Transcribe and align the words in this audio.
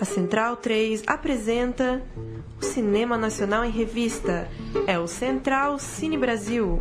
A 0.00 0.04
Central 0.06 0.56
3 0.56 1.02
apresenta 1.06 2.02
o 2.60 2.64
Cinema 2.64 3.18
Nacional 3.18 3.64
em 3.64 3.70
Revista. 3.70 4.48
É 4.86 4.98
o 4.98 5.06
Central 5.06 5.78
Cine 5.78 6.16
Brasil. 6.16 6.80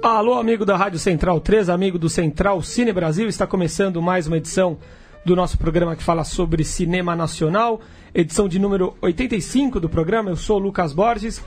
Alô, 0.00 0.34
amigo 0.34 0.64
da 0.64 0.76
Rádio 0.76 0.98
Central 1.00 1.40
3, 1.40 1.68
amigo 1.70 1.98
do 1.98 2.08
Central 2.08 2.62
Cine 2.62 2.92
Brasil, 2.92 3.26
está 3.26 3.46
começando 3.46 4.00
mais 4.00 4.28
uma 4.28 4.36
edição 4.36 4.78
do 5.24 5.34
nosso 5.34 5.56
programa 5.56 5.96
que 5.96 6.02
fala 6.02 6.22
sobre 6.22 6.64
cinema 6.64 7.16
nacional, 7.16 7.80
edição 8.14 8.46
de 8.46 8.58
número 8.58 8.94
85 9.00 9.80
do 9.80 9.88
programa. 9.88 10.30
Eu 10.30 10.36
sou 10.36 10.58
o 10.58 10.62
Lucas 10.62 10.92
Borges 10.92 11.42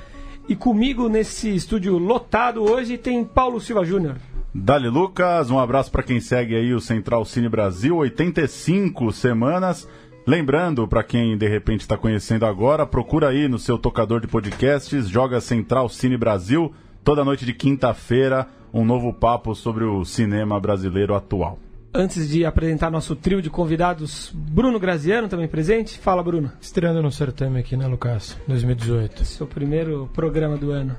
e 0.49 0.55
comigo 0.55 1.07
nesse 1.07 1.53
estúdio 1.53 1.97
lotado 1.97 2.63
hoje 2.63 2.97
tem 2.97 3.23
Paulo 3.23 3.61
Silva 3.61 3.85
Júnior. 3.85 4.15
Dali 4.53 4.89
Lucas, 4.89 5.51
um 5.51 5.59
abraço 5.59 5.91
para 5.91 6.01
quem 6.01 6.19
segue 6.19 6.55
aí 6.55 6.73
o 6.73 6.81
Central 6.81 7.23
Cine 7.25 7.47
Brasil, 7.47 7.95
85 7.95 9.11
semanas. 9.11 9.87
Lembrando, 10.25 10.87
para 10.87 11.03
quem 11.03 11.37
de 11.37 11.47
repente 11.47 11.81
está 11.81 11.95
conhecendo 11.95 12.45
agora, 12.45 12.85
procura 12.85 13.29
aí 13.29 13.47
no 13.47 13.59
seu 13.59 13.77
tocador 13.77 14.19
de 14.19 14.27
podcasts, 14.27 15.07
joga 15.07 15.39
Central 15.39 15.87
Cine 15.87 16.17
Brasil 16.17 16.73
toda 17.03 17.23
noite 17.23 17.45
de 17.45 17.53
quinta-feira, 17.53 18.47
um 18.73 18.83
novo 18.83 19.13
papo 19.13 19.55
sobre 19.55 19.85
o 19.85 20.03
cinema 20.03 20.59
brasileiro 20.59 21.15
atual. 21.15 21.59
Antes 21.99 22.29
de 22.29 22.45
apresentar 22.45 22.91
nosso 22.91 23.15
trio 23.15 23.41
de 23.41 23.49
convidados, 23.49 24.31
Bruno 24.31 24.79
Graziano 24.79 25.27
também 25.27 25.47
presente. 25.47 25.97
Fala, 25.97 26.21
Bruno. 26.21 26.51
Estreando 26.61 27.01
no 27.01 27.11
certame 27.11 27.59
aqui, 27.59 27.75
né, 27.75 27.87
Lucas? 27.87 28.37
2018. 28.47 29.25
Seu 29.25 29.47
primeiro 29.47 30.07
programa 30.13 30.55
do 30.57 30.69
ano. 30.69 30.95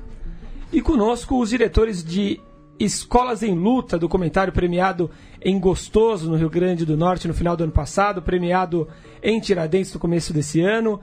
E 0.73 0.83
conosco 0.83 1.41
os 1.41 1.51
diretores 1.51 2.03
de 2.03 2.41
Escolas 2.81 3.45
em 3.45 3.55
Luta, 3.55 3.97
documentário 3.97 4.53
premiado 4.53 5.09
em 5.41 5.61
Gostoso, 5.61 6.29
no 6.29 6.37
Rio 6.37 6.51
Grande 6.51 6.85
do 6.85 6.97
Norte, 6.97 7.29
no 7.29 7.35
final 7.35 7.57
do 7.57 7.63
ano 7.63 7.73
passado, 7.73 8.21
premiado 8.21 8.89
em 9.23 9.39
Tiradentes 9.39 9.95
no 9.95 10.01
começo 10.01 10.33
desse 10.33 10.61
ano. 10.61 11.01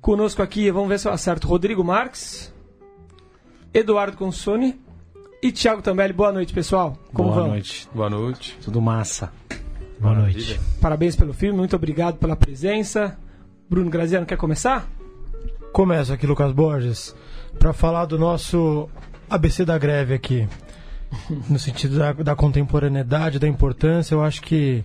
Conosco 0.00 0.42
aqui, 0.42 0.72
vamos 0.72 0.88
ver 0.88 0.98
se 0.98 1.06
eu 1.06 1.12
acerto, 1.12 1.46
Rodrigo 1.46 1.84
Marques. 1.84 2.52
Eduardo 3.72 4.16
Consone 4.16 4.80
e 5.42 5.50
Thiago 5.50 5.82
Tambelli. 5.82 6.12
Boa 6.12 6.32
noite, 6.32 6.52
pessoal. 6.52 6.96
Como 7.12 7.30
Boa 7.30 7.42
vão? 7.42 7.48
noite. 7.48 7.88
Boa 7.94 8.10
noite. 8.10 8.58
Tudo 8.62 8.80
massa. 8.80 9.32
Boa 9.98 10.14
noite. 10.14 10.58
Parabéns 10.80 11.14
pelo 11.14 11.32
filme, 11.32 11.58
muito 11.58 11.76
obrigado 11.76 12.16
pela 12.16 12.34
presença. 12.34 13.18
Bruno 13.68 13.90
Graziano, 13.90 14.26
quer 14.26 14.36
começar? 14.36 14.88
Começo 15.72 16.12
aqui, 16.12 16.26
Lucas 16.26 16.52
Borges, 16.52 17.14
para 17.58 17.72
falar 17.72 18.06
do 18.06 18.18
nosso 18.18 18.88
ABC 19.28 19.64
da 19.64 19.78
greve 19.78 20.14
aqui. 20.14 20.48
No 21.48 21.58
sentido 21.58 21.98
da, 21.98 22.12
da 22.12 22.36
contemporaneidade, 22.36 23.38
da 23.38 23.46
importância, 23.48 24.14
eu 24.14 24.22
acho 24.22 24.42
que 24.42 24.84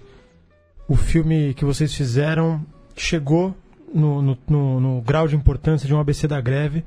o 0.87 0.95
filme 0.95 1.53
que 1.53 1.63
vocês 1.63 1.93
fizeram 1.93 2.65
chegou 2.95 3.55
no, 3.93 4.21
no, 4.21 4.37
no, 4.47 4.79
no 4.79 5.01
grau 5.01 5.27
de 5.27 5.35
importância 5.35 5.87
de 5.87 5.93
um 5.93 5.99
ABC 5.99 6.27
da 6.27 6.41
greve. 6.41 6.83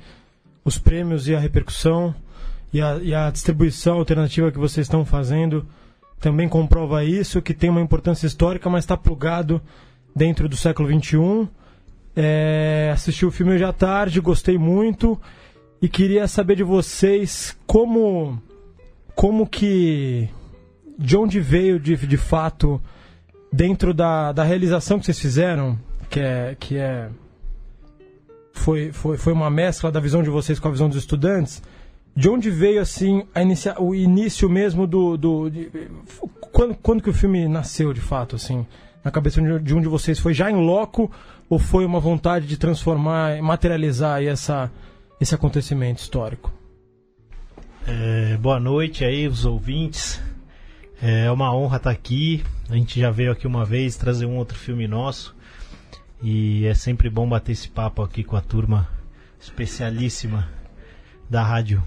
Os 0.65 0.77
prêmios 0.77 1.29
e 1.29 1.35
a 1.35 1.39
repercussão 1.39 2.15
e 2.73 2.81
a, 2.81 2.97
e 2.97 3.15
a 3.15 3.31
distribuição 3.31 3.99
alternativa 3.99 4.51
que 4.53 4.59
vocês 4.59 4.87
estão 4.87 5.05
fazendo 5.05 5.67
também 6.21 6.49
comprova 6.49 7.05
isso, 7.05 7.41
que 7.41 7.55
tem 7.55 7.71
uma 7.71 7.81
importância 7.81 8.27
histórica, 8.27 8.69
mas 8.69 8.85
está 8.85 8.97
plugado 8.97 9.63
dentro 10.15 10.49
do 10.49 10.57
século 10.57 10.89
XXI. 10.89 11.49
É, 12.17 12.91
assisti 12.93 13.25
o 13.25 13.31
filme 13.31 13.53
hoje 13.53 13.65
à 13.65 13.73
tarde, 13.73 14.21
gostei 14.21 14.59
muito 14.59 15.21
e 15.81 15.89
queria 15.89 16.27
saber 16.27 16.57
de 16.57 16.65
vocês 16.65 17.57
como 17.67 18.43
como 19.15 19.47
que 19.47 20.29
de 20.99 21.17
onde 21.17 21.41
veio 21.41 21.79
de, 21.79 21.97
de 21.97 22.17
fato 22.17 22.81
dentro 23.53 23.95
da, 23.95 24.33
da 24.33 24.43
realização 24.43 24.99
que 24.99 25.07
vocês 25.07 25.21
fizeram, 25.21 25.79
que 26.11 26.19
é 26.19 26.57
que 26.59 26.77
é 26.77 27.09
foi, 28.53 28.93
foi, 28.93 29.17
foi 29.17 29.33
uma 29.33 29.49
mescla 29.49 29.93
da 29.93 30.01
visão 30.01 30.23
de 30.23 30.31
vocês 30.31 30.59
com 30.59 30.67
a 30.67 30.73
visão 30.73 30.89
dos 30.89 30.99
estudantes. 30.99 31.63
De 32.19 32.29
onde 32.29 32.51
veio 32.51 32.81
assim 32.81 33.25
inicia, 33.37 33.81
o 33.81 33.95
início 33.95 34.51
mesmo 34.51 34.89
do, 34.89 35.17
do 35.17 35.49
de, 35.49 35.71
quando, 36.51 36.75
quando 36.75 37.01
que 37.01 37.09
o 37.09 37.13
filme 37.13 37.47
nasceu 37.47 37.93
de 37.93 38.01
fato 38.01 38.35
assim 38.35 38.67
na 39.05 39.11
cabeça 39.13 39.41
de 39.61 39.73
um 39.73 39.81
de 39.81 39.87
vocês 39.87 40.19
foi 40.19 40.35
já 40.35 40.51
em 40.51 40.57
loco 40.57 41.09
ou 41.49 41.61
foi 41.61 41.85
uma 41.85 42.01
vontade 42.01 42.49
de 42.49 42.57
transformar, 42.57 43.41
materializar 43.41 44.21
essa 44.21 44.69
esse 45.21 45.33
acontecimento 45.33 45.99
histórico? 45.99 46.53
É, 47.87 48.37
boa 48.37 48.59
noite 48.59 49.05
aí, 49.05 49.29
os 49.29 49.45
ouvintes. 49.45 50.21
É 51.01 51.31
uma 51.31 51.55
honra 51.55 51.77
estar 51.77 51.91
aqui. 51.91 52.43
A 52.69 52.75
gente 52.75 52.99
já 52.99 53.13
veio 53.13 53.31
aqui 53.31 53.47
uma 53.47 53.65
vez 53.65 53.97
trazer 53.97 54.27
um 54.27 54.39
outro 54.39 54.59
filme 54.59 54.89
nosso. 54.89 55.37
E 56.21 56.67
é 56.67 56.75
sempre 56.75 57.09
bom 57.09 57.29
bater 57.29 57.53
esse 57.53 57.69
papo 57.69 58.03
aqui 58.03 58.25
com 58.25 58.35
a 58.35 58.41
turma 58.41 58.89
especialíssima 59.39 60.49
da 61.31 61.45
rádio. 61.45 61.81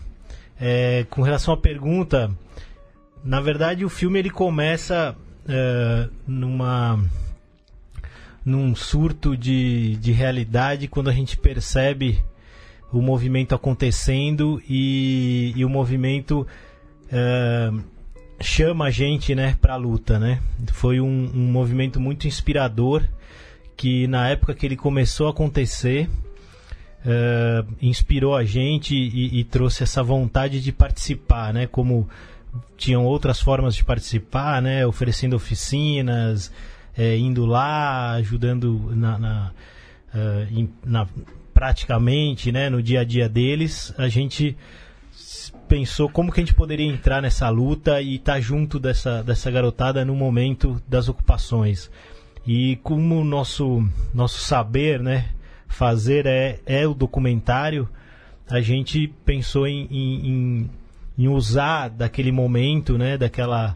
É, 0.63 1.07
com 1.09 1.23
relação 1.23 1.55
à 1.55 1.57
pergunta, 1.57 2.29
na 3.23 3.41
verdade 3.41 3.83
o 3.83 3.89
filme 3.89 4.19
ele 4.19 4.29
começa 4.29 5.15
é, 5.49 6.07
numa 6.27 7.03
num 8.45 8.75
surto 8.75 9.35
de, 9.35 9.95
de 9.97 10.11
realidade 10.11 10.87
quando 10.87 11.09
a 11.09 11.13
gente 11.13 11.35
percebe 11.37 12.23
o 12.91 13.01
movimento 13.01 13.55
acontecendo 13.55 14.61
e, 14.69 15.53
e 15.55 15.65
o 15.65 15.69
movimento 15.69 16.45
é, 17.11 17.71
chama 18.39 18.85
a 18.85 18.91
gente 18.91 19.33
né, 19.33 19.57
para 19.61 19.73
a 19.73 19.77
luta. 19.77 20.19
Né? 20.19 20.41
Foi 20.73 20.99
um, 20.99 21.31
um, 21.33 21.51
movimento 21.51 21.99
muito 21.99 22.27
inspirador 22.27 23.03
que 23.77 24.07
na 24.07 24.29
época 24.29 24.53
que 24.53 24.65
ele 24.65 24.75
começou 24.75 25.27
a 25.27 25.31
acontecer 25.31 26.09
é, 27.05 27.63
inspirou 27.81 28.35
a 28.35 28.43
gente 28.43 28.95
e, 28.95 29.39
e, 29.39 29.43
trouxe 29.43 29.83
essa 29.83 30.03
vontade 30.03 30.61
de 30.61 30.71
participar, 30.71 31.53
né? 31.53 31.67
Como 31.67 32.07
tinham 32.77 33.05
outras 33.05 33.39
formas 33.39 33.75
de 33.75 33.83
participar, 33.83 34.61
né? 34.61 34.85
Oferecendo 34.85 35.35
oficinas, 35.35 36.51
é, 36.97 37.17
indo 37.17 37.45
lá, 37.45 38.11
ajudando 38.13 38.91
na, 38.95 39.17
na, 39.17 39.51
uh, 40.13 40.69
na 40.85 41.07
praticamente, 41.53 42.51
né, 42.51 42.69
no 42.69 42.81
dia 42.81 43.01
a 43.01 43.03
dia 43.03 43.29
deles, 43.29 43.93
a 43.97 44.07
gente 44.07 44.57
pensou 45.67 46.09
como 46.09 46.31
que 46.31 46.39
a 46.39 46.43
gente 46.43 46.55
poderia 46.55 46.87
entrar 46.87 47.21
nessa 47.21 47.47
luta 47.49 48.01
e 48.01 48.15
estar 48.15 48.33
tá 48.33 48.39
junto 48.39 48.79
dessa, 48.79 49.23
dessa 49.23 49.51
garotada 49.51 50.03
no 50.03 50.15
momento 50.15 50.81
das 50.87 51.07
ocupações. 51.07 51.89
E 52.47 52.77
como 52.77 53.21
o 53.21 53.23
nosso, 53.23 53.87
nosso 54.13 54.39
saber, 54.39 54.99
né, 54.99 55.29
fazer 55.71 56.25
é, 56.25 56.59
é 56.65 56.85
o 56.85 56.93
documentário, 56.93 57.89
a 58.49 58.61
gente 58.61 59.07
pensou 59.25 59.65
em, 59.65 59.87
em, 59.89 60.69
em 61.17 61.27
usar 61.27 61.89
daquele 61.89 62.31
momento, 62.31 62.97
né, 62.97 63.17
daquela, 63.17 63.75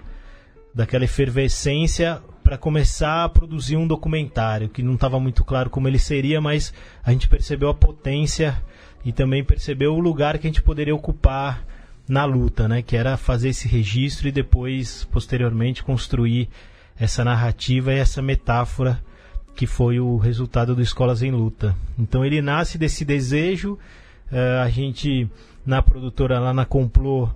daquela 0.73 1.05
efervescência 1.05 2.21
para 2.43 2.57
começar 2.57 3.23
a 3.23 3.29
produzir 3.29 3.77
um 3.77 3.87
documentário 3.87 4.69
que 4.69 4.83
não 4.83 4.93
estava 4.93 5.19
muito 5.19 5.43
claro 5.43 5.69
como 5.69 5.87
ele 5.87 5.97
seria, 5.97 6.39
mas 6.39 6.73
a 7.03 7.11
gente 7.11 7.27
percebeu 7.27 7.69
a 7.69 7.73
potência 7.73 8.61
e 9.03 9.11
também 9.11 9.43
percebeu 9.43 9.95
o 9.95 9.99
lugar 9.99 10.37
que 10.37 10.45
a 10.45 10.49
gente 10.49 10.61
poderia 10.61 10.93
ocupar 10.93 11.65
na 12.07 12.23
luta, 12.25 12.67
né? 12.67 12.83
Que 12.83 12.95
era 12.95 13.17
fazer 13.17 13.49
esse 13.49 13.67
registro 13.67 14.27
e 14.27 14.31
depois, 14.31 15.05
posteriormente, 15.05 15.83
construir 15.83 16.49
essa 16.99 17.23
narrativa 17.23 17.91
e 17.93 17.97
essa 17.97 18.21
metáfora 18.21 19.01
que 19.55 19.65
foi 19.65 19.99
o 19.99 20.17
resultado 20.17 20.75
do 20.75 20.81
Escolas 20.81 21.23
em 21.23 21.31
Luta. 21.31 21.75
Então 21.97 22.25
ele 22.25 22.41
nasce 22.41 22.77
desse 22.77 23.05
desejo, 23.05 23.79
uh, 24.31 24.61
a 24.63 24.69
gente 24.69 25.29
na 25.65 25.81
produtora 25.81 26.39
lá 26.39 26.53
na 26.53 26.65
Complô, 26.65 27.29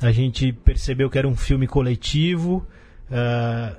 a 0.00 0.10
gente 0.10 0.52
percebeu 0.52 1.08
que 1.08 1.18
era 1.18 1.28
um 1.28 1.36
filme 1.36 1.66
coletivo, 1.66 2.66
uh, 3.10 3.76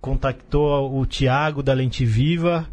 contactou 0.00 0.98
o 0.98 1.04
Tiago 1.06 1.62
da 1.62 1.72
Lente 1.72 2.04
Viva, 2.04 2.68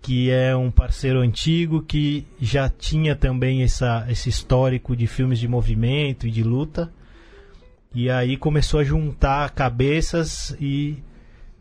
que 0.00 0.30
é 0.30 0.54
um 0.54 0.70
parceiro 0.70 1.20
antigo 1.20 1.82
que 1.82 2.26
já 2.40 2.68
tinha 2.68 3.16
também 3.16 3.62
essa, 3.62 4.06
esse 4.08 4.28
histórico 4.28 4.94
de 4.94 5.06
filmes 5.06 5.38
de 5.38 5.48
movimento 5.48 6.26
e 6.26 6.30
de 6.30 6.42
luta. 6.42 6.90
E 7.94 8.08
aí 8.08 8.36
começou 8.36 8.80
a 8.80 8.84
juntar 8.84 9.50
cabeças 9.50 10.56
e 10.60 11.02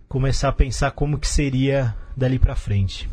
começar 0.08 0.50
a 0.50 0.54
pensar 0.54 0.92
como 0.92 1.18
que 1.18 1.28
seria 1.28 1.96
dali 2.18 2.40
para 2.40 2.56
frente. 2.56 3.08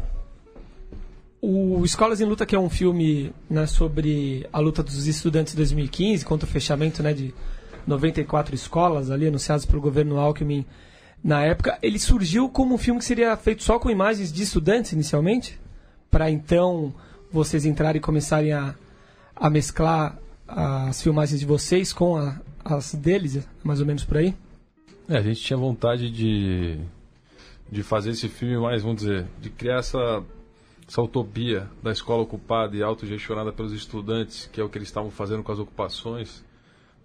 O 1.40 1.84
Escolas 1.84 2.22
em 2.22 2.24
Luta, 2.24 2.46
que 2.46 2.56
é 2.56 2.58
um 2.58 2.70
filme 2.70 3.30
né, 3.50 3.66
sobre 3.66 4.48
a 4.50 4.58
luta 4.58 4.82
dos 4.82 5.06
estudantes 5.06 5.52
de 5.52 5.58
2015, 5.58 6.24
contra 6.24 6.48
o 6.48 6.50
fechamento 6.50 7.02
né, 7.02 7.12
de 7.12 7.34
94 7.86 8.54
escolas 8.54 9.10
ali 9.10 9.26
anunciadas 9.26 9.66
pelo 9.66 9.82
governo 9.82 10.18
Alckmin 10.18 10.64
na 11.22 11.42
época, 11.42 11.78
ele 11.82 11.98
surgiu 11.98 12.48
como 12.48 12.74
um 12.74 12.78
filme 12.78 12.98
que 12.98 13.04
seria 13.04 13.36
feito 13.36 13.62
só 13.62 13.78
com 13.78 13.90
imagens 13.90 14.32
de 14.32 14.42
estudantes 14.42 14.92
inicialmente, 14.92 15.58
para 16.10 16.30
então 16.30 16.94
vocês 17.30 17.66
entrarem 17.66 17.98
e 17.98 18.02
começarem 18.02 18.52
a, 18.52 18.74
a 19.36 19.50
mesclar 19.50 20.18
as 20.46 21.02
filmagens 21.02 21.40
de 21.40 21.46
vocês 21.46 21.92
com 21.92 22.16
a, 22.16 22.40
as 22.64 22.94
deles, 22.94 23.46
mais 23.62 23.80
ou 23.80 23.86
menos 23.86 24.04
por 24.04 24.18
aí? 24.18 24.34
É, 25.08 25.18
a 25.18 25.22
gente 25.22 25.40
tinha 25.40 25.56
vontade 25.56 26.10
de, 26.10 26.78
de 27.74 27.82
fazer 27.82 28.10
esse 28.10 28.28
filme 28.28 28.56
mais, 28.56 28.82
vamos 28.82 29.02
dizer, 29.02 29.26
de 29.40 29.50
criar 29.50 29.78
essa, 29.78 30.22
essa 30.86 31.02
utopia 31.02 31.68
da 31.82 31.90
escola 31.90 32.22
ocupada 32.22 32.76
e 32.76 32.84
autogestionada 32.84 33.52
pelos 33.52 33.72
estudantes, 33.72 34.48
que 34.52 34.60
é 34.60 34.64
o 34.64 34.68
que 34.68 34.78
eles 34.78 34.86
estavam 34.86 35.10
fazendo 35.10 35.42
com 35.42 35.50
as 35.50 35.58
ocupações, 35.58 36.44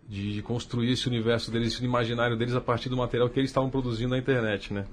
de 0.07 0.43
construir 0.43 0.91
esse 0.91 1.07
universo 1.07 1.49
deles, 1.49 1.73
esse 1.73 1.83
imaginário 1.83 2.37
deles 2.37 2.53
a 2.53 2.61
partir 2.61 2.87
do 2.87 2.95
material 2.95 3.27
que 3.31 3.39
eles 3.39 3.49
estavam 3.49 3.71
produzindo 3.71 4.11
na 4.11 4.19
internet, 4.19 4.71
né? 4.71 4.85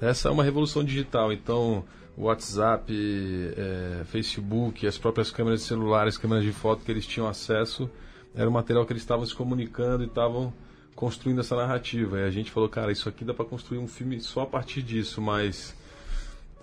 Essa 0.00 0.28
é 0.28 0.32
uma 0.32 0.42
revolução 0.42 0.82
digital, 0.82 1.32
então 1.32 1.84
WhatsApp, 2.18 2.92
é, 3.56 4.02
Facebook, 4.06 4.84
as 4.88 4.98
próprias 4.98 5.30
câmeras 5.30 5.62
celulares, 5.62 6.18
câmeras 6.18 6.42
de 6.42 6.50
foto 6.52 6.84
que 6.84 6.90
eles 6.90 7.06
tinham 7.06 7.28
acesso, 7.28 7.88
era 8.34 8.50
o 8.50 8.52
material 8.52 8.84
que 8.84 8.92
eles 8.92 9.04
estavam 9.04 9.24
se 9.24 9.36
comunicando 9.36 10.02
e 10.02 10.06
estavam 10.06 10.52
construindo 10.94 11.40
essa 11.40 11.56
narrativa. 11.56 12.20
E 12.20 12.24
a 12.24 12.30
gente 12.30 12.50
falou, 12.50 12.68
cara, 12.68 12.92
isso 12.92 13.08
aqui 13.08 13.24
dá 13.24 13.34
para 13.34 13.44
construir 13.44 13.78
um 13.78 13.88
filme 13.88 14.20
só 14.20 14.42
a 14.42 14.46
partir 14.46 14.82
disso, 14.82 15.20
mas 15.20 15.74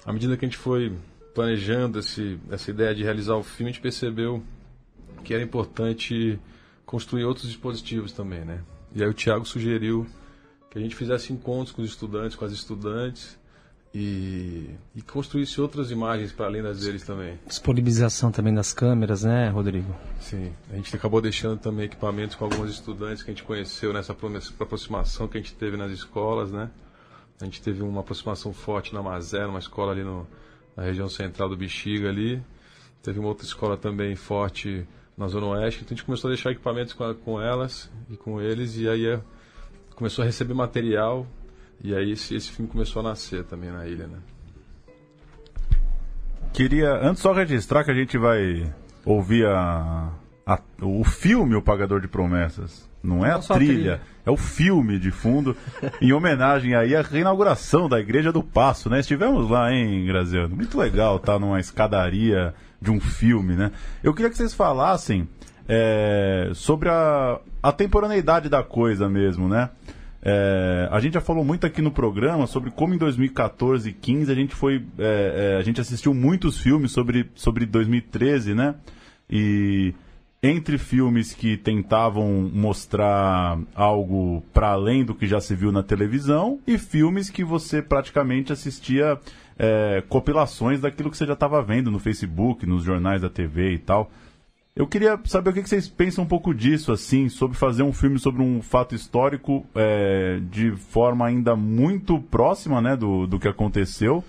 à 0.05 0.13
medida 0.13 0.37
que 0.37 0.45
a 0.45 0.47
gente 0.47 0.57
foi 0.57 0.93
planejando 1.33 1.99
esse, 1.99 2.39
essa 2.49 2.71
ideia 2.71 2.93
de 2.93 3.03
realizar 3.03 3.35
o 3.35 3.43
filme, 3.43 3.69
a 3.69 3.73
gente 3.73 3.81
percebeu 3.81 4.43
que 5.23 5.33
era 5.33 5.43
importante 5.43 6.39
construir 6.85 7.23
outros 7.23 7.47
dispositivos 7.47 8.11
também, 8.11 8.43
né? 8.43 8.63
E 8.95 9.03
aí 9.03 9.09
o 9.09 9.13
Thiago 9.13 9.45
sugeriu 9.45 10.07
que 10.69 10.77
a 10.77 10.81
gente 10.81 10.95
fizesse 10.95 11.31
encontros 11.31 11.71
com 11.75 11.81
os 11.81 11.89
estudantes, 11.89 12.35
com 12.35 12.45
as 12.45 12.51
estudantes, 12.51 13.37
e, 13.93 14.69
e 14.95 15.01
construísse 15.01 15.59
outras 15.59 15.89
imagens 15.89 16.31
para 16.31 16.45
além 16.45 16.61
das 16.61 16.81
deles 16.81 17.03
também. 17.03 17.39
Disponibilização 17.47 18.31
também 18.31 18.53
das 18.53 18.71
câmeras, 18.71 19.23
né, 19.23 19.49
Rodrigo? 19.49 19.95
Sim, 20.19 20.51
a 20.71 20.75
gente 20.75 20.95
acabou 20.95 21.21
deixando 21.21 21.59
também 21.59 21.85
equipamentos 21.85 22.35
com 22.35 22.45
alguns 22.45 22.69
estudantes 22.69 23.23
que 23.23 23.31
a 23.31 23.33
gente 23.33 23.43
conheceu 23.43 23.91
nessa 23.91 24.13
aproximação 24.13 25.27
que 25.27 25.37
a 25.37 25.41
gente 25.41 25.53
teve 25.55 25.75
nas 25.75 25.91
escolas, 25.91 26.51
né? 26.51 26.69
A 27.41 27.45
gente 27.45 27.61
teve 27.61 27.81
uma 27.81 28.01
aproximação 28.01 28.51
forte 28.53 28.93
na 28.93 29.01
Mazé, 29.01 29.45
uma 29.45 29.59
escola 29.59 29.93
ali 29.93 30.03
no, 30.03 30.27
na 30.75 30.83
região 30.83 31.07
central 31.07 31.47
do 31.49 31.55
Bexiga 31.55 32.09
ali. 32.09 32.41
Teve 33.01 33.17
uma 33.17 33.29
outra 33.29 33.45
escola 33.45 33.77
também 33.77 34.13
forte 34.15 34.85
na 35.17 35.27
Zona 35.29 35.47
Oeste. 35.47 35.81
Então 35.81 35.95
a 35.95 35.97
gente 35.97 36.05
começou 36.05 36.27
a 36.29 36.33
deixar 36.33 36.51
equipamentos 36.51 36.93
com, 36.93 37.13
com 37.15 37.41
elas 37.41 37.89
e 38.09 38.17
com 38.17 38.41
eles 38.41 38.75
e 38.75 38.89
aí 38.89 39.05
é, 39.05 39.21
começou 39.95 40.21
a 40.21 40.25
receber 40.25 40.53
material 40.53 41.25
e 41.83 41.95
aí 41.95 42.11
esse, 42.11 42.35
esse 42.35 42.51
filme 42.51 42.69
começou 42.69 43.01
a 43.01 43.03
nascer 43.03 43.43
também 43.43 43.71
na 43.71 43.87
ilha, 43.87 44.07
né? 44.07 44.17
Queria, 46.53 46.93
antes 47.01 47.21
só 47.21 47.31
registrar 47.31 47.83
que 47.83 47.91
a 47.91 47.93
gente 47.93 48.17
vai 48.17 48.73
ouvir 49.05 49.45
a, 49.45 50.09
a 50.45 50.59
o 50.81 51.03
filme 51.03 51.55
O 51.55 51.61
Pagador 51.61 52.01
de 52.01 52.07
Promessas. 52.07 52.89
Não 53.01 53.25
é 53.25 53.31
a 53.31 53.39
trilha, 53.39 53.55
trilha, 53.55 54.01
é 54.25 54.31
o 54.31 54.35
filme 54.35 54.99
de 54.99 55.09
fundo, 55.09 55.55
em 56.01 56.11
homenagem 56.11 56.75
aí 56.75 56.95
à 56.95 57.01
reinauguração 57.01 57.87
da 57.87 57.97
Igreja 57.97 58.31
do 58.31 58.43
Passo, 58.43 58.89
né? 58.89 58.99
Estivemos 58.99 59.49
lá, 59.49 59.71
hein, 59.71 60.05
Graziano? 60.05 60.53
Muito 60.53 60.77
legal 60.77 61.15
estar 61.15 61.33
tá 61.33 61.39
numa 61.39 61.61
escadaria 61.61 62.53
de 62.81 62.91
um 62.91 62.99
filme, 62.99 63.55
né? 63.55 63.71
Eu 64.03 64.13
queria 64.13 64.29
que 64.29 64.35
vocês 64.35 64.53
falassem 64.53 65.29
é, 65.67 66.51
sobre 66.53 66.89
a, 66.89 67.39
a 67.63 67.71
temporaneidade 67.71 68.49
da 68.49 68.63
coisa 68.63 69.07
mesmo, 69.07 69.47
né? 69.47 69.69
É, 70.21 70.89
a 70.91 70.99
gente 70.99 71.13
já 71.13 71.21
falou 71.21 71.45
muito 71.45 71.65
aqui 71.65 71.81
no 71.81 71.91
programa 71.91 72.45
sobre 72.45 72.71
como 72.71 72.93
em 72.93 72.97
2014 72.97 73.89
e 73.89 73.93
15 73.93 74.31
a 74.31 74.35
gente 74.35 74.53
foi. 74.53 74.83
É, 74.97 75.53
é, 75.55 75.57
a 75.57 75.61
gente 75.61 75.79
assistiu 75.79 76.13
muitos 76.13 76.57
filmes 76.57 76.91
sobre, 76.91 77.29
sobre 77.35 77.65
2013, 77.65 78.53
né? 78.53 78.75
E 79.29 79.93
entre 80.41 80.77
filmes 80.77 81.33
que 81.33 81.57
tentavam 81.57 82.49
mostrar 82.53 83.59
algo 83.75 84.41
para 84.53 84.69
além 84.69 85.03
do 85.03 85.13
que 85.13 85.27
já 85.27 85.41
se 85.41 85.53
viu 85.53 85.71
na 85.71 85.83
televisão 85.83 86.59
e 86.65 86.77
filmes 86.77 87.29
que 87.29 87.43
você 87.43 87.81
praticamente 87.81 88.53
assistia 88.53 89.19
é, 89.57 90.01
compilações 90.07 90.79
daquilo 90.79 91.11
que 91.11 91.17
você 91.17 91.25
já 91.25 91.33
estava 91.33 91.61
vendo 91.61 91.91
no 91.91 91.99
Facebook, 91.99 92.65
nos 92.65 92.83
jornais 92.83 93.21
da 93.21 93.29
TV 93.29 93.73
e 93.73 93.79
tal. 93.79 94.09
Eu 94.79 94.87
queria 94.87 95.19
saber 95.25 95.49
o 95.49 95.53
que 95.53 95.67
vocês 95.67 95.89
pensam 95.89 96.23
um 96.23 96.27
pouco 96.27 96.53
disso, 96.53 96.93
assim, 96.93 97.27
sobre 97.27 97.57
fazer 97.57 97.83
um 97.83 97.91
filme 97.91 98.17
sobre 98.17 98.41
um 98.41 98.61
fato 98.61 98.95
histórico 98.95 99.65
é, 99.75 100.39
de 100.49 100.71
forma 100.71 101.25
ainda 101.25 101.53
muito 101.53 102.17
próxima, 102.17 102.81
né, 102.81 102.95
do, 102.95 103.27
do 103.27 103.37
que 103.37 103.49
aconteceu. 103.49 104.23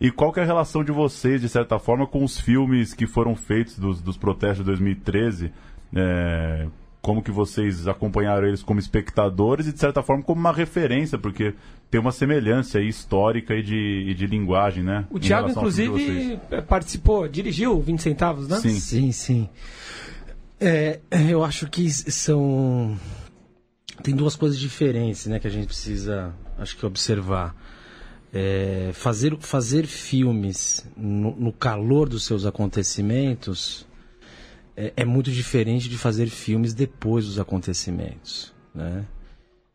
E 0.00 0.10
qual 0.10 0.32
que 0.32 0.40
é 0.40 0.42
a 0.42 0.46
relação 0.46 0.82
de 0.82 0.90
vocês, 0.90 1.40
de 1.40 1.48
certa 1.48 1.78
forma, 1.78 2.04
com 2.04 2.24
os 2.24 2.40
filmes 2.40 2.92
que 2.94 3.06
foram 3.06 3.36
feitos 3.36 3.78
dos, 3.78 4.02
dos 4.02 4.16
protestos 4.16 4.58
de 4.58 4.64
2013? 4.64 5.52
É, 5.94 6.66
como 7.00 7.22
que 7.22 7.30
vocês 7.30 7.86
acompanharam 7.86 8.48
eles 8.48 8.60
como 8.60 8.80
espectadores 8.80 9.68
e, 9.68 9.72
de 9.72 9.78
certa 9.78 10.02
forma, 10.02 10.24
como 10.24 10.40
uma 10.40 10.52
referência, 10.52 11.16
porque 11.16 11.54
tem 11.88 12.00
uma 12.00 12.10
semelhança 12.10 12.78
aí 12.78 12.88
histórica 12.88 13.54
e 13.54 13.62
de, 13.62 14.06
e 14.08 14.14
de 14.14 14.26
linguagem, 14.26 14.82
né? 14.82 15.04
O 15.12 15.20
Thiago, 15.20 15.48
inclusive, 15.48 16.40
participou, 16.66 17.28
dirigiu 17.28 17.80
20 17.80 18.02
centavos, 18.02 18.48
né? 18.48 18.56
Sim, 18.56 18.80
sim. 18.80 19.12
sim. 19.12 19.48
É, 20.64 21.00
eu 21.28 21.42
acho 21.42 21.68
que 21.68 21.90
são. 21.90 22.96
Tem 24.00 24.14
duas 24.14 24.36
coisas 24.36 24.56
diferentes 24.58 25.26
né, 25.26 25.40
que 25.40 25.48
a 25.48 25.50
gente 25.50 25.66
precisa, 25.66 26.32
acho 26.56 26.76
que, 26.76 26.86
observar. 26.86 27.54
É, 28.32 28.92
fazer, 28.94 29.36
fazer 29.40 29.86
filmes 29.86 30.86
no, 30.96 31.36
no, 31.36 31.52
calor 31.52 32.08
dos 32.08 32.24
seus 32.24 32.46
acontecimentos 32.46 33.86
é, 34.74 34.90
é, 34.96 35.04
muito 35.04 35.30
diferente 35.30 35.86
de 35.86 35.98
fazer 35.98 36.28
filmes 36.28 36.72
depois 36.72 37.26
dos 37.26 37.38
acontecimentos. 37.38 38.54
Né? 38.74 39.04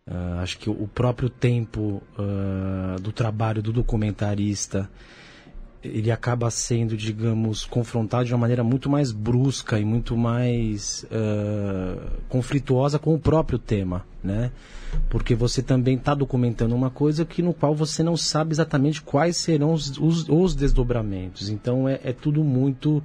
Uh, 0.07 0.39
acho 0.39 0.57
que 0.57 0.72
o 0.72 0.88
próprio 0.88 1.30
tempo 1.30 2.01
uh, 2.18 3.00
do 3.00 3.12
trabalho 3.12 3.62
do 3.62 3.72
documentarista 3.72 4.89
ele 5.83 6.12
acaba 6.12 6.50
sendo, 6.50 6.97
digamos, 6.97 7.65
confrontado 7.65 8.25
de 8.25 8.33
uma 8.33 8.39
maneira 8.39 8.63
muito 8.63 8.89
mais 8.89 9.12
brusca 9.12 9.79
e 9.79 9.85
muito 9.85 10.18
mais 10.18 11.06
uh, 11.06 12.01
conflituosa 12.27 12.97
com 12.97 13.13
o 13.13 13.19
próprio 13.19 13.59
tema, 13.59 14.06
né? 14.24 14.51
Porque 15.09 15.35
você 15.35 15.62
também 15.62 15.95
está 15.95 16.15
documentando 16.15 16.75
uma 16.75 16.89
coisa 16.89 17.25
que 17.25 17.41
no 17.41 17.53
qual 17.53 17.75
você 17.75 18.01
não 18.01 18.18
sabe 18.18 18.53
exatamente 18.53 19.01
quais 19.01 19.38
serão 19.38 19.74
os, 19.74 19.97
os, 19.97 20.27
os 20.27 20.56
desdobramentos. 20.56 21.50
Então 21.50 21.88
é, 21.88 22.00
é 22.03 22.13
tudo 22.13 22.44
muito 22.44 23.03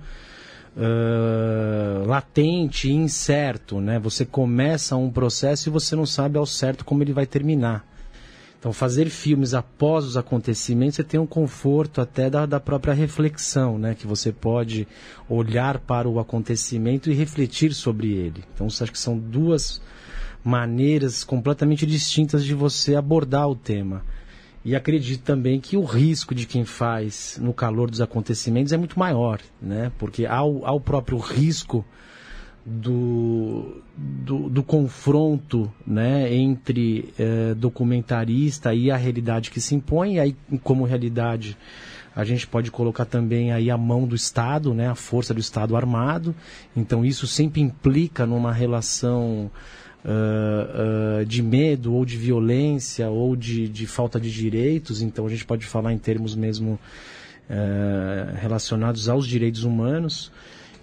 uh, 0.77 2.07
latente 2.07 2.89
e 2.89 2.93
incerto, 2.93 3.81
né? 3.81 3.99
Você 3.99 4.25
começa 4.25 4.97
um 4.97 5.11
processo 5.11 5.69
e 5.69 5.73
você 5.73 5.95
não 5.95 6.07
sabe 6.07 6.39
ao 6.39 6.47
certo 6.47 6.85
como 6.85 7.03
ele 7.03 7.13
vai 7.13 7.27
terminar. 7.27 7.92
Então, 8.63 8.73
fazer 8.73 9.11
filmes 9.11 9.55
após 9.55 10.05
os 10.05 10.17
acontecimentos, 10.17 10.95
você 10.95 11.03
tem 11.03 11.19
um 11.19 11.27
conforto 11.27 12.01
até 12.01 12.31
da, 12.31 12.47
da 12.47 12.61
própria 12.61 12.95
reflexão, 12.95 13.77
né? 13.77 13.93
Que 13.93 14.07
você 14.07 14.31
pode 14.31 14.87
olhar 15.29 15.81
para 15.81 16.09
o 16.09 16.21
acontecimento 16.21 17.11
e 17.11 17.13
refletir 17.13 17.75
sobre 17.75 18.13
ele. 18.13 18.45
Então, 18.55 18.69
acho 18.69 18.93
que 18.93 18.99
são 19.01 19.19
duas 19.19 19.83
maneiras 20.45 21.25
completamente 21.25 21.85
distintas 21.85 22.45
de 22.45 22.55
você 22.55 22.95
abordar 22.95 23.49
o 23.49 23.57
tema. 23.57 24.05
E 24.65 24.77
acredito 24.77 25.25
também 25.25 25.59
que 25.59 25.77
o 25.77 25.83
risco 25.83 26.33
de 26.33 26.47
quem 26.47 26.65
faz 26.65 27.41
no 27.43 27.53
calor 27.53 27.91
dos 27.91 28.01
acontecimentos 28.01 28.73
é 28.73 28.77
muito 28.77 28.97
maior, 28.97 29.41
né? 29.61 29.91
Porque 29.99 30.25
há 30.25 30.41
o, 30.45 30.65
há 30.65 30.71
o 30.71 30.81
próprio 30.81 31.19
risco 31.19 31.85
do, 32.65 33.83
do, 33.97 34.49
do, 34.49 34.63
confronto 34.63 35.73
né, 35.87 36.33
entre 36.33 37.13
eh, 37.19 37.55
documentarista 37.55 38.73
e 38.73 38.91
a 38.91 38.97
realidade 38.97 39.51
que 39.51 39.61
se 39.61 39.75
impõe, 39.75 40.15
e 40.15 40.21
aí 40.21 40.37
como 40.63 40.85
realidade 40.85 41.57
a 42.15 42.25
gente 42.25 42.47
pode 42.47 42.71
colocar 42.71 43.05
também 43.05 43.53
aí 43.53 43.71
a 43.71 43.77
mão 43.77 44.07
do 44.07 44.15
Estado, 44.15 44.75
né, 44.75 44.89
a 44.89 44.95
força 44.95 45.35
do 45.35 45.41
Estado 45.41 45.75
armado, 45.75 46.35
então 46.77 47.05
isso 47.05 47.27
sempre 47.27 47.61
implica 47.61 48.27
numa 48.27 48.53
relação 48.53 49.51
uh, 50.05 51.23
uh, 51.23 51.25
de 51.25 51.43
medo 51.43 51.95
ou 51.95 52.05
de 52.05 52.17
violência 52.17 53.09
ou 53.09 53.35
de, 53.35 53.67
de 53.67 53.87
falta 53.87 54.21
de 54.21 54.31
direitos, 54.31 55.03
então 55.03 55.27
a 55.27 55.31
gente 55.31 55.45
pode 55.45 55.67
falar 55.67 55.93
em 55.93 55.99
termos 55.99 56.37
mesmo 56.37 56.79
uh, 57.49 58.37
relacionados 58.37 59.09
aos 59.09 59.27
direitos 59.27 59.65
humanos, 59.65 60.31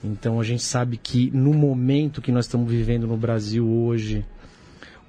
então 0.03 0.39
a 0.39 0.43
gente 0.43 0.63
sabe 0.63 0.97
que 0.97 1.29
no 1.31 1.53
momento 1.53 2.21
que 2.21 2.31
nós 2.31 2.45
estamos 2.45 2.71
vivendo 2.71 3.05
no 3.05 3.17
Brasil 3.17 3.67
hoje, 3.67 4.25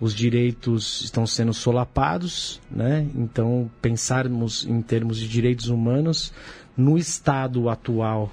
os 0.01 0.15
direitos 0.15 1.03
estão 1.03 1.27
sendo 1.27 1.53
solapados, 1.53 2.61
né? 2.71 3.07
Então 3.15 3.71
pensarmos 3.83 4.67
em 4.67 4.81
termos 4.81 5.19
de 5.19 5.29
direitos 5.29 5.69
humanos 5.69 6.33
no 6.77 6.97
estado 6.97 7.69
atual 7.69 8.33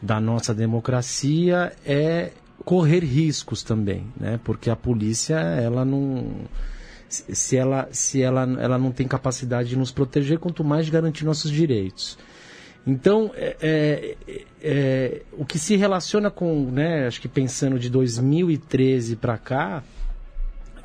da 0.00 0.20
nossa 0.20 0.54
democracia 0.54 1.72
é 1.84 2.32
correr 2.64 3.02
riscos 3.02 3.62
também, 3.62 4.06
né? 4.18 4.38
Porque 4.44 4.70
a 4.70 4.76
polícia 4.76 5.34
ela 5.36 5.84
não 5.84 6.26
se 7.08 7.56
ela 7.56 7.88
se 7.90 8.22
ela 8.22 8.42
ela 8.60 8.78
não 8.78 8.92
tem 8.92 9.08
capacidade 9.08 9.70
de 9.70 9.76
nos 9.76 9.90
proteger, 9.90 10.38
quanto 10.38 10.62
mais 10.62 10.86
de 10.86 10.92
garantir 10.92 11.24
nossos 11.24 11.50
direitos. 11.50 12.18
Então, 12.86 13.30
é, 13.34 13.56
é, 13.60 14.16
é, 14.62 15.22
o 15.32 15.44
que 15.44 15.58
se 15.58 15.76
relaciona 15.76 16.30
com, 16.30 16.70
né, 16.70 17.06
acho 17.06 17.20
que 17.20 17.28
pensando 17.28 17.78
de 17.78 17.90
2013 17.90 19.16
para 19.16 19.36
cá, 19.36 19.82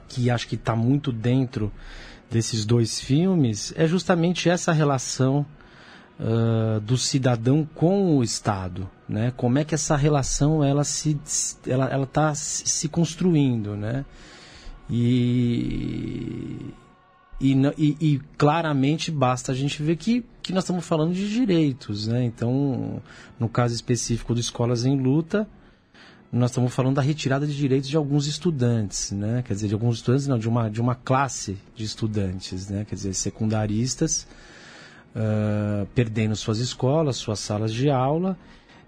que 0.08 0.30
acho 0.30 0.48
que 0.48 0.56
está 0.56 0.76
muito 0.76 1.12
dentro 1.12 1.72
desses 2.30 2.66
dois 2.66 3.00
filmes, 3.00 3.74
é 3.76 3.88
justamente 3.88 4.50
essa 4.50 4.72
relação 4.72 5.46
uh, 6.20 6.80
do 6.82 6.98
cidadão 6.98 7.68
com 7.74 8.18
o 8.18 8.24
Estado, 8.24 8.90
né? 9.08 9.34
Como 9.36 9.58
é 9.58 9.64
que 9.64 9.76
essa 9.76 9.96
relação 9.96 10.64
ela 10.64 10.84
se, 10.84 11.20
ela, 11.68 11.86
ela 11.86 12.04
está 12.04 12.34
se 12.36 12.88
construindo, 12.90 13.76
né? 13.76 14.06
E 14.90 16.74
e, 17.40 17.54
e, 17.78 17.98
e, 18.00 18.22
claramente 18.38 19.12
basta 19.12 19.52
a 19.52 19.56
gente 19.56 19.84
ver 19.84 19.98
que, 19.98 20.26
que 20.42 20.54
nós 20.54 20.64
estamos 20.64 20.86
falando 20.86 21.14
de 21.14 21.30
direitos, 21.30 22.08
né? 22.08 22.24
Então, 22.24 23.02
no 23.38 23.50
caso 23.50 23.74
específico 23.74 24.34
do 24.34 24.40
Escolas 24.40 24.86
em 24.86 24.98
Luta, 24.98 25.48
nós 26.32 26.52
estamos 26.52 26.74
falando 26.74 26.96
da 26.96 27.02
retirada 27.02 27.46
de 27.46 27.56
direitos 27.56 27.90
de 27.90 27.98
alguns 27.98 28.26
estudantes, 28.28 29.12
né? 29.12 29.44
Quer 29.46 29.54
dizer, 29.54 29.68
de 29.68 29.74
alguns 29.74 29.98
estudantes, 29.98 30.28
não, 30.28 30.40
de 30.40 30.48
uma, 30.48 30.70
de 30.70 30.80
uma 30.80 30.96
classe 30.96 31.58
de 31.76 31.84
estudantes, 31.84 32.70
né? 32.70 32.86
Quer 32.86 32.96
dizer, 32.96 33.14
secundaristas 33.14 34.28
uh, 35.16 35.86
perdendo 35.96 36.36
suas 36.36 36.60
escolas, 36.60 37.18
suas 37.18 37.40
salas 37.40 37.74
de 37.74 37.90
aula 37.90 38.38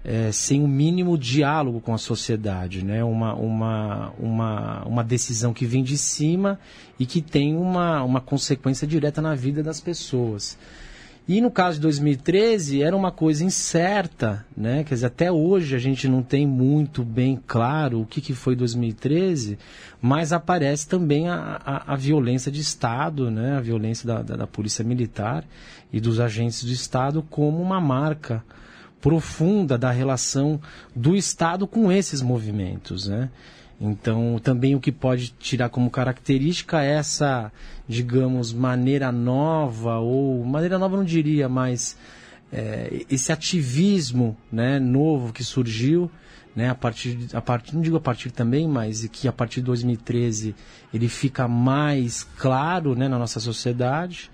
é, 0.07 0.31
sem 0.31 0.63
o 0.63 0.67
mínimo 0.69 1.17
diálogo 1.17 1.81
com 1.81 1.93
a 1.93 1.97
sociedade, 1.97 2.83
né? 2.83 3.03
uma, 3.03 3.33
uma, 3.35 4.13
uma, 4.17 4.83
uma 4.85 5.03
decisão 5.03 5.53
que 5.53 5.65
vem 5.65 5.83
de 5.83 5.97
cima 5.97 6.57
e 6.97 7.05
que 7.05 7.21
tem 7.21 7.57
uma, 7.57 8.01
uma 8.03 8.21
consequência 8.21 8.87
direta 8.87 9.21
na 9.21 9.35
vida 9.35 9.61
das 9.61 9.81
pessoas. 9.81 10.57
E 11.27 11.41
no 11.41 11.51
caso 11.51 11.75
de 11.75 11.81
2013 11.81 12.81
era 12.81 12.95
uma 12.95 13.11
coisa 13.11 13.43
incerta, 13.43 14.45
né? 14.55 14.85
Quer 14.85 14.93
dizer, 14.93 15.07
até 15.07 15.29
hoje 15.29 15.75
a 15.75 15.77
gente 15.77 16.07
não 16.07 16.23
tem 16.23 16.47
muito 16.47 17.03
bem 17.03 17.37
claro 17.45 17.99
o 17.99 18.05
que, 18.05 18.21
que 18.21 18.33
foi 18.33 18.55
2013, 18.55 19.59
mas 20.01 20.31
aparece 20.31 20.87
também 20.87 21.27
a, 21.27 21.59
a, 21.65 21.93
a 21.93 21.95
violência 21.97 22.49
de 22.49 22.61
Estado, 22.61 23.29
né? 23.29 23.57
A 23.57 23.59
violência 23.59 24.07
da, 24.07 24.21
da, 24.21 24.37
da 24.37 24.47
polícia 24.47 24.85
militar 24.85 25.43
e 25.91 25.99
dos 25.99 26.21
agentes 26.21 26.63
do 26.63 26.71
Estado 26.71 27.21
como 27.29 27.61
uma 27.61 27.81
marca 27.81 28.41
profunda 29.01 29.77
da 29.77 29.91
relação 29.91 30.59
do 30.95 31.15
Estado 31.15 31.67
com 31.67 31.91
esses 31.91 32.21
movimentos, 32.21 33.07
né? 33.07 33.29
Então, 33.79 34.39
também 34.39 34.73
o 34.73 34.79
que 34.79 34.91
pode 34.91 35.29
tirar 35.37 35.69
como 35.69 35.91
característica 35.91 36.81
essa, 36.81 37.51
digamos, 37.87 38.51
maneira 38.51 39.11
nova, 39.11 39.99
ou 39.99 40.43
maneira 40.43 40.79
nova 40.79 40.97
não 40.97 41.05
diria, 41.05 41.47
mas 41.47 41.95
é, 42.51 43.05
esse 43.09 43.31
ativismo 43.31 44.35
né, 44.51 44.79
novo 44.79 45.31
que 45.31 45.43
surgiu, 45.43 46.09
né, 46.55 46.69
a 46.69 46.75
partir, 46.75 47.19
a 47.33 47.41
partir, 47.41 47.75
não 47.75 47.81
digo 47.81 47.97
a 47.97 48.01
partir 48.01 48.31
também, 48.31 48.67
mas 48.67 49.07
que 49.07 49.27
a 49.27 49.31
partir 49.31 49.59
de 49.59 49.67
2013 49.67 50.55
ele 50.91 51.07
fica 51.07 51.47
mais 51.47 52.23
claro 52.23 52.95
né, 52.95 53.07
na 53.07 53.19
nossa 53.19 53.39
sociedade. 53.39 54.31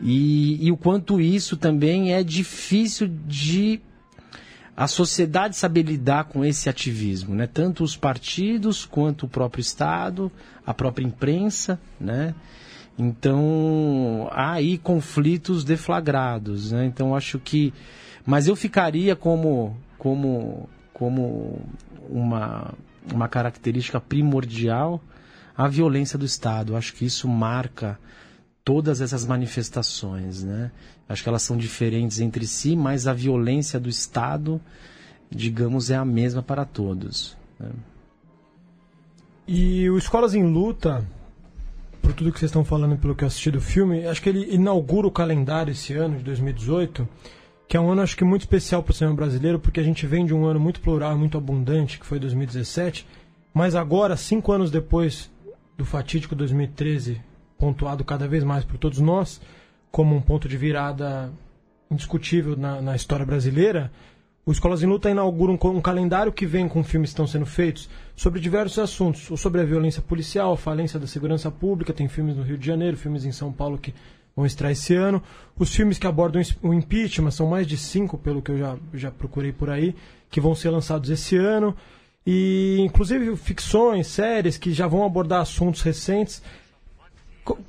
E, 0.00 0.66
e 0.66 0.70
o 0.70 0.76
quanto 0.76 1.20
isso 1.20 1.56
também 1.56 2.12
é 2.12 2.22
difícil 2.22 3.08
de 3.08 3.80
a 4.76 4.86
sociedade 4.86 5.56
saber 5.56 5.82
lidar 5.82 6.24
com 6.24 6.44
esse 6.44 6.68
ativismo, 6.68 7.34
né? 7.34 7.46
Tanto 7.46 7.82
os 7.82 7.96
partidos 7.96 8.84
quanto 8.84 9.24
o 9.24 9.28
próprio 9.28 9.62
Estado, 9.62 10.30
a 10.66 10.74
própria 10.74 11.04
imprensa, 11.04 11.80
né? 11.98 12.34
Então 12.98 14.28
há 14.30 14.52
aí 14.52 14.76
conflitos 14.76 15.64
deflagrados, 15.64 16.72
né? 16.72 16.84
Então 16.84 17.16
acho 17.16 17.38
que, 17.38 17.72
mas 18.24 18.46
eu 18.48 18.54
ficaria 18.54 19.16
como 19.16 19.76
como 19.98 20.68
como 20.92 21.60
uma 22.10 22.74
uma 23.14 23.28
característica 23.28 24.00
primordial 24.00 25.02
a 25.56 25.68
violência 25.68 26.18
do 26.18 26.26
Estado. 26.26 26.76
Acho 26.76 26.92
que 26.92 27.06
isso 27.06 27.26
marca 27.26 27.98
todas 28.66 29.00
essas 29.00 29.24
manifestações, 29.24 30.42
né? 30.42 30.72
Acho 31.08 31.22
que 31.22 31.28
elas 31.28 31.42
são 31.42 31.56
diferentes 31.56 32.18
entre 32.18 32.44
si, 32.48 32.74
mas 32.74 33.06
a 33.06 33.12
violência 33.12 33.78
do 33.78 33.88
Estado, 33.88 34.60
digamos, 35.30 35.88
é 35.88 35.94
a 35.94 36.04
mesma 36.04 36.42
para 36.42 36.64
todos. 36.64 37.36
Né? 37.60 37.70
E 39.46 39.88
o 39.88 39.96
Escolas 39.96 40.34
em 40.34 40.42
Luta, 40.42 41.06
por 42.02 42.12
tudo 42.12 42.32
que 42.32 42.40
vocês 42.40 42.48
estão 42.48 42.64
falando, 42.64 42.96
pelo 42.96 43.14
que 43.14 43.22
eu 43.22 43.28
assisti 43.28 43.52
do 43.52 43.60
filme, 43.60 44.04
acho 44.04 44.20
que 44.20 44.28
ele 44.28 44.52
inaugura 44.52 45.06
o 45.06 45.12
calendário 45.12 45.70
esse 45.70 45.92
ano, 45.94 46.18
de 46.18 46.24
2018, 46.24 47.08
que 47.68 47.76
é 47.76 47.80
um 47.80 47.88
ano 47.88 48.02
acho 48.02 48.16
que 48.16 48.24
muito 48.24 48.42
especial 48.42 48.82
para 48.82 48.90
o 48.90 48.94
cinema 48.94 49.14
brasileiro, 49.14 49.60
porque 49.60 49.78
a 49.78 49.84
gente 49.84 50.08
vem 50.08 50.26
de 50.26 50.34
um 50.34 50.44
ano 50.44 50.58
muito 50.58 50.80
plural, 50.80 51.16
muito 51.16 51.38
abundante, 51.38 52.00
que 52.00 52.06
foi 52.06 52.18
2017, 52.18 53.06
mas 53.54 53.76
agora, 53.76 54.16
cinco 54.16 54.50
anos 54.50 54.72
depois 54.72 55.30
do 55.78 55.84
fatídico 55.84 56.34
2013, 56.34 57.20
pontuado 57.58 58.04
cada 58.04 58.28
vez 58.28 58.44
mais 58.44 58.64
por 58.64 58.78
todos 58.78 58.98
nós 59.00 59.40
como 59.90 60.14
um 60.14 60.20
ponto 60.20 60.46
de 60.46 60.58
virada 60.58 61.32
indiscutível 61.90 62.56
na, 62.56 62.82
na 62.82 62.94
história 62.94 63.24
brasileira, 63.24 63.90
o 64.44 64.52
Escolas 64.52 64.82
em 64.82 64.86
Luta 64.86 65.10
inaugura 65.10 65.50
um, 65.50 65.58
um, 65.70 65.80
calendário 65.80 66.30
que 66.30 66.46
vem 66.46 66.68
com 66.68 66.84
filmes 66.84 67.10
que 67.10 67.14
estão 67.14 67.26
sendo 67.26 67.46
feitos 67.46 67.88
sobre 68.14 68.38
diversos 68.38 68.78
assuntos, 68.78 69.30
ou 69.30 69.36
sobre 69.36 69.60
a 69.60 69.64
violência 69.64 70.02
policial, 70.02 70.52
a 70.52 70.56
falência 70.56 71.00
da 71.00 71.06
segurança 71.06 71.50
pública, 71.50 71.92
tem 71.92 72.08
filmes 72.08 72.36
no 72.36 72.42
Rio 72.42 72.58
de 72.58 72.66
Janeiro, 72.66 72.96
filmes 72.96 73.24
em 73.24 73.32
São 73.32 73.52
Paulo 73.52 73.78
que 73.78 73.94
vão 74.36 74.44
estrear 74.44 74.72
esse 74.72 74.94
ano. 74.94 75.22
Os 75.58 75.74
filmes 75.74 75.98
que 75.98 76.06
abordam 76.06 76.42
o 76.62 76.74
impeachment, 76.74 77.30
são 77.30 77.48
mais 77.48 77.66
de 77.66 77.78
cinco, 77.78 78.18
pelo 78.18 78.42
que 78.42 78.52
eu 78.52 78.58
já, 78.58 78.76
já 78.92 79.10
procurei 79.10 79.50
por 79.50 79.70
aí, 79.70 79.96
que 80.30 80.40
vão 80.40 80.54
ser 80.54 80.70
lançados 80.70 81.08
esse 81.10 81.36
ano. 81.36 81.74
E 82.24 82.76
inclusive 82.80 83.34
ficções, 83.36 84.06
séries 84.08 84.58
que 84.58 84.72
já 84.72 84.86
vão 84.86 85.04
abordar 85.04 85.40
assuntos 85.40 85.80
recentes. 85.82 86.42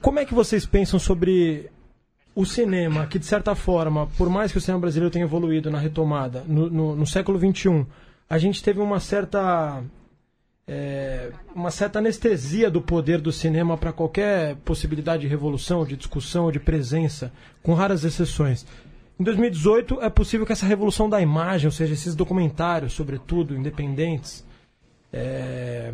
Como 0.02 0.20
é 0.20 0.26
que 0.26 0.34
vocês 0.34 0.66
pensam 0.66 1.00
sobre 1.00 1.70
o 2.36 2.46
cinema, 2.46 3.08
que 3.08 3.18
de 3.18 3.26
certa 3.26 3.56
forma, 3.56 4.08
por 4.18 4.30
mais 4.30 4.52
que 4.52 4.58
o 4.58 4.62
cinema 4.62 4.82
brasileiro 4.82 5.12
tenha 5.12 5.26
evoluído 5.26 5.72
na 5.72 5.80
retomada, 5.80 6.44
no, 6.48 6.70
no, 6.70 6.96
no 6.96 7.06
século 7.06 7.40
XXI, 7.40 7.86
a 8.30 8.38
gente 8.38 8.62
teve 8.64 8.80
uma 8.80 9.00
certa 9.00 9.84
é, 10.68 11.32
uma 11.56 11.72
certa 11.72 12.00
anestesia 12.00 12.70
do 12.70 12.82
poder 12.82 13.22
do 13.22 13.32
cinema 13.32 13.78
para 13.78 13.94
qualquer 13.94 14.56
possibilidade 14.58 15.22
de 15.22 15.28
revolução, 15.28 15.86
de 15.86 15.96
discussão, 15.96 16.52
de 16.52 16.60
presença, 16.60 17.32
com 17.64 17.74
raras 17.74 18.04
exceções. 18.04 18.66
Em 19.20 19.24
2018 19.24 20.02
é 20.02 20.10
possível 20.10 20.46
que 20.46 20.52
essa 20.52 20.66
revolução 20.66 21.10
da 21.10 21.22
imagem, 21.22 21.68
ou 21.68 21.72
seja, 21.72 21.94
esses 21.94 22.16
documentários, 22.16 22.94
sobretudo 22.94 23.56
independentes, 23.56 24.46
é, 25.12 25.94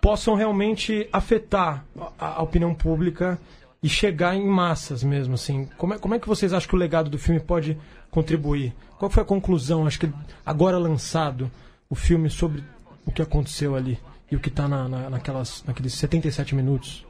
possam 0.00 0.34
realmente 0.34 1.08
afetar 1.12 1.84
a, 2.18 2.38
a, 2.38 2.42
opinião 2.42 2.74
pública 2.74 3.38
e 3.82 3.88
chegar 3.88 4.34
em 4.34 4.46
massas 4.46 5.02
mesmo, 5.02 5.34
assim. 5.34 5.68
Como 5.76 5.94
é, 5.94 5.98
como 5.98 6.14
é 6.14 6.18
que 6.18 6.28
vocês 6.28 6.52
acham 6.52 6.68
que 6.68 6.74
o 6.74 6.78
legado 6.78 7.10
do 7.10 7.18
filme 7.18 7.40
pode 7.40 7.78
contribuir? 8.10 8.74
Qual 8.98 9.10
foi 9.10 9.22
a 9.22 9.26
conclusão, 9.26 9.86
acho 9.86 10.00
que 10.00 10.10
agora 10.44 10.78
lançado, 10.78 11.50
o 11.88 11.94
filme 11.94 12.30
sobre 12.30 12.62
o 13.04 13.12
que 13.12 13.22
aconteceu 13.22 13.74
ali 13.74 13.98
e 14.30 14.36
o 14.36 14.40
que 14.40 14.48
está 14.48 14.68
na, 14.68 14.88
na, 14.88 15.10
naquelas, 15.10 15.64
naqueles 15.66 15.94
77 15.94 16.54
minutos? 16.54 17.06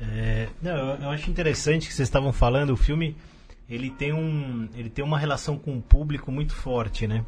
É, 0.00 0.48
não, 0.62 0.94
eu 0.94 1.10
acho 1.10 1.30
interessante 1.30 1.88
que 1.88 1.94
vocês 1.94 2.06
estavam 2.06 2.32
falando, 2.32 2.70
o 2.70 2.76
filme 2.76 3.16
ele 3.68 3.90
tem, 3.90 4.12
um, 4.12 4.68
ele 4.74 4.88
tem 4.88 5.04
uma 5.04 5.18
relação 5.18 5.58
com 5.58 5.76
o 5.76 5.82
público 5.82 6.32
muito 6.32 6.54
forte, 6.54 7.06
né? 7.06 7.24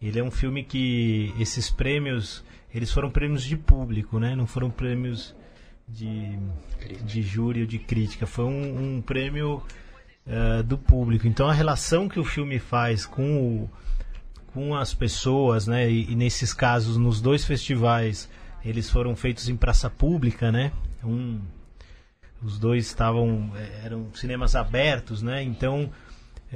Ele 0.00 0.18
é 0.18 0.22
um 0.22 0.30
filme 0.30 0.62
que 0.62 1.34
esses 1.38 1.70
prêmios 1.70 2.44
eles 2.76 2.92
foram 2.92 3.10
prêmios 3.10 3.42
de 3.42 3.56
público, 3.56 4.18
né? 4.18 4.36
Não 4.36 4.46
foram 4.46 4.70
prêmios 4.70 5.34
de, 5.88 6.38
de 7.04 7.22
júri 7.22 7.62
ou 7.62 7.66
de 7.66 7.78
crítica. 7.78 8.26
Foi 8.26 8.44
um, 8.44 8.96
um 8.96 9.00
prêmio 9.00 9.62
uh, 10.26 10.62
do 10.62 10.76
público. 10.76 11.26
Então 11.26 11.48
a 11.48 11.54
relação 11.54 12.06
que 12.06 12.20
o 12.20 12.24
filme 12.24 12.58
faz 12.58 13.06
com, 13.06 13.38
o, 13.38 13.70
com 14.52 14.74
as 14.74 14.92
pessoas, 14.92 15.66
né? 15.66 15.90
E, 15.90 16.12
e, 16.12 16.14
nesses 16.14 16.52
casos, 16.52 16.98
nos 16.98 17.20
dois 17.20 17.46
festivais, 17.46 18.28
eles 18.62 18.90
foram 18.90 19.16
feitos 19.16 19.48
em 19.48 19.56
praça 19.56 19.88
pública, 19.88 20.52
né? 20.52 20.70
Um, 21.02 21.40
os 22.42 22.58
dois 22.58 22.86
estavam 22.86 23.50
eh, 23.56 23.80
eram 23.84 24.08
cinemas 24.12 24.54
abertos, 24.54 25.22
né? 25.22 25.42
Então 25.42 25.90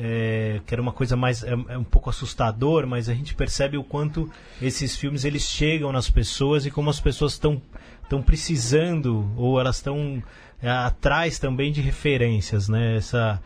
é, 0.03 0.61
que 0.67 0.75
era 0.75 0.81
uma 0.81 0.93
coisa 0.93 1.15
mais 1.15 1.45
é, 1.45 1.51
é, 1.51 1.77
um 1.77 1.85
pouco 1.85 2.09
assustador, 2.09 2.87
mas 2.87 3.09
a 3.11 3.15
gente 3.15 3.35
percebe 3.35 3.77
o 3.77 3.85
quanto 3.85 4.31
esses 4.61 4.97
filmes 4.97 5.27
eles 5.27 5.43
chegam 5.43 5.93
nas 5.93 6.09
pessoas 6.09 6.65
e 6.65 6.71
como 6.71 6.89
as 6.89 6.99
pessoas 6.99 7.33
estão 7.33 7.61
estão 8.03 8.23
precisando 8.23 9.31
ou 9.37 9.61
elas 9.61 9.77
estão 9.77 10.23
é, 10.63 10.71
atrás 10.71 11.39
também 11.39 11.71
de 11.71 11.83
referências, 11.83 12.67
né? 12.69 12.97
Essa 12.97 13.43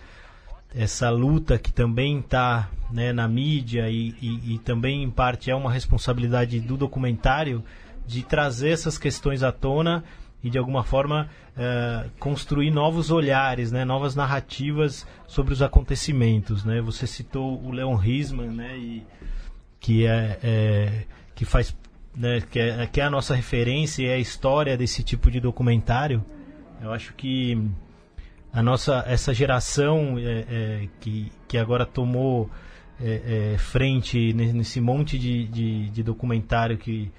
essa 0.72 1.10
luta 1.10 1.58
que 1.58 1.72
também 1.72 2.18
está 2.18 2.68
né, 2.90 3.12
na 3.12 3.28
mídia 3.28 3.88
e, 3.88 4.14
e, 4.20 4.54
e 4.54 4.58
também 4.58 5.04
em 5.04 5.10
parte 5.10 5.50
é 5.50 5.54
uma 5.54 5.72
responsabilidade 5.72 6.58
do 6.60 6.76
documentário 6.76 7.64
de 8.06 8.22
trazer 8.22 8.70
essas 8.70 8.98
questões 8.98 9.42
à 9.42 9.52
tona 9.52 10.04
e 10.44 10.50
de 10.50 10.58
alguma 10.58 10.84
forma 10.84 11.26
uh, 11.56 12.10
construir 12.20 12.70
novos 12.70 13.10
olhares, 13.10 13.72
né, 13.72 13.82
novas 13.82 14.14
narrativas 14.14 15.06
sobre 15.26 15.54
os 15.54 15.62
acontecimentos, 15.62 16.66
né? 16.66 16.82
Você 16.82 17.06
citou 17.06 17.58
o 17.64 17.72
Leon 17.72 17.94
Risman, 17.94 18.50
né, 18.50 18.76
e, 18.76 19.06
que 19.80 20.06
é, 20.06 20.38
é 20.42 21.04
que 21.34 21.46
faz 21.46 21.74
né, 22.14 22.42
que, 22.42 22.58
é, 22.58 22.86
que 22.86 23.00
é 23.00 23.04
a 23.04 23.10
nossa 23.10 23.34
referência 23.34 24.02
e 24.02 24.06
é 24.06 24.14
a 24.14 24.18
história 24.18 24.76
desse 24.76 25.02
tipo 25.02 25.30
de 25.30 25.40
documentário. 25.40 26.22
Eu 26.80 26.92
acho 26.92 27.14
que 27.14 27.58
a 28.52 28.62
nossa 28.62 29.02
essa 29.06 29.32
geração 29.32 30.18
é, 30.18 30.44
é, 30.48 30.88
que, 31.00 31.32
que 31.48 31.56
agora 31.56 31.86
tomou 31.86 32.50
é, 33.00 33.54
é 33.54 33.58
frente 33.58 34.32
nesse 34.34 34.80
monte 34.80 35.18
de, 35.18 35.48
de, 35.48 35.88
de, 35.88 36.02
documentário 36.02 36.78
que 36.78 37.10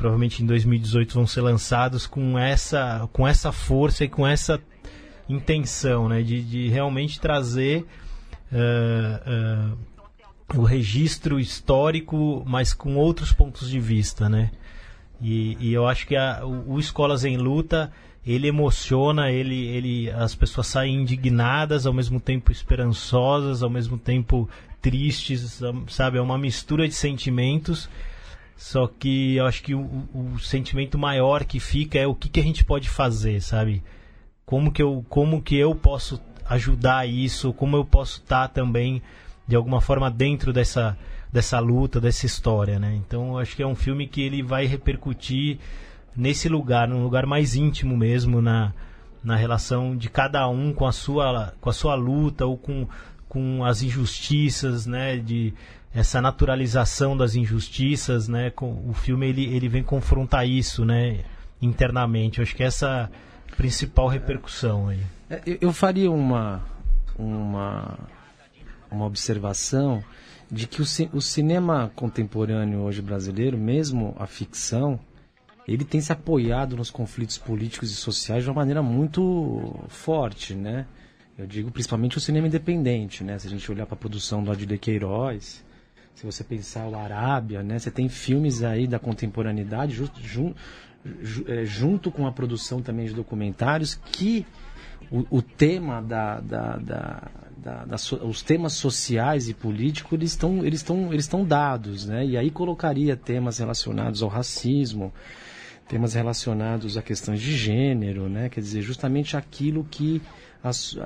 provavelmente 0.00 0.42
em 0.42 0.46
2018 0.46 1.12
vão 1.12 1.26
ser 1.26 1.42
lançados 1.42 2.06
com 2.06 2.38
essa 2.38 3.06
com 3.12 3.28
essa 3.28 3.52
força 3.52 4.02
e 4.02 4.08
com 4.08 4.26
essa 4.26 4.58
intenção 5.28 6.08
né, 6.08 6.22
de, 6.22 6.42
de 6.42 6.68
realmente 6.68 7.20
trazer 7.20 7.84
uh, 8.50 9.76
uh, 9.76 10.58
o 10.58 10.64
registro 10.64 11.38
histórico, 11.38 12.42
mas 12.46 12.72
com 12.72 12.96
outros 12.96 13.30
pontos 13.30 13.68
de 13.68 13.78
vista, 13.78 14.26
né? 14.26 14.50
E, 15.20 15.56
e 15.60 15.72
eu 15.74 15.86
acho 15.86 16.06
que 16.06 16.16
a, 16.16 16.44
o, 16.46 16.72
o, 16.72 16.80
Escolas 16.80 17.22
em 17.24 17.36
Luta 17.36 17.92
ele 18.26 18.48
emociona, 18.48 19.30
ele, 19.30 19.66
ele, 19.66 20.10
as 20.10 20.34
pessoas 20.34 20.66
saem 20.66 21.02
indignadas, 21.02 21.86
ao 21.86 21.92
mesmo 21.92 22.18
tempo 22.18 22.50
esperançosas, 22.50 23.62
ao 23.62 23.68
mesmo 23.68 23.98
tempo 23.98 24.48
tristes, 24.80 25.60
sabe? 25.88 26.16
É 26.16 26.22
uma 26.22 26.38
mistura 26.38 26.88
de 26.88 26.94
sentimentos. 26.94 27.88
Só 28.60 28.86
que 28.86 29.36
eu 29.36 29.46
acho 29.46 29.62
que 29.62 29.74
o, 29.74 30.06
o 30.12 30.38
sentimento 30.38 30.98
maior 30.98 31.44
que 31.44 31.58
fica 31.58 31.98
é 31.98 32.06
o 32.06 32.14
que, 32.14 32.28
que 32.28 32.38
a 32.38 32.42
gente 32.42 32.62
pode 32.62 32.90
fazer, 32.90 33.40
sabe? 33.40 33.82
Como 34.44 34.70
que 34.70 34.82
eu, 34.82 35.02
como 35.08 35.40
que 35.40 35.56
eu 35.56 35.74
posso 35.74 36.20
ajudar 36.44 37.08
isso? 37.08 37.54
Como 37.54 37.74
eu 37.74 37.86
posso 37.86 38.20
estar 38.20 38.48
também 38.48 39.00
de 39.48 39.56
alguma 39.56 39.80
forma 39.80 40.10
dentro 40.10 40.52
dessa, 40.52 40.94
dessa 41.32 41.58
luta, 41.58 41.98
dessa 41.98 42.26
história, 42.26 42.78
né? 42.78 42.94
Então 42.96 43.38
acho 43.38 43.56
que 43.56 43.62
é 43.62 43.66
um 43.66 43.74
filme 43.74 44.06
que 44.06 44.20
ele 44.20 44.42
vai 44.42 44.66
repercutir 44.66 45.58
nesse 46.14 46.46
lugar, 46.46 46.86
num 46.86 47.02
lugar 47.02 47.24
mais 47.24 47.56
íntimo 47.56 47.96
mesmo, 47.96 48.42
na, 48.42 48.74
na 49.24 49.36
relação 49.36 49.96
de 49.96 50.10
cada 50.10 50.46
um 50.50 50.74
com 50.74 50.86
a 50.86 50.92
sua, 50.92 51.54
com 51.62 51.70
a 51.70 51.72
sua 51.72 51.94
luta 51.94 52.44
ou 52.44 52.58
com, 52.58 52.86
com 53.26 53.64
as 53.64 53.80
injustiças, 53.80 54.84
né? 54.84 55.16
De 55.16 55.54
essa 55.94 56.20
naturalização 56.20 57.16
das 57.16 57.34
injustiças, 57.34 58.28
né? 58.28 58.50
Com, 58.50 58.88
o 58.88 58.92
filme 58.92 59.28
ele, 59.28 59.44
ele 59.44 59.68
vem 59.68 59.82
confrontar 59.82 60.46
isso, 60.46 60.84
né? 60.84 61.24
Internamente. 61.60 62.38
Eu 62.38 62.42
acho 62.42 62.54
que 62.54 62.62
essa 62.62 63.10
é 63.48 63.52
a 63.52 63.56
principal 63.56 64.08
repercussão 64.08 64.88
aí. 64.88 65.00
É, 65.28 65.42
eu 65.60 65.72
faria 65.72 66.10
uma 66.10 66.62
uma 67.18 67.98
uma 68.90 69.04
observação 69.04 70.02
de 70.50 70.66
que 70.66 70.82
o, 70.82 70.84
o 71.12 71.20
cinema 71.20 71.92
contemporâneo 71.94 72.80
hoje 72.80 73.00
brasileiro, 73.00 73.56
mesmo 73.56 74.16
a 74.18 74.26
ficção, 74.26 74.98
ele 75.66 75.84
tem 75.84 76.00
se 76.00 76.12
apoiado 76.12 76.76
nos 76.76 76.90
conflitos 76.90 77.38
políticos 77.38 77.92
e 77.92 77.94
sociais 77.94 78.42
de 78.42 78.50
uma 78.50 78.56
maneira 78.56 78.82
muito 78.82 79.84
forte, 79.88 80.54
né? 80.54 80.86
Eu 81.38 81.46
digo 81.46 81.70
principalmente 81.70 82.18
o 82.18 82.20
cinema 82.20 82.48
independente, 82.48 83.22
né? 83.22 83.38
Se 83.38 83.46
a 83.46 83.50
gente 83.50 83.70
olhar 83.70 83.86
para 83.86 83.94
a 83.94 83.98
produção 83.98 84.42
do 84.42 84.50
Adilei 84.50 84.78
Queiroz, 84.78 85.64
se 86.20 86.26
você 86.26 86.44
pensar 86.44 86.86
o 86.86 86.94
Arábia, 86.94 87.62
né? 87.62 87.78
Você 87.78 87.90
tem 87.90 88.06
filmes 88.06 88.62
aí 88.62 88.86
da 88.86 88.98
contemporaneidade 88.98 89.94
junto, 89.94 90.20
junto, 90.22 90.54
é, 91.48 91.64
junto 91.64 92.10
com 92.10 92.26
a 92.26 92.32
produção 92.32 92.82
também 92.82 93.06
de 93.06 93.14
documentários 93.14 93.94
que 93.94 94.46
o, 95.10 95.24
o 95.30 95.40
tema 95.40 96.02
da, 96.02 96.40
da, 96.40 96.76
da 96.76 97.30
da, 97.56 97.84
da, 97.84 97.96
os 98.24 98.42
temas 98.42 98.72
sociais 98.72 99.48
e 99.50 99.54
políticos 99.54 100.12
eles 100.12 100.30
estão 100.30 100.64
eles 100.64 100.80
estão 100.80 101.12
eles 101.12 101.26
estão 101.26 101.44
dados 101.44 102.06
né 102.06 102.24
e 102.24 102.34
aí 102.34 102.50
colocaria 102.50 103.14
temas 103.14 103.58
relacionados 103.58 104.22
ao 104.22 104.30
racismo 104.30 105.12
temas 105.86 106.14
relacionados 106.14 106.96
a 106.96 107.02
questões 107.02 107.38
de 107.38 107.54
gênero 107.54 108.30
né 108.30 108.48
quer 108.48 108.62
dizer 108.62 108.80
justamente 108.80 109.36
aquilo 109.36 109.86
que 109.90 110.22
as, 110.64 110.96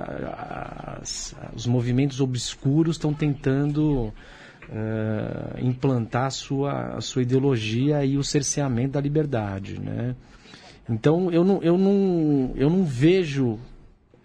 as, 1.01 1.35
os 1.53 1.65
movimentos 1.65 2.21
obscuros 2.21 2.95
estão 2.95 3.13
tentando 3.13 4.13
uh, 4.69 5.59
implantar 5.65 6.25
a 6.25 6.29
sua, 6.29 6.95
a 6.95 7.01
sua 7.01 7.21
ideologia 7.21 8.03
e 8.05 8.17
o 8.17 8.23
cerceamento 8.23 8.93
da 8.93 9.01
liberdade 9.01 9.79
né 9.79 10.15
então 10.89 11.31
eu 11.31 11.43
não, 11.43 11.61
eu 11.63 11.77
não, 11.77 12.51
eu 12.55 12.69
não 12.69 12.83
vejo 12.83 13.59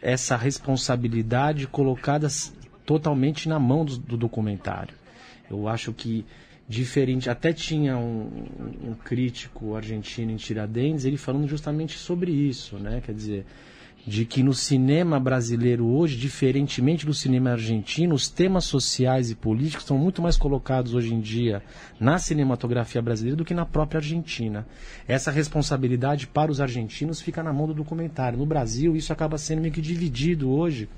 essa 0.00 0.36
responsabilidade 0.36 1.66
colocada 1.66 2.28
totalmente 2.84 3.48
na 3.48 3.58
mão 3.58 3.84
do, 3.84 3.98
do 3.98 4.16
documentário. 4.16 4.94
Eu 5.50 5.68
acho 5.68 5.92
que 5.92 6.24
diferente, 6.68 7.28
até 7.28 7.52
tinha 7.52 7.98
um, 7.98 8.46
um, 8.84 8.94
crítico 8.94 9.74
argentino 9.74 10.30
em 10.30 10.36
Tiradentes, 10.36 11.04
ele 11.04 11.16
falando 11.16 11.48
justamente 11.48 11.98
sobre 11.98 12.30
isso, 12.30 12.76
né? 12.76 13.02
Quer 13.04 13.12
dizer, 13.12 13.46
de 14.06 14.24
que 14.24 14.42
no 14.42 14.54
cinema 14.54 15.20
brasileiro 15.20 15.86
hoje, 15.86 16.16
diferentemente 16.16 17.04
do 17.04 17.12
cinema 17.12 17.50
argentino, 17.50 18.14
os 18.14 18.28
temas 18.28 18.64
sociais 18.64 19.30
e 19.30 19.34
políticos 19.34 19.84
estão 19.84 19.98
muito 19.98 20.22
mais 20.22 20.36
colocados 20.36 20.94
hoje 20.94 21.14
em 21.14 21.20
dia 21.20 21.62
na 21.98 22.18
cinematografia 22.18 23.02
brasileira 23.02 23.36
do 23.36 23.44
que 23.44 23.54
na 23.54 23.66
própria 23.66 23.98
Argentina. 23.98 24.66
Essa 25.06 25.30
responsabilidade 25.30 26.26
para 26.26 26.50
os 26.50 26.60
argentinos 26.60 27.20
fica 27.20 27.42
na 27.42 27.52
mão 27.52 27.66
do 27.66 27.74
documentário. 27.74 28.38
No 28.38 28.46
Brasil, 28.46 28.96
isso 28.96 29.12
acaba 29.12 29.36
sendo 29.36 29.60
meio 29.60 29.74
que 29.74 29.82
dividido 29.82 30.50
hoje. 30.50 30.88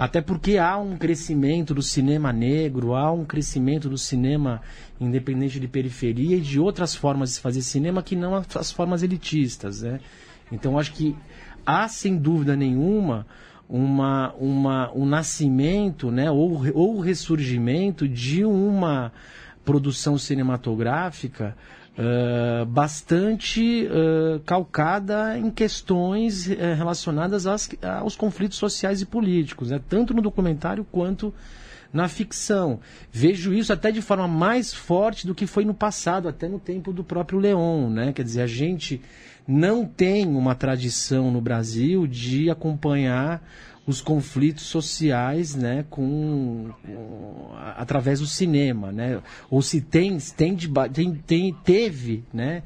Até 0.00 0.22
porque 0.22 0.56
há 0.56 0.78
um 0.78 0.96
crescimento 0.96 1.74
do 1.74 1.82
cinema 1.82 2.32
negro, 2.32 2.94
há 2.94 3.12
um 3.12 3.22
crescimento 3.24 3.86
do 3.86 3.98
cinema 3.98 4.62
independente 4.98 5.60
de 5.60 5.68
periferia 5.68 6.36
e 6.36 6.40
de 6.40 6.58
outras 6.58 6.94
formas 6.94 7.34
de 7.34 7.40
fazer 7.40 7.60
cinema 7.60 8.02
que 8.02 8.16
não 8.16 8.34
as 8.34 8.72
formas 8.72 9.02
elitistas. 9.02 9.82
Né? 9.82 10.00
Então, 10.50 10.78
acho 10.78 10.92
que 10.94 11.14
há 11.70 11.88
sem 11.88 12.16
dúvida 12.16 12.56
nenhuma 12.56 13.26
uma, 13.68 14.34
uma, 14.34 14.92
um 14.92 15.06
nascimento 15.06 16.10
né, 16.10 16.28
ou, 16.28 16.60
ou 16.74 16.96
o 16.96 17.00
ressurgimento 17.00 18.08
de 18.08 18.44
uma 18.44 19.12
produção 19.64 20.18
cinematográfica 20.18 21.56
uh, 21.96 22.66
bastante 22.66 23.86
uh, 23.86 24.40
calcada 24.40 25.38
em 25.38 25.50
questões 25.50 26.48
uh, 26.48 26.56
relacionadas 26.76 27.46
às, 27.46 27.68
aos 28.00 28.16
conflitos 28.16 28.58
sociais 28.58 29.00
e 29.00 29.06
políticos, 29.06 29.70
né, 29.70 29.80
tanto 29.88 30.12
no 30.12 30.20
documentário 30.20 30.84
quanto 30.90 31.32
na 31.92 32.08
ficção. 32.08 32.80
Vejo 33.12 33.52
isso 33.52 33.72
até 33.72 33.92
de 33.92 34.00
forma 34.00 34.26
mais 34.26 34.72
forte 34.72 35.26
do 35.26 35.34
que 35.34 35.46
foi 35.46 35.64
no 35.64 35.74
passado, 35.74 36.28
até 36.28 36.48
no 36.48 36.58
tempo 36.58 36.92
do 36.92 37.04
próprio 37.04 37.38
Leon. 37.38 37.90
Né? 37.90 38.12
Quer 38.12 38.22
dizer, 38.22 38.42
a 38.42 38.46
gente 38.46 39.00
não 39.50 39.84
tem 39.84 40.28
uma 40.28 40.54
tradição 40.54 41.30
no 41.30 41.40
Brasil 41.40 42.06
de 42.06 42.48
acompanhar 42.48 43.42
os 43.84 44.00
conflitos 44.00 44.62
sociais 44.64 45.56
né, 45.56 45.84
com, 45.90 46.70
com, 46.84 47.50
através 47.76 48.20
do 48.20 48.26
cinema. 48.26 48.92
Né? 48.92 49.20
Ou 49.50 49.60
se 49.60 49.80
tem, 49.80 50.16
tem, 50.36 50.56
tem, 50.92 51.14
tem 51.14 51.52
teve 51.64 52.22
né, 52.32 52.62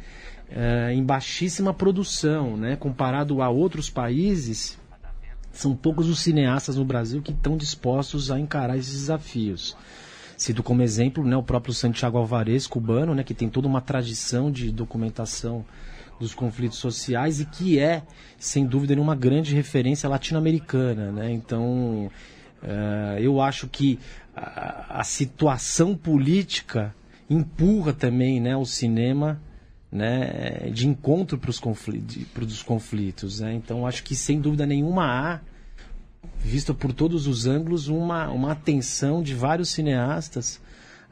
uh, 0.50 0.90
em 0.90 1.02
baixíssima 1.02 1.72
produção, 1.72 2.54
né, 2.54 2.76
comparado 2.76 3.40
a 3.40 3.48
outros 3.48 3.88
países, 3.88 4.78
são 5.52 5.74
poucos 5.74 6.08
os 6.08 6.18
cineastas 6.18 6.76
no 6.76 6.84
Brasil 6.84 7.22
que 7.22 7.32
estão 7.32 7.56
dispostos 7.56 8.30
a 8.30 8.38
encarar 8.38 8.76
esses 8.76 8.92
desafios. 8.92 9.74
Cito 10.36 10.62
como 10.62 10.82
exemplo 10.82 11.24
né, 11.24 11.36
o 11.36 11.42
próprio 11.42 11.72
Santiago 11.72 12.18
Alvarez, 12.18 12.66
cubano, 12.66 13.14
né, 13.14 13.22
que 13.22 13.32
tem 13.32 13.48
toda 13.48 13.68
uma 13.68 13.80
tradição 13.80 14.50
de 14.50 14.70
documentação 14.70 15.64
dos 16.18 16.34
conflitos 16.34 16.78
sociais 16.78 17.40
e 17.40 17.44
que 17.44 17.78
é, 17.78 18.02
sem 18.38 18.66
dúvida, 18.66 18.92
uma 19.00 19.16
grande 19.16 19.54
referência 19.54 20.08
latino-americana. 20.08 21.10
Né? 21.10 21.32
Então, 21.32 22.10
uh, 22.62 23.18
eu 23.18 23.40
acho 23.40 23.68
que 23.68 23.98
a, 24.34 25.00
a, 25.00 25.04
situação 25.04 25.96
política 25.96 26.94
empurra 27.28 27.92
também 27.92 28.40
né, 28.40 28.56
o 28.56 28.64
cinema 28.64 29.40
né, 29.90 30.70
de 30.72 30.88
encontro 30.88 31.38
para 31.38 31.50
os 31.50 31.60
conflitos, 31.60 32.62
conflitos 32.62 33.40
né? 33.40 33.54
Então, 33.54 33.86
acho 33.86 34.02
que, 34.02 34.16
sem 34.16 34.40
dúvida 34.40 34.66
nenhuma, 34.66 35.04
há 35.04 35.40
vista 36.40 36.74
por 36.74 36.92
todos 36.92 37.28
os 37.28 37.46
ângulos, 37.46 37.86
uma, 37.86 38.28
uma 38.28 38.52
atenção 38.52 39.22
de 39.22 39.34
vários 39.34 39.68
cineastas 39.68 40.60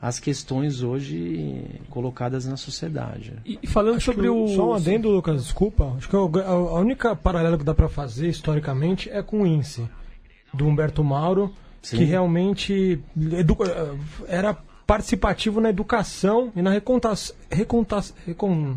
as 0.03 0.19
questões 0.19 0.83
hoje 0.83 1.65
colocadas 1.89 2.45
na 2.45 2.57
sociedade. 2.57 3.35
E 3.47 3.65
falando 3.69 3.99
acho 3.99 4.07
sobre 4.07 4.29
o... 4.29 4.49
Só 4.49 4.71
um 4.71 4.75
adendo, 4.75 5.09
Lucas, 5.09 5.45
desculpa. 5.45 5.95
Acho 5.97 6.09
que 6.09 6.17
a 6.17 6.55
única 6.81 7.15
paralela 7.15 7.57
que 7.57 7.63
dá 7.63 7.73
para 7.73 7.89
fazer 7.89 8.29
historicamente 8.29 9.09
é 9.09 9.23
com 9.23 9.43
o 9.43 9.47
INSE, 9.47 9.89
do 10.53 10.67
Humberto 10.67 11.05
Mauro, 11.05 11.55
Sim. 11.81 11.99
que 11.99 12.05
realmente 12.05 13.01
educa... 13.39 13.97
era 14.27 14.59
participativo 14.85 15.61
na 15.61 15.71
educação 15.71 16.51
e 16.57 16.61
na 16.61 16.71
reconta... 16.71 17.13
Reconta... 17.49 18.03
Recon... 18.27 18.77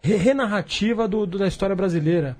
re- 0.00 0.14
renarrativa 0.16 1.08
do, 1.08 1.26
do- 1.26 1.36
da 1.38 1.48
história 1.48 1.74
brasileira. 1.74 2.36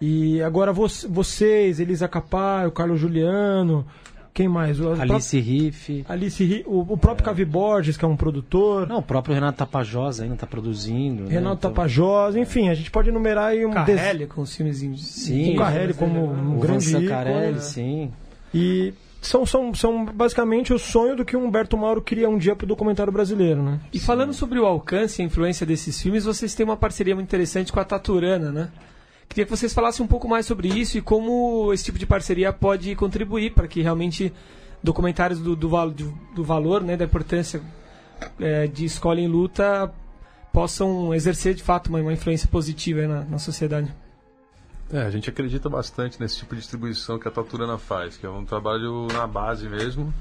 E 0.00 0.42
agora 0.42 0.72
vo- 0.72 0.88
vocês, 1.08 1.78
Elisa 1.78 2.08
Capar, 2.08 2.66
o 2.66 2.72
Carlos 2.72 2.98
Juliano, 2.98 3.86
quem 4.34 4.48
mais? 4.48 4.80
O, 4.80 4.90
Alice 5.00 5.38
Riff. 5.40 6.04
Alice 6.08 6.44
Ri- 6.44 6.64
o, 6.66 6.80
o 6.92 6.98
próprio 6.98 7.24
Cavi 7.24 7.44
Borges, 7.44 7.96
que 7.96 8.04
é 8.04 8.08
um 8.08 8.16
produtor. 8.16 8.86
Não, 8.88 8.98
o 8.98 9.02
próprio 9.02 9.34
Renato 9.34 9.56
Tapajós 9.58 10.20
ainda 10.20 10.34
está 10.34 10.46
produzindo. 10.46 11.22
né? 11.22 11.30
Renato 11.30 11.56
Então, 11.58 11.70
Tapajós, 11.70 12.34
enfim, 12.36 12.68
a 12.68 12.74
gente 12.74 12.90
pode 12.90 13.08
enumerar 13.08 13.50
aí 13.50 13.64
um 13.64 13.70
des- 13.84 13.96
Carelli 13.96 14.26
com 14.26 14.42
os 14.42 14.54
filmes 14.54 14.82
em... 14.82 14.96
Sim. 14.96 15.54
o 15.54 15.58
Carelli 15.58 15.94
como 15.94 16.24
um 16.32 16.56
O 16.56 16.60
grande 16.60 16.84
Van 16.84 16.98
ícone, 16.98 17.08
Sancarelli, 17.08 17.52
né? 17.54 17.60
sim. 17.60 18.12
E 18.52 18.92
são, 19.22 19.46
são, 19.46 19.72
são 19.74 20.04
basicamente 20.04 20.72
o 20.72 20.78
sonho 20.78 21.16
do 21.16 21.24
que 21.24 21.36
o 21.36 21.40
Humberto 21.42 21.76
Mauro 21.78 22.02
queria 22.02 22.28
um 22.28 22.36
dia 22.36 22.54
pro 22.54 22.66
documentário 22.66 23.12
brasileiro, 23.12 23.62
né? 23.62 23.80
E 23.92 23.98
falando 23.98 24.32
sobre 24.34 24.58
o 24.58 24.66
alcance 24.66 25.20
e 25.20 25.22
a 25.22 25.26
influência 25.26 25.64
desses 25.64 26.00
filmes, 26.02 26.24
vocês 26.24 26.54
têm 26.54 26.64
uma 26.66 26.76
parceria 26.76 27.14
muito 27.14 27.26
interessante 27.28 27.72
com 27.72 27.80
a 27.80 27.84
Taturana, 27.84 28.52
né? 28.52 28.68
Queria 29.34 29.46
que 29.46 29.50
vocês 29.50 29.74
falassem 29.74 30.04
um 30.04 30.08
pouco 30.08 30.28
mais 30.28 30.46
sobre 30.46 30.68
isso 30.68 30.96
e 30.96 31.02
como 31.02 31.72
esse 31.72 31.82
tipo 31.82 31.98
de 31.98 32.06
parceria 32.06 32.52
pode 32.52 32.94
contribuir 32.94 33.52
para 33.52 33.66
que 33.66 33.82
realmente 33.82 34.32
documentários 34.80 35.40
do, 35.40 35.56
do, 35.56 35.68
do- 36.36 36.44
valor, 36.44 36.80
né, 36.82 36.96
da 36.96 37.04
importância 37.04 37.60
é, 38.38 38.68
de 38.68 38.84
escola 38.84 39.18
em 39.18 39.26
luta 39.26 39.92
possam 40.52 41.12
exercer 41.12 41.52
de 41.52 41.64
fato 41.64 41.88
uma, 41.88 41.98
uma 42.00 42.12
influência 42.12 42.46
positiva 42.46 43.08
na, 43.08 43.24
na 43.24 43.38
sociedade. 43.40 43.92
É, 44.92 45.02
a 45.02 45.10
gente 45.10 45.28
acredita 45.28 45.68
bastante 45.68 46.20
nesse 46.20 46.36
tipo 46.36 46.54
de 46.54 46.60
distribuição 46.60 47.18
que 47.18 47.26
a 47.26 47.30
Taturana 47.32 47.76
faz, 47.76 48.16
que 48.16 48.24
é 48.24 48.30
um 48.30 48.44
trabalho 48.44 49.08
na 49.12 49.26
base 49.26 49.68
mesmo, 49.68 50.14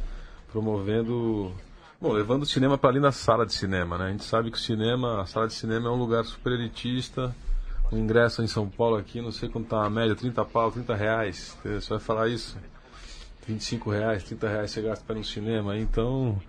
promovendo, 0.51 1.51
bom, 2.01 2.11
levando 2.13 2.41
o 2.41 2.45
cinema 2.47 2.79
para 2.79 2.89
ali 2.89 2.99
na 2.99 3.11
sala 3.11 3.45
de 3.45 3.53
cinema, 3.53 3.95
né? 3.95 4.05
A 4.05 4.09
gente 4.11 4.23
sabe 4.23 4.49
que 4.49 4.57
o 4.57 4.59
cinema, 4.59 5.21
a 5.21 5.25
sala 5.27 5.45
de 5.47 5.53
cinema 5.53 5.87
é 5.89 5.91
um 5.91 5.99
lugar 5.99 6.25
super 6.25 6.53
elitista. 6.53 7.35
O 7.91 7.97
ingresso 7.97 8.41
em 8.41 8.47
São 8.47 8.67
Paulo 8.67 8.95
aqui, 8.95 9.21
não 9.21 9.31
sei 9.31 9.49
quanto 9.49 9.67
tá 9.67 9.85
a 9.85 9.89
média, 9.89 10.15
30 10.15 10.43
pau, 10.45 10.71
30 10.71 10.95
reais. 10.95 11.57
Você 11.63 11.89
vai 11.89 11.99
falar 11.99 12.27
isso? 12.27 12.57
25 13.47 13.89
reais, 13.91 14.23
30 14.23 14.47
reais 14.47 14.71
você 14.71 14.81
gasta 14.81 15.03
para 15.05 15.15
ir 15.15 15.19
no 15.19 15.25
cinema. 15.25 15.77
Então, 15.77 16.41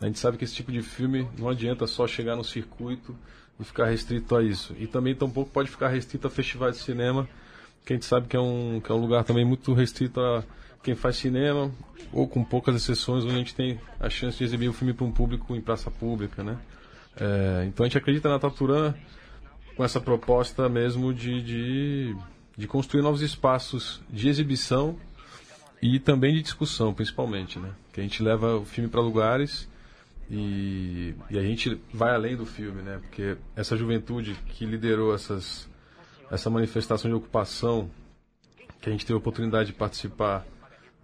a 0.00 0.06
gente 0.06 0.18
sabe 0.18 0.36
que 0.36 0.44
esse 0.44 0.54
tipo 0.54 0.70
de 0.70 0.82
filme 0.82 1.28
não 1.38 1.48
adianta 1.48 1.86
só 1.86 2.06
chegar 2.06 2.36
no 2.36 2.44
circuito 2.44 3.16
e 3.58 3.64
ficar 3.64 3.86
restrito 3.86 4.36
a 4.36 4.42
isso. 4.42 4.74
E 4.78 4.86
também 4.86 5.14
tampouco 5.14 5.50
pode 5.50 5.70
ficar 5.70 5.88
restrito 5.88 6.26
a 6.26 6.30
festivais 6.30 6.76
de 6.76 6.82
cinema, 6.82 7.28
que 7.84 7.92
a 7.92 7.96
gente 7.96 8.06
sabe 8.06 8.28
que 8.28 8.36
é 8.36 8.40
um, 8.40 8.80
que 8.80 8.90
é 8.90 8.94
um 8.94 9.00
lugar 9.00 9.24
também 9.24 9.44
muito 9.44 9.72
restrito 9.72 10.20
a 10.20 10.44
quem 10.82 10.94
faz 10.94 11.16
cinema, 11.16 11.70
ou 12.12 12.26
com 12.26 12.44
poucas 12.44 12.74
exceções, 12.74 13.24
onde 13.24 13.34
a 13.34 13.38
gente 13.38 13.54
tem 13.54 13.80
a 14.00 14.10
chance 14.10 14.38
de 14.38 14.44
exibir 14.44 14.68
o 14.68 14.72
filme 14.72 14.92
para 14.92 15.06
um 15.06 15.12
público 15.12 15.54
em 15.54 15.60
praça 15.60 15.90
pública, 15.90 16.42
né? 16.42 16.58
É, 17.16 17.64
então 17.66 17.84
a 17.84 17.88
gente 17.88 17.98
acredita 17.98 18.28
na 18.28 18.38
Taturana 18.38 18.96
com 19.76 19.84
essa 19.84 20.00
proposta 20.00 20.68
mesmo 20.68 21.12
de, 21.12 21.42
de, 21.42 22.16
de 22.56 22.66
construir 22.66 23.02
novos 23.02 23.22
espaços 23.22 24.02
de 24.10 24.28
exibição 24.28 24.96
e 25.80 25.98
também 25.98 26.34
de 26.34 26.42
discussão, 26.42 26.94
principalmente, 26.94 27.58
né? 27.58 27.72
Que 27.92 28.00
a 28.00 28.02
gente 28.02 28.22
leva 28.22 28.56
o 28.56 28.64
filme 28.64 28.88
para 28.88 29.00
lugares 29.00 29.68
e, 30.30 31.14
e 31.30 31.38
a 31.38 31.42
gente 31.42 31.80
vai 31.92 32.14
além 32.14 32.36
do 32.36 32.46
filme, 32.46 32.82
né? 32.82 32.98
Porque 33.02 33.36
essa 33.56 33.76
juventude 33.76 34.36
que 34.46 34.64
liderou 34.64 35.14
essas, 35.14 35.68
essa 36.30 36.48
manifestação 36.48 37.10
de 37.10 37.16
ocupação, 37.16 37.90
que 38.80 38.88
a 38.88 38.92
gente 38.92 39.04
teve 39.04 39.14
a 39.14 39.18
oportunidade 39.18 39.72
de 39.72 39.74
participar 39.74 40.46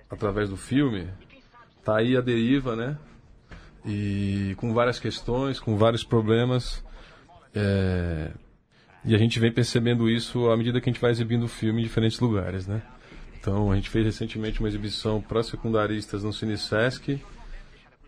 através 0.09 0.49
do 0.49 0.57
filme, 0.57 1.09
tá 1.85 1.99
aí 1.99 2.17
a 2.17 2.21
deriva, 2.21 2.77
né? 2.77 2.97
E 3.85 4.55
com 4.59 4.73
várias 4.73 4.99
questões, 4.99 5.59
com 5.59 5.77
vários 5.77 6.05
problemas. 6.05 6.85
É, 7.55 8.31
e 9.05 9.15
a 9.15 9.19
gente 9.19 9.39
vem 9.39 9.51
percebendo 9.53 10.09
isso 10.09 10.51
à 10.51 10.57
medida 10.57 10.81
que 10.81 10.89
a 10.89 10.93
gente 10.93 11.01
vai 11.01 11.11
exibindo 11.11 11.45
o 11.45 11.49
filme 11.49 11.81
em 11.81 11.85
diferentes 11.85 12.19
lugares, 12.21 12.67
né? 12.67 12.83
Então, 13.41 13.71
a 13.71 13.77
gente 13.77 13.89
fez 13.89 14.05
recentemente 14.05 14.59
uma 14.59 14.69
exibição 14.69 15.21
para 15.21 15.43
secundaristas 15.43 16.23
no 16.25 16.33
Cine 16.33 16.59
Sesc, 16.59 17.21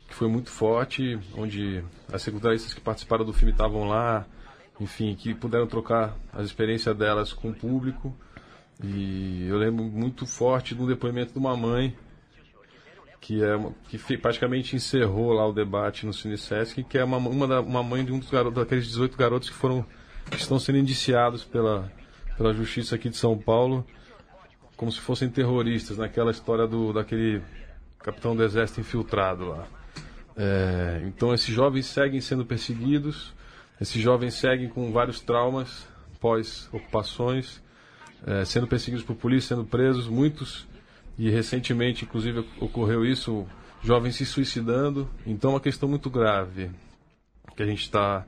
que 0.08 0.14
foi 0.14 0.28
muito 0.28 0.50
forte, 0.50 1.18
onde 1.36 1.82
as 2.12 2.20
secundaristas 2.22 2.74
que 2.74 2.80
participaram 2.80 3.24
do 3.24 3.32
filme 3.32 3.52
estavam 3.52 3.84
lá, 3.88 4.26
enfim, 4.80 5.14
que 5.14 5.32
puderam 5.34 5.66
trocar 5.66 6.16
as 6.32 6.46
experiências 6.46 6.96
delas 6.96 7.32
com 7.32 7.50
o 7.50 7.54
público. 7.54 8.14
E 8.82 9.46
eu 9.48 9.56
lembro 9.56 9.84
muito 9.84 10.26
forte 10.26 10.74
do 10.74 10.86
depoimento 10.86 11.32
de 11.32 11.38
uma 11.38 11.56
mãe 11.56 11.94
que 13.20 13.42
é 13.44 13.54
uma- 13.54 13.72
que 13.88 13.98
praticamente 14.16 14.74
encerrou 14.74 15.32
lá 15.34 15.46
o 15.46 15.52
debate 15.52 16.06
no 16.06 16.12
Cine 16.12 16.38
Sesc, 16.38 16.82
que 16.84 16.96
é 16.98 17.04
uma, 17.04 17.18
uma, 17.18 17.46
da- 17.46 17.60
uma 17.60 17.82
mãe 17.82 18.02
de 18.04 18.10
um 18.12 18.18
dos 18.18 18.30
garotos, 18.30 18.58
daqueles 18.58 18.86
18 18.86 19.16
garotos 19.16 19.50
que 19.50 19.54
foram 19.56 19.84
estão 20.36 20.58
sendo 20.58 20.78
indiciados 20.78 21.44
pela, 21.44 21.90
pela 22.36 22.52
justiça 22.52 22.94
aqui 22.94 23.08
de 23.08 23.16
São 23.16 23.36
Paulo 23.36 23.86
como 24.80 24.90
se 24.90 24.98
fossem 24.98 25.28
terroristas 25.28 25.98
naquela 25.98 26.30
história 26.30 26.66
do 26.66 26.90
daquele 26.90 27.42
capitão 27.98 28.34
do 28.34 28.42
exército 28.42 28.80
infiltrado 28.80 29.44
lá. 29.44 29.68
É, 30.34 31.02
então 31.04 31.34
esses 31.34 31.54
jovens 31.54 31.84
seguem 31.84 32.18
sendo 32.22 32.46
perseguidos, 32.46 33.34
esses 33.78 34.00
jovens 34.00 34.32
seguem 34.32 34.70
com 34.70 34.90
vários 34.90 35.20
traumas 35.20 35.86
pós-ocupações, 36.18 37.62
é, 38.26 38.42
sendo 38.46 38.66
perseguidos 38.66 39.04
por 39.04 39.16
polícia, 39.16 39.54
sendo 39.54 39.66
presos, 39.66 40.08
muitos, 40.08 40.66
e 41.18 41.28
recentemente, 41.28 42.06
inclusive, 42.06 42.46
ocorreu 42.58 43.04
isso, 43.04 43.46
jovens 43.82 44.16
se 44.16 44.24
suicidando. 44.24 45.10
Então 45.26 45.50
é 45.50 45.54
uma 45.54 45.60
questão 45.60 45.90
muito 45.90 46.08
grave 46.08 46.70
que 47.54 47.62
a 47.62 47.66
gente 47.66 47.82
está 47.82 48.24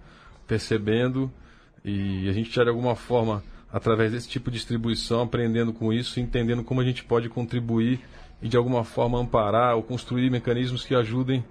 percebendo 0.46 1.32
e 1.84 2.28
a 2.28 2.32
gente 2.32 2.54
já 2.54 2.62
de 2.62 2.70
alguma 2.70 2.94
forma, 2.94 3.42
através 3.72 4.12
desse 4.12 4.28
tipo 4.28 4.50
de 4.50 4.56
distribuição, 4.56 5.22
aprendendo 5.22 5.72
com 5.72 5.92
isso, 5.92 6.20
entendendo 6.20 6.62
como 6.62 6.80
a 6.80 6.84
gente 6.84 7.04
pode 7.04 7.28
contribuir 7.28 8.00
e 8.40 8.48
de 8.48 8.56
alguma 8.56 8.84
forma 8.84 9.18
amparar 9.18 9.76
ou 9.76 9.82
construir 9.82 10.30
mecanismos 10.30 10.84
que 10.84 10.94
ajudem 10.94 11.44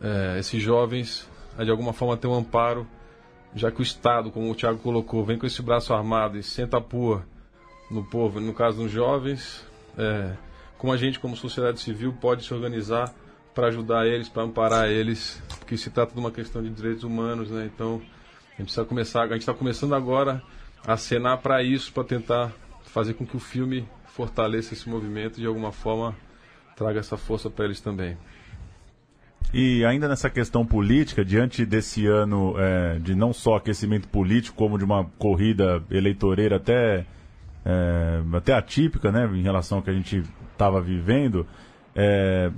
eh, 0.00 0.36
esses 0.38 0.62
jovens 0.62 1.28
a 1.56 1.64
de 1.64 1.70
alguma 1.70 1.92
forma 1.92 2.16
ter 2.16 2.26
um 2.26 2.34
amparo, 2.34 2.86
já 3.54 3.70
que 3.70 3.80
o 3.80 3.82
Estado, 3.82 4.30
como 4.30 4.50
o 4.50 4.54
Tiago 4.54 4.78
colocou, 4.78 5.24
vem 5.24 5.38
com 5.38 5.46
esse 5.46 5.60
braço 5.60 5.92
armado 5.92 6.38
e 6.38 6.42
senta 6.42 6.78
a 6.78 6.80
pua 6.80 7.24
no 7.90 8.02
povo, 8.02 8.40
no 8.40 8.54
caso 8.54 8.82
dos 8.82 8.90
jovens, 8.90 9.64
eh, 9.98 10.34
como 10.78 10.92
a 10.92 10.96
gente, 10.96 11.20
como 11.20 11.36
sociedade 11.36 11.78
civil, 11.80 12.12
pode 12.18 12.44
se 12.44 12.54
organizar 12.54 13.12
para 13.54 13.66
ajudar 13.68 14.06
eles, 14.06 14.28
para 14.28 14.42
amparar 14.42 14.88
eles, 14.88 15.42
porque 15.58 15.76
se 15.76 15.90
trata 15.90 16.14
de 16.14 16.18
uma 16.18 16.30
questão 16.30 16.62
de 16.62 16.70
direitos 16.70 17.04
humanos, 17.04 17.50
né? 17.50 17.70
Então 17.72 18.00
a 18.54 18.56
gente 18.58 18.66
precisa 18.66 18.84
começar, 18.84 19.22
a 19.22 19.28
gente 19.28 19.40
está 19.40 19.54
começando 19.54 19.94
agora 19.94 20.42
a 20.86 20.92
acenar 20.92 21.38
para 21.38 21.62
isso, 21.62 21.92
para 21.92 22.04
tentar 22.04 22.52
fazer 22.84 23.14
com 23.14 23.24
que 23.24 23.36
o 23.36 23.40
filme 23.40 23.88
fortaleça 24.06 24.74
esse 24.74 24.88
movimento 24.88 25.38
e 25.38 25.40
de 25.40 25.46
alguma 25.46 25.72
forma 25.72 26.14
traga 26.76 27.00
essa 27.00 27.16
força 27.16 27.48
para 27.48 27.64
eles 27.64 27.80
também. 27.80 28.16
E 29.52 29.84
ainda 29.84 30.08
nessa 30.08 30.30
questão 30.30 30.64
política, 30.64 31.24
diante 31.24 31.66
desse 31.66 32.06
ano 32.06 32.54
é, 32.58 32.98
de 32.98 33.14
não 33.14 33.32
só 33.32 33.56
aquecimento 33.56 34.08
político, 34.08 34.56
como 34.56 34.78
de 34.78 34.84
uma 34.84 35.04
corrida 35.18 35.82
eleitoreira 35.90 36.56
até, 36.56 37.04
é, 37.64 38.22
até 38.34 38.54
atípica, 38.54 39.12
né, 39.12 39.28
em 39.34 39.42
relação 39.42 39.78
ao 39.78 39.84
que 39.84 39.90
a 39.90 39.94
gente 39.94 40.22
estava 40.52 40.80
vivendo, 40.80 41.46
é, 41.94 42.50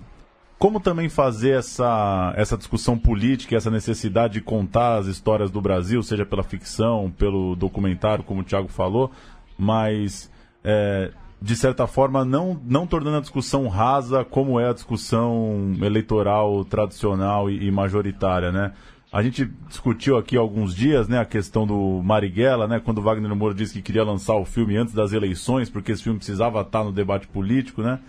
como 0.59 0.81
também 0.81 1.09
fazer 1.09 1.59
essa, 1.59 2.33
essa 2.37 2.57
discussão 2.57 2.97
política, 2.99 3.57
essa 3.57 3.71
necessidade 3.71 4.35
de 4.35 4.41
contar 4.41 4.97
as 4.97 5.07
histórias 5.07 5.51
do 5.51 5.61
Brasil, 5.61 6.03
seja 6.03 6.25
pela 6.25 6.43
ficção, 6.43 7.13
pelo 7.17 7.55
documentário, 7.55 8.25
como 8.25 8.41
o 8.41 8.45
Thiago 8.45 8.69
falou, 8.69 9.11
mas 9.59 10.31
é, 10.63 11.11
de 11.41 11.57
certa 11.57 11.87
forma 11.87 12.25
não, 12.25 12.59
não 12.65 12.87
tornando 12.87 13.19
a 13.19 13.21
discussão 13.21 13.69
rasa 13.69 14.25
como 14.25 14.59
é 14.59 14.71
a 14.71 14.73
discussão 14.73 15.75
eleitoral 15.83 16.65
tradicional 16.65 17.51
e, 17.51 17.67
e 17.67 17.71
majoritária, 17.71 18.51
né? 18.51 18.73
A 19.13 19.23
gente 19.23 19.49
discutiu 19.69 20.17
aqui 20.17 20.37
há 20.37 20.41
alguns 20.41 20.75
dias, 20.75 21.07
né, 21.07 21.21
a 21.21 21.25
questão 21.25 21.65
do 21.65 22.03
Marighella, 22.03 22.67
né, 22.67 22.81
quando 22.81 23.01
Wagner 23.01 23.33
Moura 23.37 23.55
disse 23.55 23.75
que 23.75 23.81
queria 23.81 24.03
lançar 24.03 24.35
o 24.35 24.45
filme 24.45 24.77
antes 24.77 24.93
das 24.93 25.13
eleições, 25.13 25.71
porque 25.71 25.93
esse 25.93 26.03
filme 26.03 26.19
precisava 26.19 26.61
estar 26.63 26.83
no 26.83 26.91
debate 26.91 27.29
político, 27.29 27.81
né? 27.81 28.01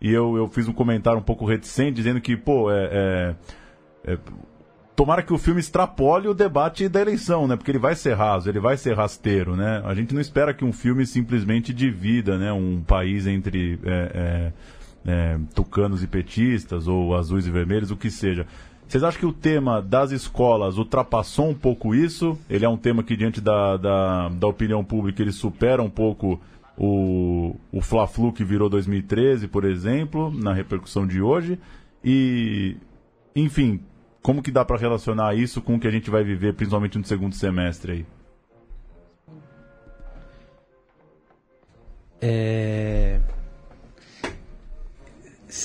E 0.00 0.12
eu, 0.12 0.36
eu 0.36 0.48
fiz 0.48 0.68
um 0.68 0.72
comentário 0.72 1.18
um 1.18 1.22
pouco 1.22 1.44
reticente, 1.44 1.96
dizendo 1.96 2.20
que, 2.20 2.36
pô, 2.36 2.70
é, 2.70 3.34
é, 4.04 4.12
é, 4.12 4.18
tomara 4.94 5.22
que 5.22 5.32
o 5.32 5.38
filme 5.38 5.60
extrapole 5.60 6.28
o 6.28 6.34
debate 6.34 6.88
da 6.88 7.00
eleição, 7.00 7.48
né? 7.48 7.56
Porque 7.56 7.70
ele 7.70 7.78
vai 7.78 7.94
ser 7.96 8.14
raso, 8.14 8.48
ele 8.48 8.60
vai 8.60 8.76
ser 8.76 8.96
rasteiro, 8.96 9.56
né? 9.56 9.82
A 9.84 9.94
gente 9.94 10.14
não 10.14 10.20
espera 10.20 10.54
que 10.54 10.64
um 10.64 10.72
filme 10.72 11.04
simplesmente 11.04 11.74
divida, 11.74 12.38
né? 12.38 12.52
Um 12.52 12.80
país 12.80 13.26
entre 13.26 13.78
é, 13.84 14.52
é, 15.06 15.10
é, 15.10 15.38
tucanos 15.54 16.02
e 16.02 16.06
petistas, 16.06 16.86
ou 16.86 17.16
azuis 17.16 17.46
e 17.46 17.50
vermelhos, 17.50 17.90
o 17.90 17.96
que 17.96 18.10
seja. 18.10 18.46
Vocês 18.88 19.04
acham 19.04 19.20
que 19.20 19.26
o 19.26 19.32
tema 19.32 19.82
das 19.82 20.12
escolas 20.12 20.78
ultrapassou 20.78 21.50
um 21.50 21.54
pouco 21.54 21.94
isso? 21.94 22.38
Ele 22.48 22.64
é 22.64 22.68
um 22.68 22.76
tema 22.76 23.02
que, 23.02 23.16
diante 23.16 23.40
da, 23.40 23.76
da, 23.76 24.28
da 24.30 24.46
opinião 24.46 24.82
pública, 24.82 25.20
ele 25.20 25.32
supera 25.32 25.82
um 25.82 25.90
pouco 25.90 26.40
o, 26.78 27.56
o 27.72 27.80
Fla-Flu 27.80 28.32
que 28.32 28.44
virou 28.44 28.68
2013, 28.68 29.48
por 29.48 29.64
exemplo, 29.64 30.30
na 30.30 30.52
repercussão 30.52 31.06
de 31.06 31.20
hoje. 31.20 31.58
E, 32.04 32.76
enfim, 33.34 33.80
como 34.22 34.42
que 34.42 34.52
dá 34.52 34.64
para 34.64 34.78
relacionar 34.78 35.34
isso 35.34 35.60
com 35.60 35.74
o 35.74 35.80
que 35.80 35.88
a 35.88 35.90
gente 35.90 36.08
vai 36.08 36.22
viver, 36.22 36.54
principalmente 36.54 36.96
no 36.96 37.04
segundo 37.04 37.34
semestre 37.34 37.92
aí? 37.92 38.06
É... 42.20 43.20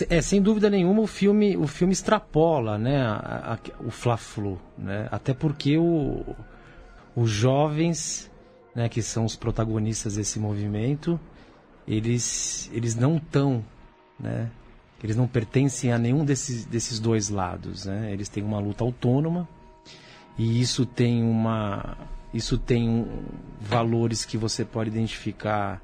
é 0.10 0.22
sem 0.22 0.42
dúvida 0.42 0.70
nenhuma 0.70 1.02
o 1.02 1.08
filme 1.08 1.58
o 1.58 1.66
filme 1.66 1.94
extrapola 1.94 2.78
né 2.78 3.02
a, 3.02 3.54
a, 3.54 3.84
o 3.84 3.90
fla-flu 3.90 4.62
né 4.78 5.08
até 5.12 5.34
porque 5.34 5.80
o, 5.80 6.24
os 7.16 7.32
jovens 7.32 8.32
né 8.76 8.90
que 8.90 9.02
são 9.02 9.26
os 9.26 9.36
protagonistas 9.36 10.16
desse 10.16 10.40
movimento 10.40 11.20
eles 11.88 12.70
eles 12.74 12.96
não 12.96 13.18
estão 13.18 13.64
né 14.20 14.50
eles 15.04 15.16
não 15.18 15.28
pertencem 15.28 15.92
a 15.92 15.98
nenhum 15.98 16.24
desses, 16.24 16.66
desses 16.66 17.00
dois 17.00 17.30
lados 17.30 17.86
né 17.86 18.12
eles 18.12 18.30
têm 18.30 18.44
uma 18.44 18.60
luta 18.60 18.84
autônoma 18.84 19.48
e 20.38 20.62
isso 20.62 20.86
tem 20.86 21.24
uma 21.24 21.98
isso 22.34 22.58
tem 22.58 22.90
um, 22.90 23.24
valores 23.60 24.26
que 24.26 24.38
você 24.38 24.66
pode 24.66 24.90
identificar 24.90 25.82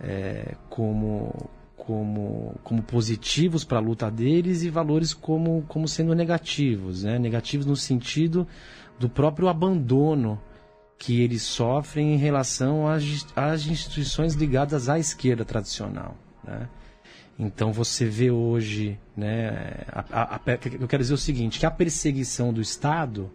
é, 0.00 0.54
como 0.68 1.50
como, 1.86 2.54
como 2.64 2.82
positivos 2.82 3.62
para 3.62 3.78
a 3.78 3.80
luta 3.80 4.10
deles 4.10 4.62
e 4.62 4.70
valores 4.70 5.12
como, 5.12 5.64
como 5.68 5.86
sendo 5.86 6.14
negativos, 6.14 7.04
né? 7.04 7.18
negativos 7.18 7.66
no 7.66 7.76
sentido 7.76 8.46
do 8.98 9.08
próprio 9.08 9.48
abandono 9.48 10.40
que 10.98 11.20
eles 11.20 11.42
sofrem 11.42 12.14
em 12.14 12.16
relação 12.16 12.88
às, 12.88 13.26
às 13.36 13.66
instituições 13.66 14.34
ligadas 14.34 14.88
à 14.88 14.98
esquerda 14.98 15.44
tradicional. 15.44 16.16
Né? 16.42 16.68
Então 17.38 17.72
você 17.72 18.04
vê 18.06 18.30
hoje, 18.30 18.98
né, 19.16 19.84
a, 19.88 20.04
a, 20.10 20.36
a, 20.36 20.40
eu 20.80 20.86
quero 20.86 21.02
dizer 21.02 21.14
o 21.14 21.18
seguinte, 21.18 21.58
que 21.58 21.66
a 21.66 21.70
perseguição 21.70 22.52
do 22.52 22.60
Estado 22.60 23.30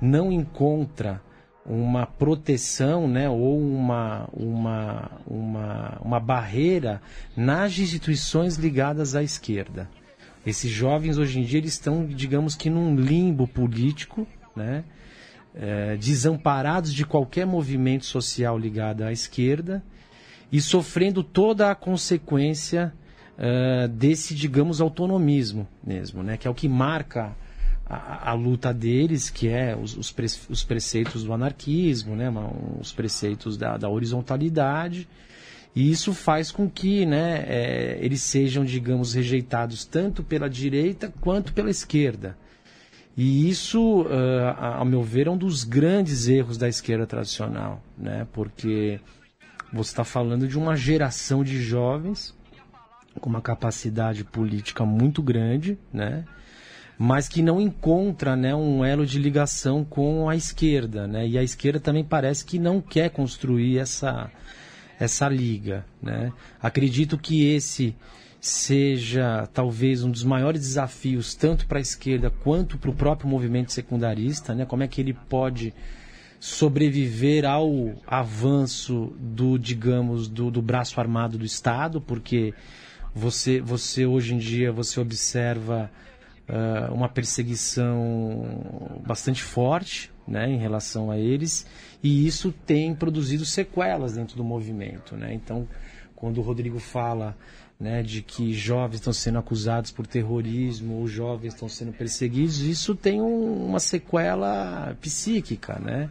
não 0.00 0.30
encontra 0.30 1.22
uma 1.64 2.04
proteção 2.04 3.08
né, 3.08 3.28
ou 3.28 3.58
uma, 3.58 4.28
uma, 4.32 5.10
uma, 5.26 5.98
uma 6.02 6.20
barreira 6.20 7.00
nas 7.34 7.78
instituições 7.78 8.56
ligadas 8.56 9.14
à 9.14 9.22
esquerda. 9.22 9.88
Esses 10.46 10.70
jovens 10.70 11.16
hoje 11.16 11.40
em 11.40 11.42
dia 11.42 11.58
eles 11.58 11.72
estão, 11.72 12.04
digamos 12.04 12.54
que, 12.54 12.68
num 12.68 12.94
limbo 12.94 13.48
político, 13.48 14.26
né, 14.54 14.84
é, 15.54 15.96
desamparados 15.96 16.92
de 16.92 17.04
qualquer 17.04 17.46
movimento 17.46 18.04
social 18.04 18.58
ligado 18.58 19.02
à 19.02 19.12
esquerda 19.12 19.82
e 20.50 20.60
sofrendo 20.60 21.22
toda 21.22 21.70
a 21.70 21.74
consequência 21.74 22.92
uh, 23.38 23.88
desse, 23.88 24.34
digamos, 24.34 24.80
autonomismo 24.80 25.66
mesmo, 25.84 26.22
né, 26.22 26.36
que 26.36 26.46
é 26.46 26.50
o 26.50 26.54
que 26.54 26.68
marca 26.68 27.32
a, 27.86 28.30
a, 28.30 28.34
luta 28.34 28.72
deles, 28.72 29.30
que 29.30 29.48
é 29.48 29.76
os, 29.76 29.96
os, 29.96 30.10
pre, 30.10 30.26
os 30.48 30.64
preceitos 30.64 31.24
do 31.24 31.32
anarquismo, 31.32 32.14
né, 32.14 32.32
os 32.80 32.92
preceitos 32.92 33.56
da, 33.56 33.76
da 33.76 33.88
horizontalidade. 33.88 35.08
E 35.74 35.90
isso 35.90 36.14
faz 36.14 36.52
com 36.52 36.70
que 36.70 37.04
né, 37.04 37.44
é, 37.48 37.98
eles 38.00 38.22
sejam, 38.22 38.64
digamos, 38.64 39.14
rejeitados 39.14 39.84
tanto 39.84 40.22
pela 40.22 40.48
direita 40.48 41.12
quanto 41.20 41.52
pela 41.52 41.68
esquerda. 41.68 42.36
E 43.16 43.48
isso, 43.48 44.02
uh, 44.02 44.56
ao 44.58 44.84
meu 44.84 45.02
ver, 45.02 45.28
é 45.28 45.30
um 45.30 45.36
dos 45.36 45.62
grandes 45.62 46.26
erros 46.26 46.58
da 46.58 46.68
esquerda 46.68 47.06
tradicional, 47.06 47.80
né? 47.96 48.26
porque 48.32 49.00
você 49.72 49.90
está 49.90 50.04
falando 50.04 50.48
de 50.48 50.58
uma 50.58 50.74
geração 50.74 51.44
de 51.44 51.62
jovens 51.62 52.34
com 53.20 53.30
uma 53.30 53.40
capacidade 53.40 54.24
política 54.24 54.84
muito 54.84 55.22
grande, 55.22 55.78
né? 55.92 56.24
mas 56.98 57.28
que 57.28 57.40
não 57.40 57.60
encontra 57.60 58.34
né, 58.34 58.54
um 58.54 58.84
elo 58.84 59.06
de 59.06 59.18
ligação 59.18 59.84
com 59.84 60.28
a 60.28 60.34
esquerda. 60.34 61.06
Né? 61.06 61.28
E 61.28 61.38
a 61.38 61.42
esquerda 61.42 61.78
também 61.78 62.04
parece 62.04 62.44
que 62.44 62.58
não 62.58 62.80
quer 62.80 63.10
construir 63.10 63.78
essa, 63.78 64.28
essa 64.98 65.28
liga. 65.28 65.84
Né? 66.02 66.32
Acredito 66.60 67.16
que 67.16 67.46
esse 67.46 67.94
seja 68.44 69.48
talvez 69.54 70.04
um 70.04 70.10
dos 70.10 70.22
maiores 70.22 70.60
desafios, 70.60 71.34
tanto 71.34 71.66
para 71.66 71.78
a 71.78 71.80
esquerda 71.80 72.28
quanto 72.28 72.76
para 72.76 72.90
o 72.90 72.94
próprio 72.94 73.26
movimento 73.26 73.72
secundarista. 73.72 74.54
Né? 74.54 74.66
Como 74.66 74.82
é 74.82 74.86
que 74.86 75.00
ele 75.00 75.14
pode 75.14 75.72
sobreviver 76.38 77.46
ao 77.46 77.94
avanço 78.06 79.14
do, 79.18 79.58
digamos, 79.58 80.28
do, 80.28 80.50
do 80.50 80.60
braço 80.60 81.00
armado 81.00 81.38
do 81.38 81.44
Estado, 81.46 82.02
porque 82.02 82.52
você, 83.14 83.62
você 83.62 84.04
hoje 84.04 84.34
em 84.34 84.38
dia 84.38 84.70
você 84.70 85.00
observa 85.00 85.90
uh, 86.46 86.92
uma 86.92 87.08
perseguição 87.08 89.00
bastante 89.06 89.42
forte 89.42 90.12
né, 90.28 90.50
em 90.50 90.58
relação 90.58 91.10
a 91.10 91.16
eles, 91.16 91.66
e 92.02 92.26
isso 92.26 92.52
tem 92.52 92.94
produzido 92.94 93.46
sequelas 93.46 94.12
dentro 94.12 94.36
do 94.36 94.44
movimento. 94.44 95.16
Né? 95.16 95.32
Então, 95.32 95.66
quando 96.14 96.36
o 96.36 96.42
Rodrigo 96.42 96.78
fala 96.78 97.34
né, 97.78 98.02
de 98.02 98.22
que 98.22 98.52
jovens 98.52 98.96
estão 98.96 99.12
sendo 99.12 99.38
acusados 99.38 99.90
por 99.90 100.06
terrorismo 100.06 100.94
ou 100.94 101.08
jovens 101.08 101.54
estão 101.54 101.68
sendo 101.68 101.92
perseguidos, 101.92 102.60
isso 102.60 102.94
tem 102.94 103.20
um, 103.20 103.66
uma 103.66 103.80
sequela 103.80 104.96
psíquica. 105.00 105.78
Né? 105.78 106.08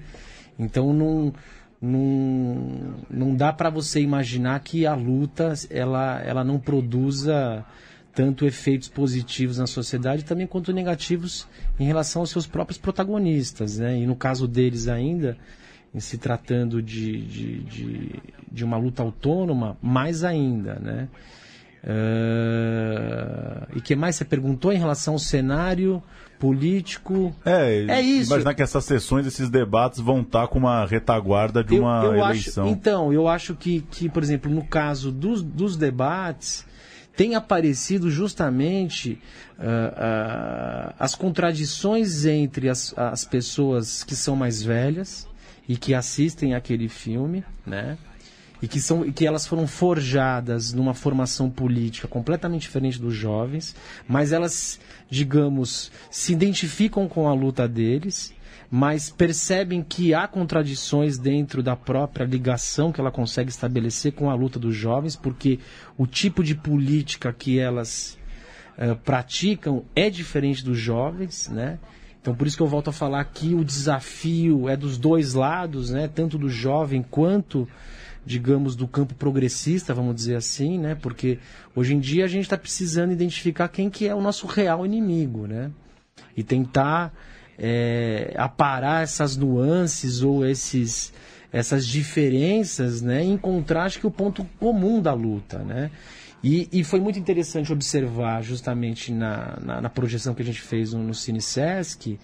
Então, 0.60 0.94
não, 0.94 1.34
não, 1.82 2.96
não 3.10 3.36
dá 3.36 3.52
para 3.52 3.70
você 3.70 4.02
imaginar 4.02 4.60
que 4.60 4.86
a 4.86 4.94
luta 4.94 5.54
ela, 5.70 6.22
ela 6.22 6.44
não 6.44 6.60
produza 6.60 7.66
tanto 8.14 8.46
efeitos 8.46 8.88
positivos 8.88 9.58
na 9.58 9.66
sociedade 9.66 10.24
também 10.24 10.46
quanto 10.46 10.72
negativos 10.72 11.48
em 11.80 11.86
relação 11.86 12.22
aos 12.22 12.30
seus 12.30 12.46
próprios 12.46 12.78
protagonistas. 12.78 13.80
Né? 13.80 14.00
E 14.00 14.06
no 14.06 14.16
caso 14.16 14.48
deles 14.48 14.88
ainda, 14.88 15.38
em 15.96 16.00
se 16.00 16.18
tratando 16.18 16.82
de, 16.82 17.22
de, 17.22 17.60
de, 17.64 18.12
de 18.52 18.64
uma 18.64 18.78
luta 18.78 19.02
autônoma, 19.02 19.78
mais 19.82 20.24
ainda. 20.24 20.76
Né? 20.76 21.10
Uh, 21.84 23.68
e 23.76 23.82
que 23.82 23.94
mais 23.96 24.16
você 24.16 24.24
perguntou 24.24 24.72
em 24.72 24.78
relação 24.78 25.16
ao 25.16 25.20
cenário 25.20 26.02
político? 26.40 27.36
É, 27.46 27.86
é 27.88 28.02
isso. 28.02 28.32
Imaginar 28.32 28.54
que 28.54 28.64
essas 28.64 28.86
sessões, 28.86 29.26
esses 29.26 29.50
debates 29.50 30.00
vão 30.00 30.22
estar 30.22 30.48
com 30.48 30.60
uma 30.60 30.86
retaguarda 30.86 31.64
de 31.64 31.78
uma 31.78 32.04
eu 32.04 32.16
eleição. 32.16 32.66
Acho, 32.66 32.74
então, 32.74 33.12
eu 33.12 33.28
acho 33.28 33.54
que, 33.56 33.82
que, 33.92 34.08
por 34.08 34.24
exemplo, 34.24 34.50
no 34.50 34.66
caso 34.66 35.12
dos, 35.12 35.44
dos 35.44 35.76
debates, 35.76 36.66
tem 37.16 37.36
aparecido 37.36 38.10
justamente 38.10 39.22
uh, 39.60 39.64
uh, 39.64 40.94
as 40.98 41.16
contradições 41.16 42.26
entre 42.26 42.70
as, 42.70 42.94
as 42.98 43.26
pessoas 43.26 44.04
que 44.04 44.16
são 44.16 44.36
mais 44.36 44.64
velhas 44.64 45.28
e 45.68 45.78
que 45.78 45.94
assistem 45.94 46.56
aquele 46.56 46.90
filme, 46.90 47.44
né? 47.66 47.98
E 48.64 48.68
que, 48.68 48.80
são, 48.80 49.06
e 49.06 49.12
que 49.12 49.28
elas 49.28 49.46
foram 49.46 49.68
forjadas 49.68 50.72
numa 50.72 50.94
formação 50.94 51.50
política 51.50 52.08
completamente 52.08 52.62
diferente 52.62 52.98
dos 52.98 53.14
jovens, 53.14 53.76
mas 54.08 54.32
elas, 54.32 54.80
digamos, 55.10 55.92
se 56.10 56.32
identificam 56.32 57.06
com 57.10 57.28
a 57.28 57.34
luta 57.34 57.68
deles 57.68 58.34
mas 58.76 59.12
percebem 59.12 59.84
que 59.84 60.16
há 60.16 60.28
contradições 60.28 61.20
dentro 61.20 61.62
da 61.62 61.76
própria 61.76 62.26
ligação 62.26 62.92
que 62.92 63.00
ela 63.00 63.12
consegue 63.12 63.52
estabelecer 63.52 64.14
com 64.14 64.32
a 64.32 64.34
luta 64.34 64.58
dos 64.58 64.76
jovens, 64.76 65.16
porque 65.16 65.60
o 65.96 66.08
tipo 66.08 66.44
de 66.44 66.56
política 66.56 67.32
que 67.32 67.60
elas 67.60 68.18
uh, 68.76 68.96
praticam 69.04 69.86
é 69.96 70.10
diferente 70.10 70.66
dos 70.66 70.80
jovens, 70.80 71.50
né? 71.50 71.78
Então 72.20 72.34
por 72.34 72.48
isso 72.48 72.58
que 72.58 72.64
eu 72.64 72.68
volto 72.68 72.90
a 72.90 72.92
falar 72.92 73.24
que 73.26 73.54
o 73.54 73.64
desafio 73.64 74.68
é 74.68 74.76
dos 74.76 74.98
dois 74.98 75.36
lados, 75.36 75.92
né? 75.92 76.08
Tanto 76.08 76.40
do 76.40 76.50
jovem 76.50 77.04
quanto 77.04 77.70
digamos, 78.26 78.76
do 78.76 78.88
campo 78.88 79.14
progressista, 79.14 79.94
vamos 79.94 80.16
dizer 80.16 80.36
assim, 80.36 80.78
né? 80.78 80.96
Porque 80.96 81.40
hoje 81.76 81.94
em 81.94 82.00
dia 82.00 82.26
a 82.26 82.28
gente 82.28 82.44
está 82.44 82.58
precisando 82.58 83.12
identificar 83.12 83.68
quem 83.68 83.90
que 83.90 84.08
é 84.08 84.16
o 84.16 84.22
nosso 84.22 84.48
real 84.48 84.86
inimigo, 84.86 85.48
né? 85.48 85.72
E 86.36 86.44
tentar 86.44 87.14
é, 87.58 88.34
aparar 88.38 89.04
essas 89.04 89.38
nuances 89.38 90.24
ou 90.24 90.46
esses, 90.46 91.14
essas 91.52 91.86
diferenças, 91.86 93.02
né, 93.02 93.24
em 93.24 93.38
contraste 93.38 94.00
com 94.00 94.08
o 94.08 94.12
ponto 94.12 94.44
comum 94.60 95.02
da 95.02 95.14
luta, 95.14 95.60
né? 95.60 95.92
E, 96.44 96.68
e 96.74 96.84
foi 96.84 97.00
muito 97.00 97.18
interessante 97.18 97.72
observar, 97.72 98.42
justamente 98.42 99.14
na, 99.14 99.58
na, 99.62 99.82
na, 99.82 99.90
projeção 99.90 100.34
que 100.34 100.42
a 100.42 100.46
gente 100.46 100.60
fez 100.60 100.92
no, 100.92 101.02
no 101.02 101.14
Cine 101.14 101.40
Sesc, 101.40 102.20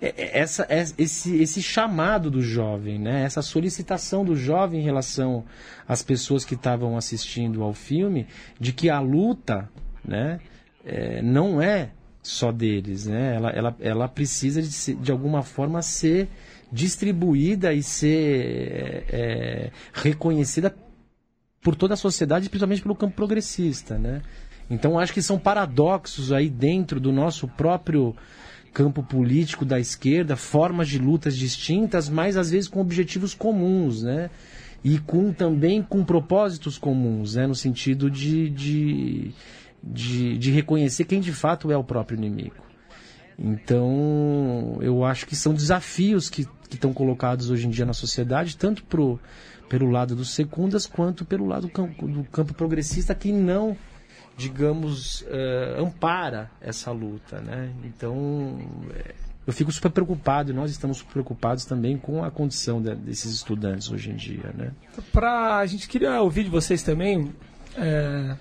essa, 0.00 0.66
é, 0.68 0.84
esse, 0.96 1.36
esse 1.36 1.62
chamado 1.62 2.30
do 2.30 2.40
jovem, 2.40 2.98
né? 2.98 3.24
essa 3.24 3.42
solicitação 3.42 4.24
do 4.24 4.36
jovem 4.36 4.80
em 4.80 4.84
relação 4.84 5.44
às 5.86 6.02
pessoas 6.02 6.44
que 6.44 6.54
estavam 6.54 6.96
assistindo 6.96 7.62
ao 7.62 7.72
filme, 7.72 8.26
de 8.60 8.72
que 8.72 8.88
a 8.88 9.00
luta 9.00 9.68
né, 10.04 10.40
é, 10.84 11.20
não 11.22 11.60
é 11.60 11.90
só 12.22 12.52
deles, 12.52 13.06
né? 13.06 13.36
Ela, 13.36 13.50
ela, 13.50 13.76
ela 13.80 14.08
precisa 14.08 14.60
de, 14.60 14.94
de 14.94 15.10
alguma 15.10 15.42
forma 15.42 15.80
ser 15.80 16.28
distribuída 16.70 17.72
e 17.72 17.82
ser 17.82 19.04
é, 19.08 19.70
reconhecida 19.94 20.74
por 21.62 21.74
toda 21.74 21.94
a 21.94 21.96
sociedade, 21.96 22.50
principalmente 22.50 22.82
pelo 22.82 22.94
campo 22.94 23.16
progressista, 23.16 23.98
né? 23.98 24.22
Então 24.70 24.98
acho 24.98 25.12
que 25.14 25.22
são 25.22 25.38
paradoxos 25.38 26.30
aí 26.30 26.50
dentro 26.50 27.00
do 27.00 27.10
nosso 27.10 27.48
próprio 27.48 28.14
campo 28.72 29.02
político 29.02 29.64
da 29.64 29.78
esquerda, 29.78 30.36
formas 30.36 30.88
de 30.88 30.98
lutas 30.98 31.36
distintas, 31.36 32.08
mas 32.08 32.36
às 32.36 32.50
vezes 32.50 32.68
com 32.68 32.80
objetivos 32.80 33.34
comuns, 33.34 34.02
né? 34.02 34.30
e 34.82 34.98
com 34.98 35.32
também 35.32 35.82
com 35.82 36.04
propósitos 36.04 36.78
comuns, 36.78 37.34
né, 37.34 37.46
no 37.46 37.54
sentido 37.54 38.10
de, 38.10 38.48
de, 38.50 39.32
de, 39.82 40.38
de 40.38 40.50
reconhecer 40.50 41.04
quem 41.04 41.20
de 41.20 41.32
fato 41.32 41.70
é 41.70 41.76
o 41.76 41.84
próprio 41.84 42.16
inimigo. 42.16 42.56
Então, 43.38 44.78
eu 44.80 45.04
acho 45.04 45.26
que 45.26 45.36
são 45.36 45.54
desafios 45.54 46.28
que, 46.28 46.46
estão 46.70 46.92
colocados 46.92 47.50
hoje 47.50 47.66
em 47.66 47.70
dia 47.70 47.86
na 47.86 47.94
sociedade, 47.94 48.56
tanto 48.56 48.84
pro, 48.84 49.18
pelo 49.70 49.90
lado 49.90 50.14
dos 50.14 50.34
secundas 50.34 50.86
quanto 50.86 51.24
pelo 51.24 51.46
lado 51.46 51.62
do 51.62 51.70
campo, 51.70 52.06
do 52.06 52.24
campo 52.24 52.52
progressista 52.52 53.14
que 53.14 53.32
não 53.32 53.74
digamos, 54.38 55.22
uh, 55.22 55.82
ampara 55.82 56.48
essa 56.60 56.92
luta. 56.92 57.40
Né? 57.40 57.72
Então, 57.84 58.56
é, 58.94 59.12
eu 59.44 59.52
fico 59.52 59.72
super 59.72 59.90
preocupado 59.90 60.52
e 60.52 60.54
nós 60.54 60.70
estamos 60.70 61.02
preocupados 61.02 61.64
também 61.64 61.98
com 61.98 62.24
a 62.24 62.30
condição 62.30 62.80
de, 62.80 62.94
desses 62.94 63.32
estudantes 63.32 63.90
hoje 63.90 64.10
em 64.10 64.14
dia. 64.16 64.54
Né? 64.54 64.70
Pra, 65.12 65.56
a 65.56 65.66
gente 65.66 65.88
queria 65.88 66.22
ouvir 66.22 66.44
de 66.44 66.50
vocês 66.50 66.84
também 66.84 67.34
é, 67.76 68.36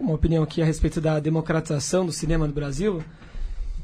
uma 0.00 0.14
opinião 0.14 0.42
aqui 0.42 0.62
a 0.62 0.64
respeito 0.64 0.98
da 0.98 1.20
democratização 1.20 2.06
do 2.06 2.12
cinema 2.12 2.46
no 2.46 2.54
Brasil. 2.54 3.04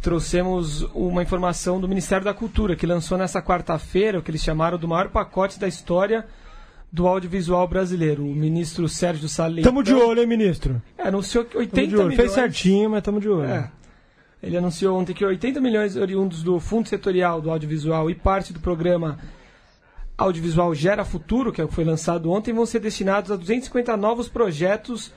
Trouxemos 0.00 0.80
uma 0.94 1.22
informação 1.22 1.78
do 1.78 1.86
Ministério 1.86 2.24
da 2.24 2.32
Cultura, 2.32 2.74
que 2.74 2.86
lançou 2.86 3.18
nessa 3.18 3.42
quarta-feira 3.42 4.18
o 4.18 4.22
que 4.22 4.30
eles 4.30 4.42
chamaram 4.42 4.78
do 4.78 4.88
maior 4.88 5.10
pacote 5.10 5.60
da 5.60 5.68
história 5.68 6.26
do 6.92 7.06
audiovisual 7.06 7.66
brasileiro. 7.68 8.24
O 8.24 8.34
ministro 8.34 8.88
Sérgio 8.88 9.28
Salem. 9.28 9.62
Tamo 9.62 9.82
de 9.82 9.94
olho, 9.94 10.20
hein, 10.20 10.26
ministro? 10.26 10.82
É, 10.98 11.08
anunciou 11.08 11.44
que 11.44 11.56
80 11.56 11.86
milhões. 11.86 12.16
Fez 12.16 12.32
certinho, 12.32 12.90
mas 12.90 13.02
tamo 13.02 13.20
de 13.20 13.28
olho. 13.28 13.48
É. 13.48 13.70
Ele 14.42 14.56
anunciou 14.56 14.98
ontem 14.98 15.12
que 15.12 15.24
80 15.24 15.60
milhões 15.60 15.96
oriundos 15.96 16.42
do 16.42 16.58
Fundo 16.58 16.88
Setorial 16.88 17.40
do 17.40 17.50
Audiovisual 17.50 18.10
e 18.10 18.14
parte 18.14 18.52
do 18.52 18.60
programa 18.60 19.18
Audiovisual 20.16 20.74
Gera 20.74 21.04
Futuro, 21.04 21.52
que 21.52 21.66
foi 21.66 21.84
lançado 21.84 22.30
ontem, 22.30 22.52
vão 22.52 22.64
ser 22.64 22.80
destinados 22.80 23.30
a 23.30 23.36
250 23.36 23.96
novos 23.96 24.28
projetos 24.28 25.12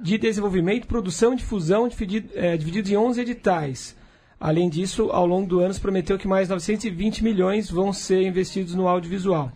de 0.00 0.18
desenvolvimento, 0.18 0.88
produção 0.88 1.32
e 1.32 1.36
difusão 1.36 1.88
é, 2.34 2.56
divididos 2.56 2.90
em 2.90 2.96
11 2.96 3.20
editais. 3.20 3.96
Além 4.38 4.68
disso, 4.68 5.10
ao 5.10 5.26
longo 5.26 5.48
do 5.48 5.60
ano, 5.60 5.72
se 5.72 5.80
prometeu 5.80 6.18
que 6.18 6.28
mais 6.28 6.48
920 6.48 7.22
milhões 7.22 7.70
vão 7.70 7.92
ser 7.92 8.22
investidos 8.22 8.74
no 8.74 8.88
audiovisual. 8.88 9.52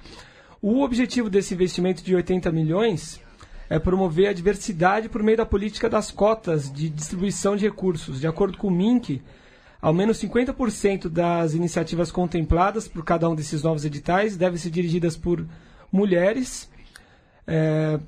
O 0.61 0.83
objetivo 0.83 1.31
desse 1.31 1.55
investimento 1.55 2.03
de 2.03 2.17
80 2.17 2.51
milhões 2.51 3.21
é 3.71 3.79
promover 3.79 4.29
a 4.29 4.33
diversidade 4.33 5.09
por 5.09 5.23
meio 5.23 5.37
da 5.37 5.47
política 5.47 5.89
das 5.89 6.11
cotas 6.11 6.73
de 6.73 6.89
distribuição 6.89 7.55
de 7.55 7.65
recursos. 7.65 8.21
De 8.21 8.27
acordo 8.27 8.59
com 8.59 8.67
o 8.67 8.71
MINC, 8.71 9.23
ao 9.81 9.95
menos 9.95 10.19
50% 10.19 11.09
das 11.09 11.55
iniciativas 11.55 12.11
contempladas 12.11 12.89
por 12.89 13.05
cada 13.05 13.29
um 13.29 13.37
desses 13.37 13.63
novos 13.63 13.85
editais 13.85 14.37
devem 14.37 14.59
ser 14.59 14.71
dirigidas 14.71 15.17
por 15.17 15.47
mulheres, 15.93 16.69
é, 17.47 18.01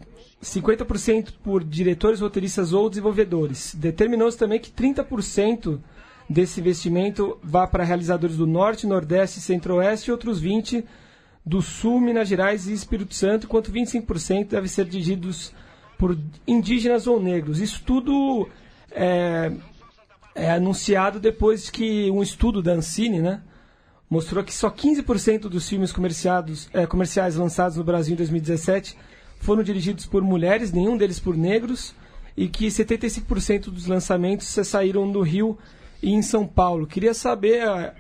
50% 0.43 1.35
por 1.45 1.63
diretores, 1.63 2.19
roteiristas 2.19 2.73
ou 2.73 2.91
desenvolvedores. 2.91 3.77
Determinou-se 3.77 4.37
também 4.37 4.59
que 4.59 4.73
30% 4.73 5.79
desse 6.29 6.59
investimento 6.59 7.39
vá 7.45 7.65
para 7.69 7.85
realizadores 7.85 8.37
do 8.37 8.47
Norte, 8.47 8.89
Nordeste, 8.89 9.41
Centro-Oeste 9.41 10.11
e 10.11 10.13
outros 10.13 10.43
20% 10.43 10.83
do 11.45 11.63
Sul, 11.63 12.01
Minas 12.01 12.29
Gerais 12.29 12.67
e 12.69 12.73
Espírito 12.73 13.15
Santo, 13.15 13.47
enquanto 13.47 13.73
25% 13.73 14.49
deve 14.49 14.69
ser 14.69 14.85
dirigidos 14.85 15.53
por 15.99 16.17
indígenas 16.47 17.07
ou 17.07 17.21
negros. 17.21 17.61
Isso 17.61 17.83
tudo 17.85 18.49
é, 18.91 19.53
é 20.35 20.51
anunciado 20.51 21.19
depois 21.19 21.71
que 21.71 22.11
um 22.11 22.23
estudo 22.23 22.63
da 22.63 22.73
Ancine, 22.73 23.21
né, 23.21 23.43
mostrou 24.09 24.43
que 24.43 24.53
só 24.53 24.71
15% 24.71 25.43
dos 25.43 25.69
filmes 25.69 25.93
é, 26.73 26.87
comerciais 26.87 27.37
lançados 27.37 27.77
no 27.77 27.85
Brasil 27.85 28.15
em 28.15 28.17
2017 28.17 28.97
foram 29.39 29.63
dirigidos 29.63 30.05
por 30.05 30.23
mulheres, 30.23 30.73
nenhum 30.73 30.97
deles 30.97 31.19
por 31.19 31.37
negros, 31.37 31.95
e 32.37 32.49
que 32.49 32.67
75% 32.67 33.71
dos 33.71 33.87
lançamentos 33.87 34.47
saíram 34.47 35.07
no 35.07 35.23
Rio 35.23 35.59
e 36.03 36.13
em 36.13 36.23
São 36.23 36.47
Paulo. 36.47 36.87
Queria 36.87 37.15
saber 37.15 37.63
a, 37.63 37.95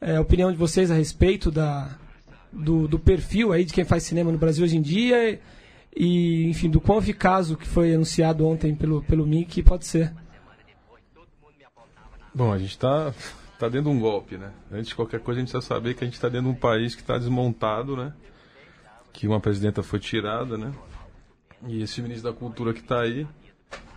é, 0.00 0.16
a 0.16 0.20
opinião 0.20 0.50
de 0.50 0.58
vocês 0.58 0.90
a 0.90 0.94
respeito 0.94 1.50
da, 1.50 1.96
do, 2.56 2.88
do 2.88 2.98
perfil 2.98 3.52
aí 3.52 3.64
de 3.64 3.72
quem 3.72 3.84
faz 3.84 4.02
cinema 4.02 4.32
no 4.32 4.38
Brasil 4.38 4.64
hoje 4.64 4.76
em 4.76 4.82
dia 4.82 5.40
e, 5.94 6.48
enfim, 6.48 6.68
do 6.68 6.80
quão 6.80 6.98
eficaz 6.98 7.50
o 7.50 7.56
que 7.56 7.66
foi 7.66 7.94
anunciado 7.94 8.46
ontem 8.46 8.74
pelo, 8.74 9.02
pelo 9.02 9.26
MIC 9.26 9.62
pode 9.62 9.86
ser. 9.86 10.12
Bom, 12.34 12.52
a 12.52 12.58
gente 12.58 12.70
está 12.70 13.14
tá 13.58 13.68
dentro 13.68 13.90
de 13.90 13.96
um 13.96 14.00
golpe, 14.00 14.36
né? 14.36 14.52
Antes 14.70 14.88
de 14.88 14.94
qualquer 14.94 15.20
coisa, 15.20 15.40
a 15.40 15.42
gente 15.42 15.50
precisa 15.50 15.74
saber 15.74 15.94
que 15.94 16.04
a 16.04 16.06
gente 16.06 16.14
está 16.14 16.28
dentro 16.28 16.50
de 16.50 16.52
um 16.52 16.60
país 16.60 16.94
que 16.94 17.00
está 17.00 17.16
desmontado, 17.16 17.96
né? 17.96 18.12
Que 19.12 19.26
uma 19.26 19.40
presidenta 19.40 19.82
foi 19.82 19.98
tirada, 19.98 20.58
né? 20.58 20.72
E 21.66 21.82
esse 21.82 22.02
ministro 22.02 22.30
da 22.30 22.38
Cultura 22.38 22.74
que 22.74 22.80
está 22.80 23.00
aí 23.00 23.26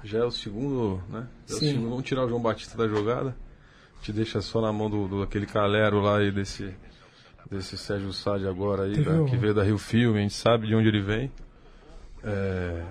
já 0.03 0.19
é 0.19 0.23
o 0.23 0.31
segundo, 0.31 1.03
né? 1.09 1.27
É 1.49 1.53
o 1.53 1.57
segundo. 1.57 1.89
Vamos 1.89 2.05
tirar 2.05 2.23
o 2.23 2.29
João 2.29 2.41
Batista 2.41 2.77
da 2.77 2.87
jogada. 2.87 3.35
Te 4.01 4.13
deixa 4.13 4.41
só 4.41 4.61
na 4.61 4.71
mão 4.71 4.89
do, 4.89 5.07
do 5.09 5.21
aquele 5.21 5.45
calero 5.45 5.99
lá 5.99 6.23
e 6.23 6.31
desse 6.31 6.73
desse 7.49 7.77
Sérgio 7.77 8.11
Sade 8.13 8.47
agora 8.47 8.83
aí, 8.83 9.03
da, 9.03 9.23
que 9.25 9.37
veio 9.37 9.53
da 9.53 9.63
Rio 9.63 9.77
Filme, 9.77 10.19
a 10.19 10.21
gente 10.21 10.33
sabe 10.33 10.67
de 10.67 10.75
onde 10.75 10.87
ele 10.87 11.01
vem. 11.01 11.31
É, 12.23 12.83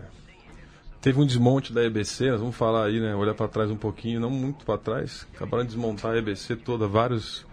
teve 1.01 1.21
um 1.21 1.27
desmonte 1.27 1.73
da 1.73 1.85
EBC, 1.85 2.31
nós 2.31 2.41
vamos 2.41 2.57
falar 2.57 2.87
aí, 2.87 3.01
né, 3.01 3.15
olhar 3.15 3.35
para 3.35 3.49
trás 3.49 3.71
um 3.71 3.77
pouquinho, 3.77 4.21
não 4.21 4.31
muito 4.31 4.65
para 4.65 4.79
trás, 4.79 5.27
acabaram 5.35 5.65
de 5.65 5.71
desmontar 5.71 6.13
a 6.13 6.19
EBC 6.19 6.57
toda, 6.57 6.87
vários, 6.87 7.47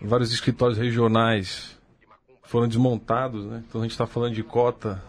vários 0.00 0.32
escritórios 0.32 0.78
regionais 0.78 1.78
foram 2.42 2.68
desmontados, 2.68 3.44
né, 3.46 3.64
então 3.68 3.80
a 3.80 3.84
gente 3.84 3.92
está 3.92 4.06
falando 4.06 4.34
de 4.34 4.42
cota, 4.42 5.02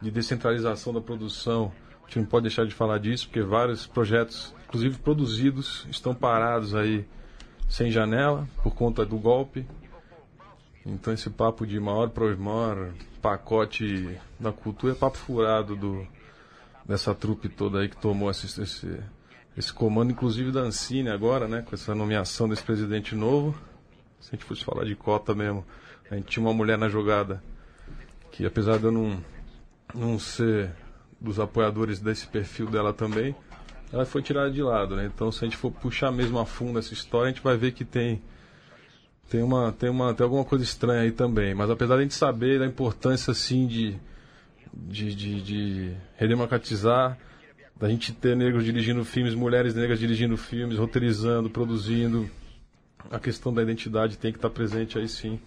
de 0.00 0.10
descentralização 0.10 0.92
da 0.92 1.00
produção, 1.00 1.72
a 2.02 2.06
gente 2.06 2.20
não 2.20 2.26
pode 2.26 2.44
deixar 2.44 2.64
de 2.64 2.74
falar 2.74 2.98
disso, 2.98 3.26
porque 3.26 3.42
vários 3.42 3.86
projetos, 3.86 4.54
inclusive 4.66 4.98
produzidos, 4.98 5.86
estão 5.90 6.14
parados 6.14 6.74
aí 6.74 7.06
sem 7.68 7.90
janela 7.90 8.48
por 8.62 8.74
conta 8.74 9.04
do 9.04 9.18
golpe. 9.18 9.66
Então 10.88 11.12
esse 11.12 11.28
papo 11.28 11.66
de 11.66 11.78
maior 11.78 12.10
maior 12.38 12.92
pacote 13.20 14.18
da 14.40 14.50
cultura 14.50 14.94
é 14.94 14.96
papo 14.96 15.18
furado 15.18 15.76
do, 15.76 16.06
dessa 16.84 17.14
trupe 17.14 17.48
toda 17.48 17.80
aí 17.80 17.88
que 17.90 17.96
tomou 17.96 18.30
esse, 18.30 18.46
esse, 18.60 18.98
esse 19.56 19.72
comando, 19.72 20.12
inclusive 20.12 20.50
da 20.50 20.60
Ancine 20.60 21.10
agora, 21.10 21.46
né, 21.46 21.62
com 21.62 21.74
essa 21.74 21.94
nomeação 21.94 22.48
desse 22.48 22.62
presidente 22.62 23.14
novo. 23.14 23.54
Se 24.18 24.30
a 24.30 24.36
gente 24.36 24.46
fosse 24.46 24.64
falar 24.64 24.84
de 24.84 24.96
cota 24.96 25.34
mesmo, 25.34 25.64
a 26.10 26.14
gente 26.14 26.26
tinha 26.26 26.44
uma 26.44 26.54
mulher 26.54 26.78
na 26.78 26.88
jogada 26.88 27.42
que 28.32 28.46
apesar 28.46 28.78
de 28.78 28.84
eu 28.84 28.92
não, 28.92 29.22
não 29.94 30.18
ser 30.18 30.70
dos 31.20 31.38
apoiadores 31.38 31.98
desse 32.00 32.26
perfil 32.26 32.66
dela 32.66 32.94
também, 32.94 33.36
ela 33.92 34.06
foi 34.06 34.22
tirada 34.22 34.50
de 34.50 34.62
lado, 34.62 34.96
né? 34.96 35.10
Então 35.12 35.30
se 35.30 35.44
a 35.44 35.48
gente 35.48 35.56
for 35.56 35.70
puxar 35.70 36.10
mesmo 36.10 36.38
a 36.38 36.46
fundo 36.46 36.78
essa 36.78 36.94
história, 36.94 37.26
a 37.26 37.32
gente 37.32 37.42
vai 37.42 37.56
ver 37.56 37.72
que 37.72 37.84
tem 37.84 38.22
tem 39.28 39.42
uma, 39.42 39.72
tem 39.72 39.90
uma, 39.90 40.14
tem 40.14 40.24
alguma 40.24 40.44
coisa 40.44 40.64
estranha 40.64 41.02
aí 41.02 41.12
também. 41.12 41.54
Mas 41.54 41.70
apesar 41.70 41.94
de 41.94 42.00
a 42.00 42.02
gente 42.04 42.14
saber 42.14 42.58
da 42.58 42.66
importância 42.66 43.30
assim 43.30 43.66
de, 43.66 43.96
de, 44.72 45.14
de, 45.14 45.42
de 45.42 45.92
redemocratizar, 46.16 47.18
da 47.76 47.88
gente 47.88 48.12
ter 48.12 48.34
negros 48.34 48.64
dirigindo 48.64 49.04
filmes, 49.04 49.34
mulheres 49.34 49.74
negras 49.74 50.00
dirigindo 50.00 50.36
filmes, 50.36 50.78
roteirizando, 50.78 51.48
produzindo, 51.48 52.28
a 53.10 53.18
questão 53.18 53.52
da 53.52 53.62
identidade 53.62 54.18
tem 54.18 54.32
que 54.32 54.38
estar 54.38 54.50
presente 54.50 54.98
aí 54.98 55.08
sim. 55.08 55.38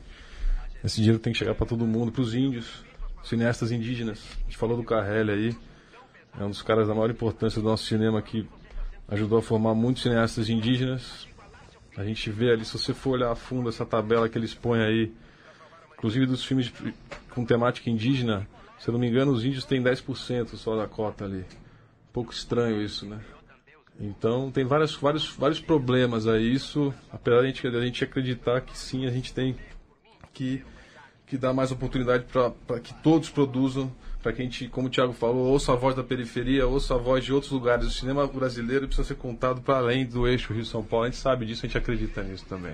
Esse 0.83 0.97
dinheiro 0.97 1.19
tem 1.19 1.33
que 1.33 1.39
chegar 1.39 1.53
para 1.55 1.65
todo 1.65 1.85
mundo, 1.85 2.11
para 2.11 2.21
os 2.21 2.33
índios, 2.33 2.83
cineastas 3.23 3.71
indígenas. 3.71 4.23
A 4.39 4.43
gente 4.43 4.57
falou 4.57 4.77
do 4.77 4.83
Carrelli 4.83 5.31
aí, 5.31 5.57
é 6.39 6.43
um 6.43 6.49
dos 6.49 6.61
caras 6.61 6.87
da 6.87 6.93
maior 6.93 7.09
importância 7.09 7.61
do 7.61 7.67
nosso 7.67 7.85
cinema 7.85 8.21
que 8.21 8.47
ajudou 9.09 9.39
a 9.39 9.41
formar 9.41 9.75
muitos 9.75 10.03
cineastas 10.03 10.49
indígenas, 10.49 11.27
a 11.95 12.03
gente 12.03 12.29
vê 12.29 12.51
ali, 12.51 12.65
se 12.65 12.77
você 12.77 12.93
for 12.93 13.11
olhar 13.11 13.31
a 13.31 13.35
fundo 13.35 13.69
essa 13.69 13.85
tabela 13.85 14.29
que 14.29 14.37
eles 14.37 14.53
põem 14.53 14.81
aí, 14.81 15.13
inclusive 15.93 16.25
dos 16.25 16.43
filmes 16.43 16.67
de, 16.67 16.93
com 17.29 17.45
temática 17.45 17.89
indígena, 17.89 18.47
se 18.79 18.87
eu 18.87 18.93
não 18.93 18.99
me 18.99 19.07
engano, 19.07 19.31
os 19.31 19.45
índios 19.45 19.65
têm 19.65 19.81
10% 19.81 20.55
só 20.55 20.75
da 20.75 20.87
cota 20.87 21.25
ali. 21.25 21.39
Um 21.39 22.13
pouco 22.13 22.31
estranho 22.33 22.81
isso, 22.81 23.05
né? 23.05 23.19
Então 23.99 24.49
tem 24.49 24.65
vários, 24.65 24.95
vários, 24.95 25.29
vários 25.35 25.59
problemas 25.59 26.27
aí. 26.27 26.51
Isso, 26.51 26.93
apesar 27.11 27.41
de 27.41 27.43
a 27.43 27.47
gente, 27.47 27.67
a 27.67 27.81
gente 27.81 28.03
acreditar 28.03 28.61
que 28.61 28.75
sim, 28.75 29.05
a 29.05 29.11
gente 29.11 29.33
tem 29.33 29.55
que, 30.33 30.63
que 31.27 31.37
dar 31.37 31.53
mais 31.53 31.71
oportunidade 31.71 32.25
para 32.25 32.79
que 32.79 32.93
todos 33.03 33.29
produzam 33.29 33.91
para 34.21 34.33
que 34.33 34.41
a 34.41 34.45
gente, 34.45 34.67
como 34.67 34.87
o 34.87 34.89
Thiago 34.89 35.13
falou, 35.13 35.47
ouça 35.47 35.73
a 35.73 35.75
voz 35.75 35.95
da 35.95 36.03
periferia, 36.03 36.67
ouça 36.67 36.95
a 36.95 36.97
voz 36.97 37.23
de 37.25 37.33
outros 37.33 37.51
lugares. 37.51 37.85
O 37.85 37.91
cinema 37.91 38.27
brasileiro 38.27 38.87
precisa 38.87 39.07
ser 39.07 39.15
contado 39.15 39.61
para 39.61 39.77
além 39.77 40.05
do 40.05 40.27
eixo 40.27 40.53
Rio-São 40.53 40.83
Paulo. 40.83 41.05
A 41.05 41.09
gente 41.09 41.19
sabe 41.19 41.45
disso, 41.45 41.65
a 41.65 41.67
gente 41.67 41.77
acredita 41.77 42.21
nisso 42.23 42.45
também. 42.47 42.73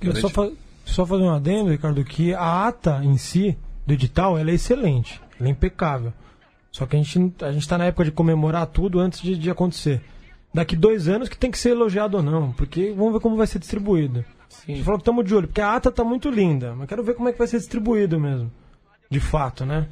Gente... 0.00 0.20
Só, 0.20 0.28
fa 0.28 0.50
só 0.84 1.06
fazer 1.06 1.22
um 1.22 1.30
adendo, 1.30 1.70
Ricardo, 1.70 2.04
que 2.04 2.34
a 2.34 2.66
ata 2.66 3.00
em 3.02 3.16
si, 3.16 3.56
do 3.86 3.94
edital, 3.94 4.38
ela 4.38 4.50
é 4.50 4.54
excelente, 4.54 5.20
ela 5.40 5.48
é 5.48 5.52
impecável. 5.52 6.12
Só 6.70 6.84
que 6.86 6.96
a 6.96 7.02
gente 7.02 7.34
a 7.42 7.50
está 7.52 7.78
na 7.78 7.86
época 7.86 8.04
de 8.04 8.10
comemorar 8.12 8.66
tudo 8.66 9.00
antes 9.00 9.22
de, 9.22 9.36
de 9.36 9.50
acontecer. 9.50 10.02
Daqui 10.52 10.76
dois 10.76 11.08
anos 11.08 11.28
que 11.28 11.36
tem 11.36 11.50
que 11.50 11.58
ser 11.58 11.70
elogiado 11.70 12.18
ou 12.18 12.22
não, 12.22 12.52
porque 12.52 12.92
vamos 12.96 13.14
ver 13.14 13.20
como 13.20 13.36
vai 13.36 13.46
ser 13.46 13.58
distribuído. 13.58 14.24
Sim. 14.48 14.72
A 14.72 14.76
gente 14.76 14.84
falou 14.84 14.98
que 14.98 15.02
estamos 15.02 15.24
de 15.24 15.34
olho, 15.34 15.48
porque 15.48 15.60
a 15.60 15.74
ata 15.74 15.88
está 15.88 16.04
muito 16.04 16.28
linda, 16.30 16.74
mas 16.74 16.88
quero 16.88 17.02
ver 17.02 17.14
como 17.14 17.28
é 17.28 17.32
que 17.32 17.38
vai 17.38 17.48
ser 17.48 17.58
distribuído 17.58 18.20
mesmo. 18.20 18.50
de 19.10 19.20
fato, 19.20 19.64
né? 19.64 19.86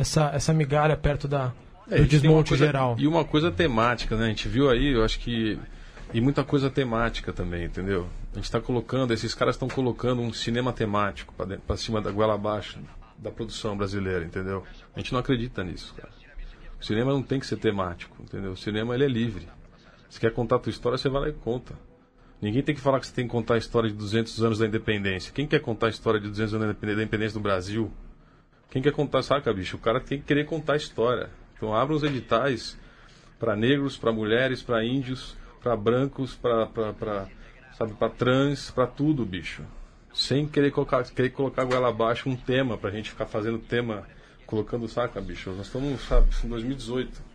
Essa, 0.00 0.30
essa 0.34 0.52
migalha 0.54 0.96
perto 0.96 1.28
da, 1.28 1.52
é, 1.90 1.98
do 1.98 2.06
desmonte 2.06 2.50
coisa, 2.50 2.64
geral. 2.64 2.96
E 2.98 3.06
uma 3.06 3.24
coisa 3.24 3.50
temática, 3.50 4.16
né? 4.16 4.26
A 4.26 4.28
gente 4.28 4.48
viu 4.48 4.70
aí, 4.70 4.94
eu 4.94 5.04
acho 5.04 5.18
que. 5.18 5.58
E 6.12 6.20
muita 6.20 6.42
coisa 6.42 6.70
temática 6.70 7.32
também, 7.32 7.64
entendeu? 7.64 8.08
A 8.32 8.36
gente 8.36 8.44
está 8.44 8.60
colocando, 8.60 9.12
esses 9.12 9.34
caras 9.34 9.54
estão 9.54 9.68
colocando 9.68 10.22
um 10.22 10.32
cinema 10.32 10.72
temático 10.72 11.34
para 11.66 11.76
cima 11.76 12.00
da 12.00 12.10
goela 12.10 12.34
abaixo 12.34 12.78
da 13.18 13.30
produção 13.30 13.76
brasileira, 13.76 14.24
entendeu? 14.24 14.64
A 14.94 14.98
gente 14.98 15.12
não 15.12 15.20
acredita 15.20 15.62
nisso, 15.62 15.94
cara. 15.94 16.08
O 16.80 16.84
cinema 16.84 17.12
não 17.12 17.22
tem 17.22 17.38
que 17.38 17.46
ser 17.46 17.56
temático, 17.56 18.16
entendeu? 18.22 18.52
O 18.52 18.56
cinema 18.56 18.94
ele 18.94 19.04
é 19.04 19.08
livre. 19.08 19.46
Se 20.08 20.18
quer 20.18 20.32
contar 20.32 20.56
a 20.56 20.58
tua 20.58 20.70
história, 20.70 20.96
você 20.96 21.08
vai 21.08 21.20
lá 21.22 21.28
e 21.28 21.32
conta. 21.32 21.74
Ninguém 22.40 22.62
tem 22.62 22.74
que 22.74 22.80
falar 22.80 22.98
que 22.98 23.06
você 23.06 23.12
tem 23.12 23.26
que 23.26 23.30
contar 23.30 23.54
a 23.54 23.58
história 23.58 23.90
de 23.90 23.94
200 23.94 24.42
anos 24.42 24.58
da 24.58 24.66
independência. 24.66 25.32
Quem 25.32 25.46
quer 25.46 25.60
contar 25.60 25.86
a 25.86 25.90
história 25.90 26.18
de 26.18 26.26
200 26.28 26.54
anos 26.54 26.76
da 26.76 26.92
independência 26.92 27.34
do 27.34 27.40
Brasil? 27.42 27.92
Quem 28.70 28.80
quer 28.80 28.92
contar, 28.92 29.22
saca, 29.22 29.52
bicho? 29.52 29.76
O 29.76 29.80
cara 29.80 30.00
tem 30.00 30.18
que 30.18 30.24
querer 30.24 30.46
contar 30.46 30.74
a 30.74 30.76
história. 30.76 31.28
Então 31.56 31.74
abra 31.74 31.94
os 31.94 32.02
editais 32.02 32.78
para 33.38 33.56
negros, 33.56 33.96
para 33.96 34.12
mulheres, 34.12 34.62
para 34.62 34.84
índios, 34.84 35.36
para 35.62 35.76
brancos, 35.76 36.34
para 36.36 36.68
sabe, 37.72 37.94
para 37.94 38.08
trans, 38.10 38.70
para 38.70 38.86
tudo, 38.86 39.24
bicho. 39.24 39.62
Sem 40.12 40.46
querer 40.46 40.70
colocar, 40.70 41.02
querer 41.04 41.30
colocar 41.30 41.64
goela 41.64 41.88
abaixo 41.88 42.28
um 42.28 42.36
tema 42.36 42.76
pra 42.76 42.90
gente 42.90 43.10
ficar 43.10 43.26
fazendo 43.26 43.58
tema, 43.58 44.04
colocando 44.46 44.86
saca, 44.86 45.20
bicho. 45.20 45.50
Nós 45.50 45.66
estamos, 45.66 46.00
sabe, 46.02 46.28
em 46.44 46.48
2018. 46.48 47.30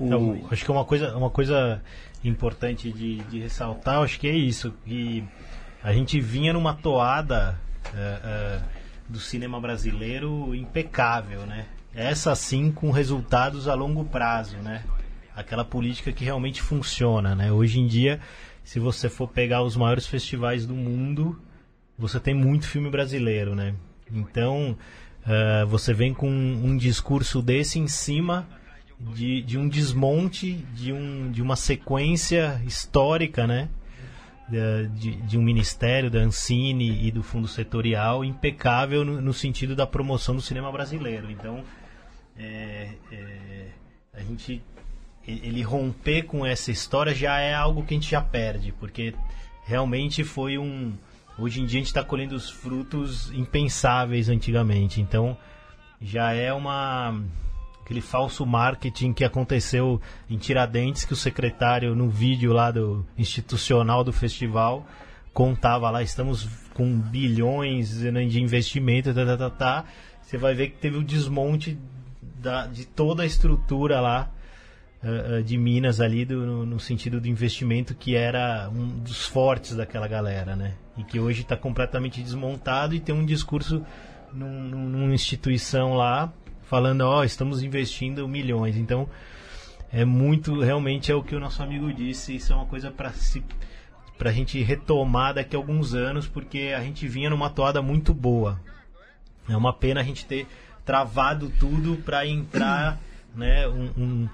Então, 0.00 0.46
acho 0.50 0.64
que 0.64 0.70
uma 0.70 0.84
coisa, 0.84 1.16
uma 1.16 1.30
coisa 1.30 1.82
importante 2.22 2.92
de, 2.92 3.16
de 3.24 3.40
ressaltar, 3.40 4.02
acho 4.02 4.20
que 4.20 4.28
é 4.28 4.34
isso, 4.34 4.74
que 4.84 5.24
a 5.82 5.92
gente 5.92 6.20
vinha 6.20 6.52
numa 6.52 6.74
toada 6.74 7.58
uh, 7.86 8.60
uh, 8.60 8.75
do 9.08 9.20
cinema 9.20 9.60
brasileiro 9.60 10.54
impecável, 10.54 11.46
né? 11.46 11.66
Essa 11.94 12.34
sim 12.34 12.70
com 12.70 12.90
resultados 12.90 13.68
a 13.68 13.74
longo 13.74 14.04
prazo, 14.04 14.56
né? 14.58 14.84
Aquela 15.34 15.64
política 15.64 16.12
que 16.12 16.24
realmente 16.24 16.60
funciona, 16.60 17.34
né? 17.34 17.52
Hoje 17.52 17.80
em 17.80 17.86
dia, 17.86 18.20
se 18.64 18.78
você 18.80 19.08
for 19.08 19.28
pegar 19.28 19.62
os 19.62 19.76
maiores 19.76 20.06
festivais 20.06 20.66
do 20.66 20.74
mundo, 20.74 21.40
você 21.98 22.18
tem 22.20 22.34
muito 22.34 22.66
filme 22.66 22.90
brasileiro, 22.90 23.54
né? 23.54 23.74
Então, 24.12 24.76
uh, 25.22 25.66
você 25.66 25.94
vem 25.94 26.12
com 26.12 26.28
um 26.28 26.76
discurso 26.76 27.40
desse 27.40 27.78
em 27.78 27.88
cima 27.88 28.46
de, 28.98 29.42
de 29.42 29.58
um 29.58 29.68
desmonte 29.68 30.64
de, 30.74 30.92
um, 30.92 31.30
de 31.30 31.42
uma 31.42 31.56
sequência 31.56 32.60
histórica, 32.66 33.46
né? 33.46 33.68
De, 34.48 35.16
de, 35.22 35.36
um 35.36 35.42
ministério, 35.42 36.08
da 36.08 36.20
Ancine 36.20 37.04
e 37.04 37.10
do 37.10 37.20
Fundo 37.20 37.48
Setorial 37.48 38.24
impecável 38.24 39.04
no, 39.04 39.20
no 39.20 39.32
sentido 39.32 39.74
da 39.74 39.88
promoção 39.88 40.36
do 40.36 40.40
cinema 40.40 40.70
brasileiro. 40.70 41.28
Então, 41.28 41.64
é, 42.38 42.90
é, 43.10 43.66
a 44.14 44.20
gente 44.20 44.62
ele 45.26 45.62
romper 45.62 46.22
com 46.22 46.46
essa 46.46 46.70
história 46.70 47.12
já 47.12 47.40
é 47.40 47.52
algo 47.52 47.82
que 47.82 47.94
a 47.94 47.96
gente 47.96 48.10
já 48.10 48.20
perde, 48.20 48.72
porque 48.72 49.12
realmente 49.64 50.22
foi 50.22 50.56
um. 50.56 50.94
Hoje 51.38 51.60
em 51.60 51.66
dia 51.66 51.78
a 51.78 51.80
gente 51.80 51.88
está 51.88 52.04
colhendo 52.04 52.34
os 52.34 52.48
frutos 52.48 53.30
impensáveis 53.32 54.28
antigamente. 54.28 55.00
Então 55.00 55.36
já 56.00 56.32
é 56.32 56.52
uma 56.52 57.20
aquele 57.86 58.00
falso 58.00 58.44
marketing 58.44 59.12
que 59.12 59.24
aconteceu 59.24 60.00
em 60.28 60.36
Tiradentes 60.36 61.04
que 61.04 61.12
o 61.12 61.16
secretário 61.16 61.94
no 61.94 62.10
vídeo 62.10 62.52
lá 62.52 62.72
do 62.72 63.06
institucional 63.16 64.02
do 64.02 64.12
festival 64.12 64.84
contava 65.32 65.88
lá 65.88 66.02
estamos 66.02 66.48
com 66.74 66.98
bilhões 66.98 68.00
de 68.00 68.42
investimento 68.42 69.14
tá, 69.14 69.24
tá, 69.24 69.36
tá, 69.36 69.50
tá. 69.50 69.84
você 70.20 70.36
vai 70.36 70.52
ver 70.52 70.70
que 70.70 70.78
teve 70.78 70.96
o 70.96 71.04
desmonte 71.04 71.78
da, 72.42 72.66
de 72.66 72.86
toda 72.86 73.22
a 73.22 73.26
estrutura 73.26 74.00
lá 74.00 74.32
uh, 75.04 75.40
de 75.44 75.56
Minas 75.56 76.00
ali 76.00 76.24
do, 76.24 76.44
no, 76.44 76.66
no, 76.66 76.80
sentido 76.80 77.20
do 77.20 77.28
investimento 77.28 77.94
que 77.94 78.16
era 78.16 78.68
um 78.68 78.98
dos 78.98 79.26
fortes 79.26 79.76
daquela 79.76 80.08
galera 80.08 80.56
né 80.56 80.74
e 80.98 81.04
que 81.04 81.20
hoje 81.20 81.42
está 81.42 81.56
completamente 81.56 82.20
desmontado 82.20 82.96
e 82.96 83.00
tem 83.00 83.14
um 83.14 83.24
discurso 83.24 83.80
num, 84.32 84.60
numa 84.64 85.14
instituição 85.14 85.94
lá 85.94 86.32
falando, 86.66 87.02
ó, 87.02 87.20
oh, 87.20 87.24
estamos 87.24 87.62
investindo 87.62 88.28
milhões. 88.28 88.76
Então, 88.76 89.08
é 89.92 90.04
muito, 90.04 90.60
realmente 90.60 91.10
é 91.10 91.14
o 91.14 91.22
que 91.22 91.34
o 91.34 91.40
nosso 91.40 91.62
amigo 91.62 91.92
disse, 91.92 92.36
isso 92.36 92.52
é 92.52 92.56
uma 92.56 92.66
coisa 92.66 92.90
para 92.90 93.12
se 93.12 93.42
pra 94.18 94.32
gente 94.32 94.62
retomar 94.62 95.34
daqui 95.34 95.54
a 95.54 95.58
alguns 95.58 95.94
anos, 95.94 96.26
porque 96.26 96.72
a 96.74 96.80
gente 96.80 97.06
vinha 97.06 97.28
numa 97.28 97.50
toada 97.50 97.82
muito 97.82 98.14
boa. 98.14 98.58
É 99.46 99.54
uma 99.54 99.74
pena 99.74 100.00
a 100.00 100.02
gente 100.02 100.24
ter 100.24 100.46
travado 100.86 101.52
tudo 101.60 101.96
para 101.96 102.26
entrar, 102.26 102.98
né, 103.36 103.68
um, 103.68 103.90
um, 103.96 104.28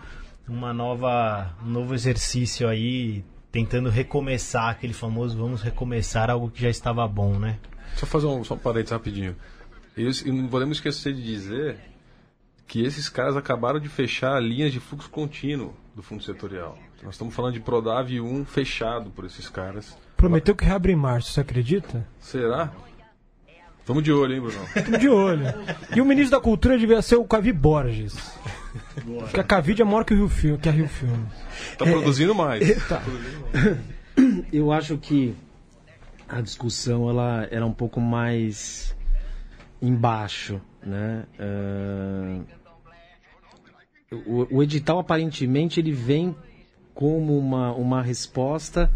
uma 0.48 0.72
nova, 0.72 1.52
um 1.64 1.68
novo 1.68 1.94
exercício 1.94 2.68
aí, 2.68 3.24
tentando 3.50 3.90
recomeçar 3.90 4.70
aquele 4.70 4.94
famoso 4.94 5.36
vamos 5.36 5.62
recomeçar 5.62 6.30
algo 6.30 6.48
que 6.48 6.62
já 6.62 6.70
estava 6.70 7.06
bom, 7.08 7.38
né? 7.38 7.58
Deixa 7.90 8.04
eu 8.04 8.08
fazer 8.08 8.26
um, 8.26 8.44
só 8.44 8.54
um 8.54 8.58
parênteses 8.58 8.92
rapidinho. 8.92 9.36
E 9.96 10.04
não 10.30 10.46
podemos 10.46 10.78
esquecer 10.78 11.12
de 11.12 11.22
dizer 11.22 11.91
que 12.72 12.82
esses 12.82 13.06
caras 13.10 13.36
acabaram 13.36 13.78
de 13.78 13.86
fechar 13.86 14.42
linhas 14.42 14.72
de 14.72 14.80
fluxo 14.80 15.10
contínuo 15.10 15.74
do 15.94 16.02
fundo 16.02 16.22
setorial. 16.22 16.78
Nós 17.02 17.16
estamos 17.16 17.34
falando 17.34 17.52
de 17.52 17.60
Prodav 17.60 18.10
1 18.18 18.46
fechado 18.46 19.10
por 19.10 19.26
esses 19.26 19.46
caras. 19.46 19.94
Prometeu 20.16 20.56
que 20.56 20.64
reabre 20.64 20.90
em 20.90 20.96
março, 20.96 21.32
você 21.32 21.42
acredita? 21.42 22.08
Será? 22.18 22.72
Estamos 23.78 24.02
de 24.02 24.10
olho, 24.10 24.32
hein, 24.32 24.40
Bruno? 24.40 24.64
Estamos 24.74 25.00
de 25.00 25.08
olho. 25.10 25.44
E 25.94 26.00
o 26.00 26.04
ministro 26.06 26.38
da 26.38 26.42
Cultura 26.42 26.78
devia 26.78 27.02
ser 27.02 27.16
o 27.16 27.26
Cavi 27.26 27.52
Borges. 27.52 28.16
Porque 29.04 29.40
a 29.40 29.44
Cavide 29.44 29.82
é 29.82 29.84
maior 29.84 30.02
que, 30.02 30.14
o 30.14 30.16
Rio 30.16 30.28
Filme, 30.30 30.56
que 30.56 30.70
a 30.70 30.72
Rio 30.72 30.88
Filme. 30.88 31.26
Está 31.72 31.84
produzindo 31.84 32.34
mais. 32.34 32.70
É, 32.70 32.74
tá. 32.88 33.02
Eu 34.50 34.72
acho 34.72 34.96
que 34.96 35.34
a 36.26 36.40
discussão 36.40 37.10
ela 37.10 37.46
era 37.50 37.66
um 37.66 37.72
pouco 37.74 38.00
mais 38.00 38.96
embaixo, 39.82 40.58
né? 40.82 41.26
Uh 41.38 42.61
o, 44.26 44.46
o 44.50 44.62
edital 44.62 44.98
aparentemente 44.98 45.80
ele 45.80 45.92
vem 45.92 46.34
como 46.94 47.38
uma, 47.38 47.72
uma 47.72 48.02
resposta 48.02 48.90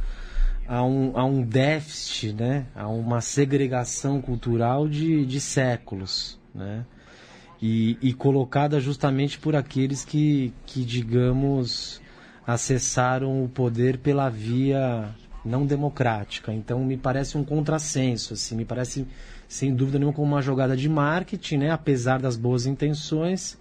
a 0.68 0.82
um, 0.82 1.12
a 1.14 1.24
um 1.24 1.42
déficit, 1.42 2.32
né? 2.32 2.66
a 2.74 2.88
uma 2.88 3.20
segregação 3.20 4.20
cultural 4.20 4.88
de, 4.88 5.24
de 5.24 5.40
séculos. 5.40 6.38
Né? 6.54 6.84
E, 7.60 7.96
e 8.02 8.12
colocada 8.12 8.80
justamente 8.80 9.38
por 9.38 9.56
aqueles 9.56 10.04
que, 10.04 10.52
que, 10.66 10.84
digamos, 10.84 12.00
acessaram 12.46 13.42
o 13.42 13.48
poder 13.48 13.98
pela 13.98 14.28
via 14.28 15.08
não 15.44 15.64
democrática. 15.64 16.52
Então 16.52 16.84
me 16.84 16.96
parece 16.96 17.38
um 17.38 17.44
contrassenso, 17.44 18.34
assim, 18.34 18.56
me 18.56 18.64
parece 18.64 19.06
sem 19.48 19.72
dúvida 19.72 19.98
nenhuma 19.98 20.14
como 20.14 20.26
uma 20.26 20.42
jogada 20.42 20.76
de 20.76 20.88
marketing, 20.88 21.58
né? 21.58 21.70
apesar 21.70 22.20
das 22.20 22.36
boas 22.36 22.66
intenções 22.66 23.56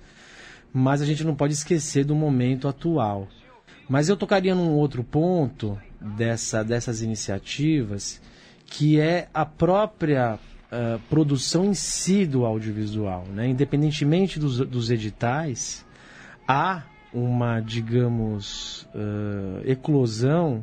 mas 0.78 1.02
a 1.02 1.06
gente 1.06 1.24
não 1.24 1.34
pode 1.34 1.54
esquecer 1.54 2.04
do 2.04 2.14
momento 2.14 2.68
atual. 2.68 3.30
Mas 3.88 4.10
eu 4.10 4.18
tocaria 4.18 4.54
num 4.54 4.74
outro 4.74 5.06
ponto 5.06 5.80
dessa, 6.02 6.66
dessas 6.66 7.02
iniciativas, 7.02 8.22
que 8.66 9.00
é 9.00 9.30
a 9.34 9.46
própria 9.46 10.36
uh, 10.36 11.00
produção 11.10 11.64
em 11.64 11.74
si 11.74 12.26
do 12.26 12.46
audiovisual. 12.46 13.24
Né? 13.34 13.48
Independentemente 13.48 14.38
dos, 14.38 14.58
dos 14.58 14.92
editais, 14.92 15.86
há 16.46 16.84
uma, 17.14 17.62
digamos, 17.62 18.86
uh, 18.94 19.62
eclosão 19.64 20.62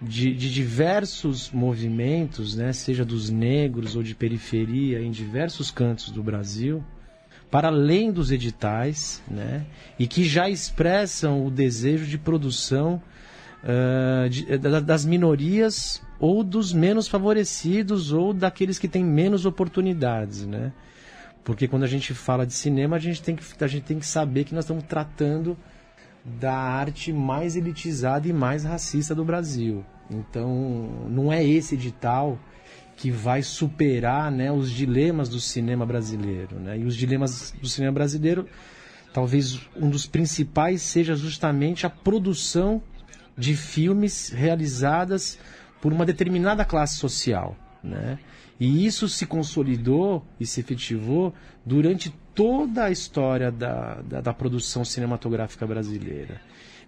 de, 0.00 0.34
de, 0.34 0.50
diversos 0.50 1.50
movimentos, 1.50 2.56
né? 2.56 2.72
seja 2.72 3.04
dos 3.04 3.28
negros 3.28 3.96
ou 3.96 4.02
de 4.02 4.14
periferia, 4.14 5.02
em 5.02 5.10
diversos 5.10 5.70
cantos 5.70 6.08
do 6.08 6.22
Brasil, 6.22 6.82
para 7.52 7.68
além 7.68 8.10
dos 8.10 8.32
editais, 8.32 9.22
né, 9.30 9.66
e 9.98 10.06
que 10.06 10.24
já 10.24 10.48
expressam 10.48 11.46
o 11.46 11.50
desejo 11.50 12.06
de 12.06 12.16
produção 12.16 13.00
uh, 13.62 14.26
de, 14.30 14.56
das 14.56 15.04
minorias 15.04 16.02
ou 16.18 16.42
dos 16.42 16.72
menos 16.72 17.06
favorecidos 17.06 18.10
ou 18.10 18.32
daqueles 18.32 18.78
que 18.78 18.88
têm 18.88 19.04
menos 19.04 19.44
oportunidades, 19.44 20.46
né? 20.46 20.72
Porque 21.44 21.68
quando 21.68 21.82
a 21.82 21.88
gente 21.88 22.14
fala 22.14 22.46
de 22.46 22.54
cinema, 22.54 22.96
a 22.96 22.98
gente 22.98 23.22
tem 23.22 23.36
que, 23.36 23.44
a 23.62 23.66
gente 23.66 23.84
tem 23.84 23.98
que 23.98 24.06
saber 24.06 24.44
que 24.44 24.54
nós 24.54 24.64
estamos 24.64 24.84
tratando 24.84 25.54
da 26.24 26.54
arte 26.54 27.12
mais 27.12 27.54
elitizada 27.54 28.26
e 28.26 28.32
mais 28.32 28.64
racista 28.64 29.14
do 29.14 29.26
Brasil. 29.26 29.84
Então, 30.08 31.06
não 31.06 31.30
é 31.30 31.44
esse 31.44 31.74
edital 31.74 32.38
que 32.96 33.10
vai 33.10 33.42
superar 33.42 34.30
né, 34.30 34.52
os 34.52 34.70
dilemas 34.70 35.28
do 35.28 35.40
cinema 35.40 35.84
brasileiro. 35.84 36.58
Né? 36.58 36.78
E 36.78 36.84
os 36.84 36.94
dilemas 36.94 37.52
do 37.60 37.68
cinema 37.68 37.92
brasileiro, 37.92 38.46
talvez 39.12 39.60
um 39.76 39.90
dos 39.90 40.06
principais 40.06 40.82
seja 40.82 41.16
justamente 41.16 41.86
a 41.86 41.90
produção 41.90 42.82
de 43.36 43.56
filmes 43.56 44.28
realizadas 44.28 45.38
por 45.80 45.92
uma 45.92 46.04
determinada 46.06 46.64
classe 46.64 46.96
social. 46.96 47.56
né? 47.82 48.18
E 48.60 48.86
isso 48.86 49.08
se 49.08 49.26
consolidou 49.26 50.24
e 50.38 50.46
se 50.46 50.60
efetivou 50.60 51.34
durante 51.66 52.14
toda 52.34 52.84
a 52.84 52.90
história 52.90 53.50
da, 53.50 54.00
da, 54.02 54.20
da 54.20 54.32
produção 54.32 54.84
cinematográfica 54.84 55.66
brasileira. 55.66 56.40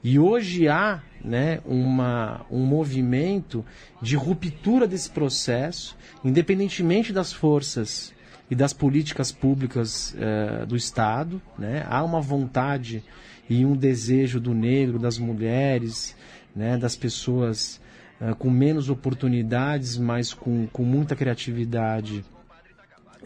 E 0.05 0.18
hoje 0.18 0.68
há 0.68 1.02
né, 1.24 1.61
uma, 1.64 2.44
um 2.50 2.62
movimento 2.66 3.64
de 4.02 4.16
ruptura 4.16 4.86
desse 4.86 5.09
processo, 5.09 5.96
independentemente 6.22 7.11
das 7.11 7.32
forças 7.32 8.12
e 8.50 8.55
das 8.55 8.74
políticas 8.74 9.32
públicas 9.32 10.14
eh, 10.18 10.66
do 10.66 10.76
Estado. 10.76 11.40
Né? 11.59 11.86
Há 11.88 12.05
uma 12.05 12.20
vontade 12.20 13.02
e 13.48 13.64
um 13.64 13.74
desejo 13.74 14.38
do 14.38 14.52
negro, 14.52 14.98
das 14.98 15.16
mulheres, 15.16 16.14
né, 16.55 16.76
das 16.76 16.94
pessoas 16.94 17.80
eh, 18.20 18.34
com 18.38 18.50
menos 18.50 18.90
oportunidades, 18.90 19.96
mas 19.96 20.34
com, 20.34 20.66
com 20.66 20.84
muita 20.84 21.16
criatividade, 21.16 22.22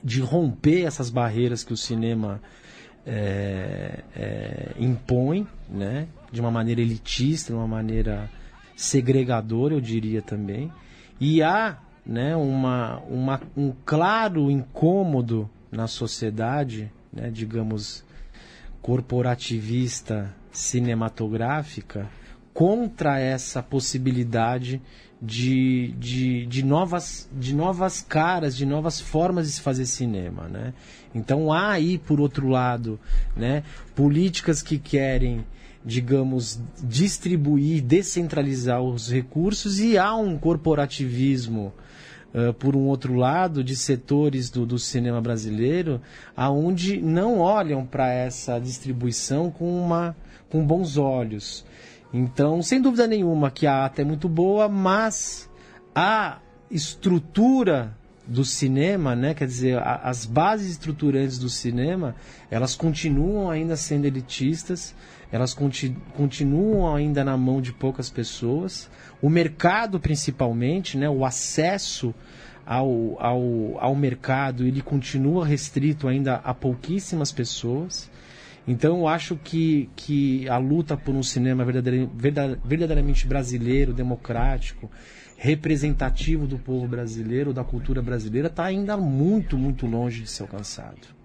de 0.04 0.20
romper 0.20 0.84
essas 0.84 1.10
barreiras 1.10 1.64
que 1.64 1.72
o 1.72 1.76
cinema 1.76 2.40
é, 3.06 4.02
é, 4.16 4.74
impõe, 4.78 5.46
né? 5.68 6.08
de 6.30 6.40
uma 6.40 6.50
maneira 6.50 6.80
elitista, 6.80 7.52
de 7.52 7.58
uma 7.58 7.66
maneira 7.66 8.30
segregadora, 8.76 9.74
eu 9.74 9.80
diria 9.80 10.22
também. 10.22 10.70
E 11.20 11.42
há 11.42 11.78
né, 12.06 12.36
uma, 12.36 12.98
uma, 13.08 13.40
um 13.56 13.72
claro 13.84 14.50
incômodo 14.50 15.48
na 15.70 15.86
sociedade, 15.86 16.90
né, 17.12 17.30
digamos, 17.30 18.04
corporativista 18.80 20.34
cinematográfica, 20.50 22.08
contra 22.54 23.18
essa 23.20 23.62
possibilidade 23.62 24.80
de, 25.20 25.94
de, 25.98 26.46
de, 26.46 26.64
novas, 26.64 27.28
de 27.32 27.54
novas 27.54 28.00
caras, 28.00 28.56
de 28.56 28.64
novas 28.64 29.00
formas 29.00 29.46
de 29.46 29.52
se 29.52 29.60
fazer 29.60 29.86
cinema. 29.86 30.48
Né? 30.48 30.72
Então 31.14 31.52
há 31.52 31.70
aí, 31.72 31.98
por 31.98 32.20
outro 32.20 32.48
lado, 32.48 32.98
né, 33.36 33.62
políticas 33.94 34.62
que 34.62 34.78
querem 34.78 35.44
digamos, 35.84 36.60
distribuir, 36.82 37.82
descentralizar 37.82 38.82
os 38.82 39.10
recursos 39.10 39.80
e 39.80 39.96
há 39.96 40.14
um 40.14 40.36
corporativismo, 40.36 41.72
uh, 42.34 42.52
por 42.54 42.76
um 42.76 42.86
outro 42.88 43.14
lado, 43.14 43.64
de 43.64 43.74
setores 43.74 44.50
do, 44.50 44.66
do 44.66 44.78
cinema 44.78 45.20
brasileiro, 45.20 46.00
aonde 46.36 47.00
não 47.00 47.38
olham 47.38 47.86
para 47.86 48.12
essa 48.12 48.58
distribuição 48.58 49.50
com, 49.50 49.80
uma, 49.80 50.14
com 50.50 50.66
bons 50.66 50.98
olhos. 50.98 51.64
Então, 52.12 52.62
sem 52.62 52.80
dúvida 52.80 53.06
nenhuma 53.06 53.50
que 53.50 53.66
a 53.66 53.84
ata 53.84 54.02
é 54.02 54.04
muito 54.04 54.28
boa, 54.28 54.68
mas 54.68 55.48
a 55.94 56.38
estrutura 56.70 57.96
do 58.26 58.44
cinema, 58.44 59.16
né? 59.16 59.34
Quer 59.34 59.46
dizer, 59.46 59.78
a, 59.78 59.96
as 60.04 60.26
bases 60.26 60.70
estruturantes 60.70 61.38
do 61.38 61.48
cinema, 61.48 62.14
elas 62.50 62.74
continuam 62.74 63.50
ainda 63.50 63.76
sendo 63.76 64.06
elitistas 64.06 64.94
elas 65.30 65.52
conti 65.52 65.94
continuam 66.14 66.94
ainda 66.94 67.22
na 67.22 67.36
mão 67.36 67.60
de 67.60 67.72
poucas 67.72 68.08
pessoas. 68.08 68.90
O 69.20 69.28
mercado, 69.28 70.00
principalmente, 70.00 70.96
né, 70.96 71.08
o 71.08 71.24
acesso 71.24 72.14
ao, 72.64 73.16
ao, 73.20 73.78
ao 73.78 73.94
mercado, 73.94 74.66
ele 74.66 74.80
continua 74.80 75.46
restrito 75.46 76.08
ainda 76.08 76.36
a 76.36 76.54
pouquíssimas 76.54 77.30
pessoas. 77.30 78.10
Então, 78.68 78.98
eu 78.98 79.08
acho 79.08 79.34
que, 79.36 79.88
que 79.96 80.48
a 80.48 80.58
luta 80.58 80.96
por 80.96 81.14
um 81.14 81.22
cinema 81.22 81.64
verdadeiramente 81.64 83.26
brasileiro, 83.26 83.94
democrático, 83.94 84.90
representativo 85.36 86.46
do 86.46 86.58
povo 86.58 86.86
brasileiro, 86.86 87.54
da 87.54 87.64
cultura 87.64 88.02
brasileira, 88.02 88.48
está 88.48 88.64
ainda 88.64 88.96
muito, 88.96 89.56
muito 89.56 89.86
longe 89.86 90.22
de 90.22 90.30
ser 90.30 90.42
alcançado 90.42 91.18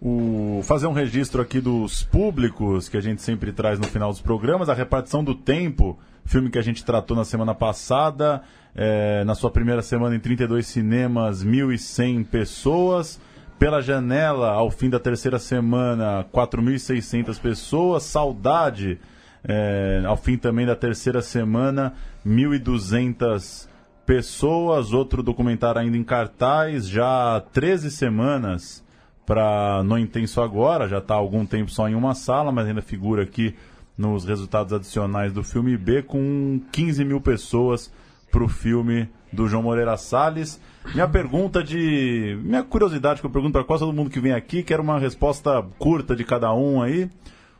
o, 0.00 0.60
fazer 0.62 0.86
um 0.86 0.92
registro 0.92 1.42
aqui 1.42 1.60
dos 1.60 2.02
públicos 2.02 2.88
que 2.88 2.96
a 2.96 3.00
gente 3.00 3.20
sempre 3.20 3.52
traz 3.52 3.78
no 3.78 3.86
final 3.86 4.10
dos 4.10 4.20
programas, 4.20 4.68
a 4.68 4.74
repartição 4.74 5.22
do 5.22 5.34
tempo, 5.34 5.98
filme 6.24 6.48
que 6.48 6.58
a 6.58 6.62
gente 6.62 6.84
tratou 6.84 7.16
na 7.16 7.24
semana 7.24 7.54
passada, 7.54 8.42
é, 8.74 9.22
na 9.24 9.34
sua 9.34 9.50
primeira 9.50 9.82
semana 9.82 10.16
em 10.16 10.20
32 10.20 10.66
cinemas, 10.66 11.44
1.100 11.44 12.24
pessoas. 12.24 13.20
Pela 13.60 13.82
janela, 13.82 14.52
ao 14.52 14.70
fim 14.70 14.88
da 14.88 14.98
terceira 14.98 15.38
semana, 15.38 16.24
4.600 16.32 17.38
pessoas. 17.38 18.04
Saudade, 18.04 18.98
é, 19.44 20.02
ao 20.06 20.16
fim 20.16 20.38
também 20.38 20.64
da 20.64 20.74
terceira 20.74 21.20
semana, 21.20 21.92
1.200 22.26 23.68
pessoas. 24.06 24.94
Outro 24.94 25.22
documentário 25.22 25.82
ainda 25.82 25.98
em 25.98 26.02
cartaz, 26.02 26.88
já 26.88 27.36
há 27.36 27.40
13 27.42 27.90
semanas 27.90 28.82
para 29.26 29.82
No 29.84 29.98
Intenso 29.98 30.40
Agora, 30.40 30.88
já 30.88 30.96
está 30.96 31.12
há 31.12 31.18
algum 31.18 31.44
tempo 31.44 31.70
só 31.70 31.86
em 31.86 31.94
uma 31.94 32.14
sala, 32.14 32.50
mas 32.50 32.66
ainda 32.66 32.80
figura 32.80 33.24
aqui 33.24 33.54
nos 33.94 34.24
resultados 34.24 34.72
adicionais 34.72 35.34
do 35.34 35.44
filme 35.44 35.76
B, 35.76 36.02
com 36.02 36.62
15 36.72 37.04
mil 37.04 37.20
pessoas 37.20 37.92
para 38.32 38.42
o 38.42 38.48
filme 38.48 39.06
do 39.32 39.48
João 39.48 39.62
Moreira 39.62 39.96
Salles. 39.96 40.60
Minha 40.94 41.08
pergunta 41.08 41.62
de. 41.62 42.38
Minha 42.42 42.62
curiosidade 42.62 43.20
que 43.20 43.26
eu 43.26 43.30
pergunto 43.30 43.52
para 43.52 43.64
quase 43.64 43.84
todo 43.84 43.94
mundo 43.94 44.10
que 44.10 44.20
vem 44.20 44.32
aqui, 44.32 44.62
quero 44.62 44.82
uma 44.82 44.98
resposta 44.98 45.62
curta 45.78 46.16
de 46.16 46.24
cada 46.24 46.52
um 46.52 46.82
aí. 46.82 47.10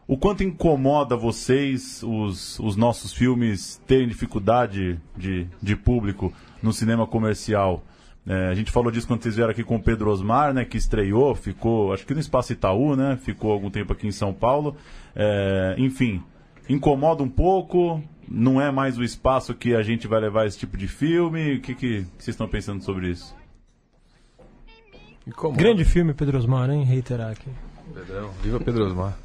O 0.06 0.16
quanto 0.16 0.42
incomoda 0.42 1.16
vocês 1.16 2.02
os, 2.02 2.58
os 2.58 2.76
nossos 2.76 3.12
filmes 3.12 3.80
terem 3.86 4.08
dificuldade 4.08 5.00
de, 5.16 5.46
de 5.62 5.76
público 5.76 6.32
no 6.60 6.72
cinema 6.72 7.06
comercial? 7.06 7.84
É, 8.26 8.48
a 8.48 8.54
gente 8.54 8.70
falou 8.70 8.90
disso 8.90 9.06
quando 9.06 9.22
vocês 9.22 9.36
vieram 9.36 9.52
aqui 9.52 9.62
com 9.62 9.76
o 9.76 9.82
Pedro 9.82 10.10
Osmar, 10.10 10.52
né, 10.52 10.64
que 10.64 10.76
estreou, 10.76 11.34
ficou, 11.34 11.92
acho 11.92 12.04
que 12.04 12.12
no 12.12 12.20
Espaço 12.20 12.52
Itaú, 12.52 12.96
né, 12.96 13.18
ficou 13.22 13.52
algum 13.52 13.70
tempo 13.70 13.92
aqui 13.92 14.06
em 14.06 14.12
São 14.12 14.32
Paulo. 14.32 14.76
É, 15.14 15.76
enfim, 15.78 16.20
incomoda 16.68 17.22
um 17.22 17.28
pouco, 17.28 18.02
não 18.30 18.60
é 18.60 18.70
mais 18.70 18.96
o 18.96 19.02
espaço 19.02 19.54
que 19.54 19.74
a 19.74 19.82
gente 19.82 20.06
vai 20.06 20.20
levar 20.20 20.46
esse 20.46 20.58
tipo 20.58 20.76
de 20.76 20.86
filme. 20.86 21.56
O 21.56 21.60
que, 21.60 21.74
que, 21.74 22.04
que 22.04 22.06
vocês 22.16 22.28
estão 22.28 22.48
pensando 22.48 22.82
sobre 22.82 23.10
isso? 23.10 23.34
Incomoda. 25.26 25.58
Grande 25.58 25.84
filme, 25.84 26.14
Pedro 26.14 26.38
Osmar, 26.38 26.70
hein? 26.70 26.84
Reiterar 26.84 27.32
aqui. 27.32 27.50
Pedrão, 27.92 28.30
viva 28.42 28.60
Pedro 28.60 28.86
Osmar. 28.86 29.18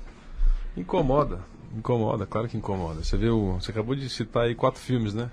Incomoda, 0.76 1.40
incomoda, 1.76 2.26
claro 2.26 2.48
que 2.48 2.58
incomoda. 2.58 3.04
Você 3.04 3.16
viu, 3.16 3.54
você 3.54 3.72
acabou 3.72 3.96
de 3.96 4.10
citar 4.10 4.44
aí 4.44 4.56
quatro 4.56 4.82
filmes, 4.82 5.14
né? 5.14 5.30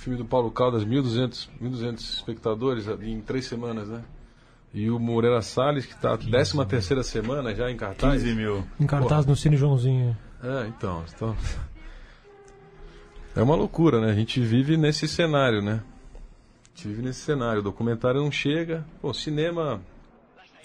filme 0.00 0.16
do 0.16 0.24
Paulo 0.24 0.50
Caldas, 0.50 0.84
1.200, 0.84 1.48
1.200 1.62 1.98
espectadores 1.98 2.86
em 3.02 3.20
três 3.20 3.44
semanas, 3.44 3.86
né? 3.86 4.02
E 4.72 4.90
o 4.90 4.98
Moreira 4.98 5.42
Salles, 5.42 5.84
que 5.84 5.92
está 5.92 6.16
13 6.16 6.64
terceira 6.64 7.02
semana 7.02 7.54
já 7.54 7.70
em 7.70 7.76
cartaz. 7.76 8.22
15 8.22 8.34
mil. 8.34 8.64
Em 8.78 8.86
cartaz 8.86 9.24
Porra. 9.24 9.30
no 9.30 9.36
Cine 9.36 9.56
Joãozinho. 9.56 10.16
É, 10.42 10.66
então, 10.68 11.04
então... 11.14 11.36
É 13.34 13.42
uma 13.42 13.54
loucura, 13.54 14.00
né? 14.00 14.10
A 14.10 14.14
gente 14.14 14.40
vive 14.40 14.76
nesse 14.76 15.06
cenário, 15.06 15.62
né? 15.62 15.82
A 15.82 16.76
gente 16.76 16.88
vive 16.88 17.02
nesse 17.02 17.20
cenário. 17.20 17.60
O 17.60 17.64
documentário 17.64 18.20
não 18.20 18.30
chega. 18.30 18.84
Pô, 19.00 19.12
cinema... 19.12 19.80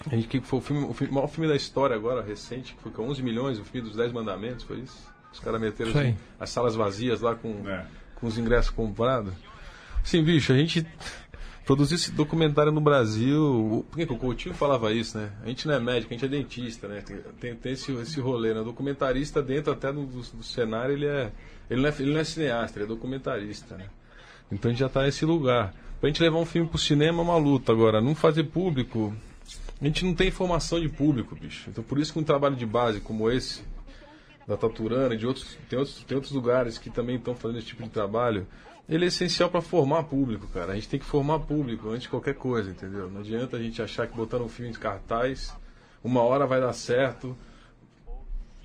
A 0.06 0.14
gente 0.14 0.28
que 0.28 0.40
foi 0.40 0.58
o, 0.58 0.62
filme, 0.62 0.84
o, 0.84 0.92
filme, 0.92 1.10
o 1.10 1.14
maior 1.14 1.26
filme 1.26 1.48
da 1.48 1.56
história 1.56 1.96
agora, 1.96 2.22
recente, 2.22 2.74
que 2.74 2.82
foi 2.82 2.92
com 2.92 3.08
11 3.08 3.22
milhões, 3.22 3.58
o 3.58 3.64
filme 3.64 3.88
dos 3.88 3.96
10 3.96 4.12
mandamentos, 4.12 4.62
foi 4.62 4.80
isso? 4.80 5.08
Os 5.32 5.40
caras 5.40 5.60
meteram 5.60 5.90
assim, 5.90 6.16
as 6.38 6.50
salas 6.50 6.76
vazias 6.76 7.22
lá 7.22 7.34
com... 7.34 7.68
É 7.68 7.86
com 8.16 8.26
os 8.26 8.36
ingressos 8.36 8.70
comprados. 8.70 9.32
Sim, 10.02 10.22
bicho, 10.22 10.52
a 10.52 10.56
gente 10.56 10.86
produzir 11.66 11.96
esse 11.96 12.12
documentário 12.12 12.70
no 12.70 12.80
Brasil. 12.80 13.84
Por 13.90 13.98
que 13.98 14.12
o 14.12 14.16
Coutinho 14.16 14.54
falava 14.54 14.92
isso, 14.92 15.18
né? 15.18 15.32
A 15.42 15.48
gente 15.48 15.66
não 15.66 15.74
é 15.74 15.80
médico, 15.80 16.14
a 16.14 16.16
gente 16.16 16.24
é 16.24 16.28
dentista, 16.28 16.86
né? 16.86 17.02
Tem, 17.40 17.56
tem 17.56 17.72
esse, 17.72 17.92
esse 17.92 18.20
rolê, 18.20 18.54
né? 18.54 18.62
Documentarista, 18.62 19.42
dentro 19.42 19.72
até 19.72 19.92
do, 19.92 20.06
do, 20.06 20.22
do, 20.22 20.42
cenário, 20.44 20.94
ele 20.94 21.06
é, 21.06 21.32
ele, 21.68 21.82
não 21.82 21.88
é, 21.88 21.94
ele 21.98 22.12
não 22.12 22.20
é 22.20 22.24
cineasta, 22.24 22.78
ele 22.78 22.84
é 22.84 22.88
documentarista, 22.88 23.76
né? 23.76 23.86
Então 24.50 24.68
a 24.68 24.72
gente 24.72 24.80
já 24.80 24.86
está 24.86 25.02
nesse 25.02 25.24
lugar. 25.26 25.74
Pra 26.00 26.08
gente 26.08 26.22
levar 26.22 26.38
um 26.38 26.46
filme 26.46 26.68
pro 26.68 26.78
cinema 26.78 27.18
é 27.18 27.22
uma 27.22 27.36
luta. 27.36 27.72
Agora, 27.72 28.00
não 28.00 28.14
fazer 28.14 28.44
público. 28.44 29.12
A 29.80 29.84
gente 29.84 30.04
não 30.04 30.14
tem 30.14 30.28
informação 30.28 30.80
de 30.80 30.88
público, 30.88 31.34
bicho. 31.34 31.68
Então 31.68 31.82
por 31.82 31.98
isso 31.98 32.12
que 32.12 32.18
um 32.20 32.24
trabalho 32.24 32.54
de 32.54 32.64
base 32.64 33.00
como 33.00 33.28
esse 33.28 33.62
da 34.46 34.56
Taturana 34.56 35.14
e 35.14 35.18
de 35.18 35.26
outros 35.26 35.58
tem, 35.68 35.76
outros, 35.76 36.04
tem 36.04 36.14
outros 36.14 36.32
lugares 36.32 36.78
que 36.78 36.90
também 36.90 37.16
estão 37.16 37.34
fazendo 37.34 37.58
esse 37.58 37.66
tipo 37.66 37.82
de 37.82 37.90
trabalho, 37.90 38.46
ele 38.88 39.04
é 39.04 39.08
essencial 39.08 39.50
para 39.50 39.60
formar 39.60 40.04
público, 40.04 40.46
cara. 40.48 40.72
A 40.72 40.74
gente 40.74 40.88
tem 40.88 41.00
que 41.00 41.06
formar 41.06 41.40
público 41.40 41.88
antes 41.88 42.02
de 42.02 42.08
qualquer 42.08 42.34
coisa, 42.34 42.70
entendeu? 42.70 43.10
Não 43.10 43.20
adianta 43.20 43.56
a 43.56 43.62
gente 43.62 43.82
achar 43.82 44.06
que 44.06 44.16
botando 44.16 44.42
um 44.42 44.48
filme 44.48 44.70
de 44.70 44.78
cartaz, 44.78 45.54
uma 46.02 46.22
hora 46.22 46.46
vai 46.46 46.60
dar 46.60 46.72
certo. 46.72 47.36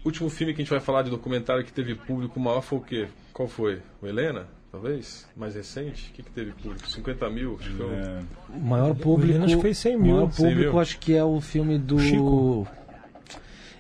O 0.04 0.08
último 0.08 0.30
filme 0.30 0.54
que 0.54 0.62
a 0.62 0.64
gente 0.64 0.72
vai 0.72 0.80
falar 0.80 1.04
de 1.04 1.10
documentário 1.10 1.64
que 1.64 1.74
teve 1.74 1.96
público 1.96 2.40
maior 2.40 2.62
foi 2.62 2.78
o 2.80 2.82
quê? 2.82 3.08
Qual 3.34 3.48
foi? 3.48 3.82
O 4.02 4.08
Helena? 4.08 4.48
Talvez? 4.72 5.28
Mais 5.36 5.56
recente? 5.56 6.10
O 6.10 6.14
que, 6.14 6.24
que 6.24 6.32
teve 6.32 6.52
público? 6.52 6.88
50 6.88 7.30
mil? 7.30 7.58
Acho 7.60 7.70
que 7.70 7.78
foi 7.78 7.88
é. 7.88 8.24
O 8.50 8.60
maior 8.60 8.96
público. 8.96 9.44
acho 9.44 9.56
que 9.56 9.62
foi 9.62 9.74
100 9.74 9.98
mil. 9.98 10.12
O 10.14 10.16
maior 10.16 10.30
público 10.30 10.62
100 10.62 10.72
mil. 10.72 10.80
acho 10.80 11.00
que 11.00 11.16
é 11.16 11.24
o 11.24 11.42
filme 11.42 11.78
do. 11.78 12.00
Chico. 12.00 12.68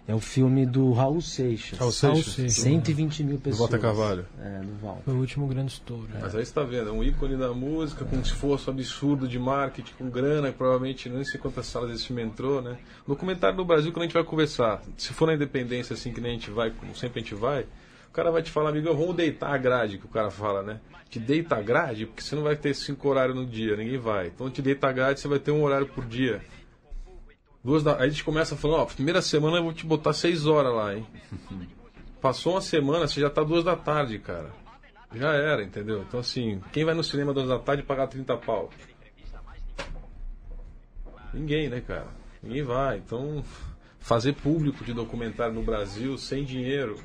É 0.07 0.15
o 0.15 0.19
filme 0.19 0.65
do 0.65 0.91
Raul 0.93 1.21
Seixas. 1.21 1.77
Raul 1.77 1.91
Seixas. 1.91 2.33
Seixas. 2.33 2.63
120 2.63 3.23
mil 3.23 3.35
Do 3.37 3.41
pessoas. 3.41 3.59
Walter 3.59 3.79
Carvalho. 3.79 4.25
É, 4.41 4.59
do 4.59 4.75
Val. 4.81 5.01
Foi 5.05 5.13
o 5.13 5.17
último 5.17 5.47
grande 5.47 5.73
estouro. 5.73 6.07
Mas 6.19 6.35
aí 6.35 6.45
você 6.45 6.51
tá 6.51 6.63
vendo, 6.63 6.89
é 6.89 6.91
um 6.91 7.03
ícone 7.03 7.37
da 7.37 7.53
música, 7.53 8.03
com 8.03 8.15
um 8.15 8.21
esforço 8.21 8.69
absurdo 8.69 9.27
de 9.27 9.37
marketing, 9.37 9.93
com 9.97 10.09
grana, 10.09 10.51
que 10.51 10.57
provavelmente 10.57 11.07
não 11.07 11.23
sei 11.23 11.39
quantas 11.39 11.67
salas 11.67 11.91
esse 11.91 12.07
filme 12.07 12.23
entrou, 12.23 12.61
né? 12.61 12.77
No 13.07 13.15
comentário 13.15 13.55
no 13.55 13.63
Brasil, 13.63 13.91
quando 13.91 14.03
a 14.03 14.05
gente 14.05 14.13
vai 14.13 14.23
conversar, 14.23 14.81
se 14.97 15.13
for 15.13 15.27
na 15.27 15.35
independência 15.35 15.93
assim 15.93 16.11
que 16.11 16.19
nem 16.19 16.31
a 16.31 16.33
gente 16.33 16.49
vai, 16.49 16.71
como 16.71 16.95
sempre 16.95 17.19
a 17.19 17.23
gente 17.23 17.35
vai, 17.35 17.65
o 18.09 18.11
cara 18.11 18.31
vai 18.31 18.41
te 18.41 18.51
falar, 18.51 18.71
amigo, 18.71 18.93
vamos 18.93 19.15
deitar 19.15 19.53
a 19.53 19.57
grade, 19.57 19.97
que 19.97 20.05
o 20.05 20.09
cara 20.09 20.29
fala, 20.29 20.61
né? 20.63 20.79
Te 21.09 21.19
deita 21.19 21.55
a 21.55 21.61
grade, 21.61 22.05
porque 22.05 22.21
você 22.21 22.35
não 22.35 22.43
vai 22.43 22.55
ter 22.55 22.73
cinco 22.73 23.07
horários 23.07 23.35
no 23.35 23.45
dia, 23.45 23.75
ninguém 23.77 23.97
vai. 23.97 24.27
Então 24.27 24.49
te 24.49 24.61
deita 24.61 24.87
a 24.87 24.91
grade, 24.91 25.19
você 25.19 25.27
vai 25.27 25.39
ter 25.39 25.51
um 25.51 25.63
horário 25.63 25.87
por 25.87 26.05
dia. 26.05 26.41
Duas 27.64 27.84
da... 27.84 27.97
Aí 27.97 28.07
a 28.07 28.09
gente 28.09 28.24
começa 28.24 28.55
falando, 28.55 28.82
ó, 28.82 28.86
primeira 28.86 29.22
semana 29.22 29.57
eu 29.57 29.64
vou 29.64 29.74
te 29.74 29.86
botar 29.86 30.14
seis 30.14 30.45
horas 30.45 30.74
lá, 30.74 30.95
hein? 30.95 31.05
Passou 32.20 32.53
uma 32.53 32.62
semana, 32.62 33.07
você 33.07 33.22
já 33.22 33.30
tá 33.30 33.43
duas 33.43 33.64
da 33.64 33.76
tarde, 33.76 34.18
cara. 34.20 34.51
Já 35.14 35.34
era, 35.34 35.64
entendeu? 35.64 36.01
Então 36.01 36.20
assim, 36.20 36.62
quem 36.72 36.86
vai 36.86 36.93
no 36.93 37.03
cinema 37.03 37.34
duas 37.34 37.47
da 37.47 37.59
tarde 37.59 37.84
pagar 37.84 38.07
30 38.07 38.38
pau? 38.38 38.70
Ninguém, 41.34 41.70
né, 41.70 41.82
cara? 41.82 42.07
Ninguém 42.41 42.64
vai. 42.64 42.97
Então, 42.97 43.43
fazer 43.99 44.34
público 44.34 44.84
de 44.84 44.93
documentário 44.93 45.53
no 45.53 45.62
Brasil 45.62 46.18
sem 46.18 46.43
dinheiro, 46.43 46.99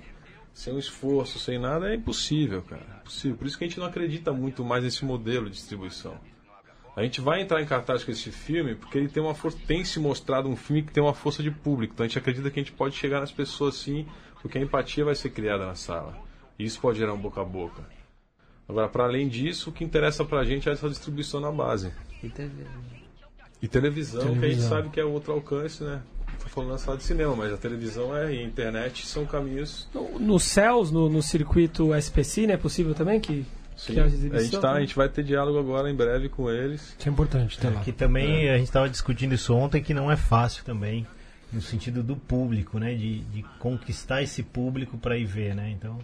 sem 0.52 0.72
um 0.72 0.78
esforço, 0.78 1.38
sem 1.38 1.58
nada, 1.58 1.90
é 1.90 1.94
impossível, 1.94 2.62
cara. 2.62 2.82
É 2.94 3.00
impossível. 3.00 3.36
Por 3.36 3.46
isso 3.46 3.58
que 3.58 3.64
a 3.64 3.68
gente 3.68 3.78
não 3.78 3.86
acredita 3.86 4.32
muito 4.32 4.64
mais 4.64 4.82
nesse 4.82 5.04
modelo 5.04 5.46
de 5.46 5.56
distribuição. 5.56 6.18
A 6.96 7.02
gente 7.02 7.20
vai 7.20 7.42
entrar 7.42 7.60
em 7.60 7.66
cartaz 7.66 8.02
com 8.02 8.10
esse 8.10 8.30
filme 8.30 8.74
porque 8.74 8.96
ele 8.96 9.08
tem 9.08 9.22
uma 9.22 9.34
força, 9.34 9.58
tem 9.66 9.84
se 9.84 10.00
mostrado 10.00 10.48
um 10.48 10.56
filme 10.56 10.82
que 10.82 10.90
tem 10.92 11.02
uma 11.02 11.12
força 11.12 11.42
de 11.42 11.50
público. 11.50 11.92
Então 11.92 12.04
a 12.04 12.08
gente 12.08 12.18
acredita 12.18 12.50
que 12.50 12.58
a 12.58 12.62
gente 12.62 12.72
pode 12.72 12.96
chegar 12.96 13.20
nas 13.20 13.30
pessoas 13.30 13.74
sim, 13.74 14.06
porque 14.40 14.56
a 14.56 14.62
empatia 14.62 15.04
vai 15.04 15.14
ser 15.14 15.28
criada 15.28 15.66
na 15.66 15.74
sala. 15.74 16.16
E 16.58 16.64
isso 16.64 16.80
pode 16.80 16.98
gerar 16.98 17.12
um 17.12 17.18
boca 17.18 17.42
a 17.42 17.44
boca. 17.44 17.84
Agora, 18.66 18.88
para 18.88 19.04
além 19.04 19.28
disso, 19.28 19.68
o 19.70 19.72
que 19.72 19.84
interessa 19.84 20.24
pra 20.24 20.42
gente 20.42 20.68
é 20.68 20.72
essa 20.72 20.88
distribuição 20.88 21.38
na 21.38 21.52
base. 21.52 21.92
E 22.22 22.30
TV. 22.30 22.64
E 23.62 23.68
televisão, 23.68 24.20
que 24.20 24.26
a 24.26 24.30
gente 24.30 24.40
Televisão. 24.40 24.68
sabe 24.70 24.88
que 24.88 24.98
é 24.98 25.04
outro 25.04 25.32
alcance, 25.32 25.84
né? 25.84 26.02
Tô 26.42 26.48
falando 26.48 26.70
na 26.70 26.78
sala 26.78 26.96
de 26.96 27.04
cinema, 27.04 27.34
mas 27.36 27.52
a 27.52 27.56
televisão 27.56 28.16
é, 28.16 28.34
e 28.34 28.38
a 28.38 28.42
internet 28.42 29.06
são 29.06 29.24
caminhos. 29.24 29.88
No, 29.94 30.18
nos 30.18 30.44
céus, 30.44 30.90
no, 30.90 31.08
no 31.08 31.22
circuito 31.22 31.94
SPC, 31.94 32.46
né? 32.46 32.54
É 32.54 32.56
possível 32.56 32.94
também 32.94 33.20
que, 33.20 33.46
Sim, 33.76 33.94
que 33.94 34.00
haja 34.00 34.16
a 34.16 34.42
gente, 34.42 34.58
tá, 34.58 34.72
a 34.72 34.80
gente 34.80 34.96
vai 34.96 35.08
ter 35.08 35.22
diálogo 35.22 35.58
agora 35.58 35.90
em 35.90 35.94
breve 35.94 36.30
com 36.30 36.50
eles. 36.50 36.96
Isso 36.98 37.08
é 37.08 37.12
importante 37.12 37.58
ter 37.58 37.68
lá. 37.68 37.82
Que 37.82 37.92
também 37.92 38.48
a 38.48 38.56
gente 38.56 38.66
estava 38.66 38.88
discutindo 38.88 39.34
isso 39.34 39.54
ontem, 39.54 39.82
que 39.82 39.92
não 39.92 40.10
é 40.10 40.16
fácil 40.16 40.64
também, 40.64 41.06
no 41.52 41.60
sentido 41.60 42.02
do 42.02 42.16
público, 42.16 42.78
né? 42.78 42.94
De, 42.94 43.20
de 43.20 43.42
conquistar 43.58 44.22
esse 44.22 44.42
público 44.42 44.96
para 44.96 45.18
ir 45.18 45.26
ver, 45.26 45.54
né? 45.54 45.70
Então, 45.70 45.98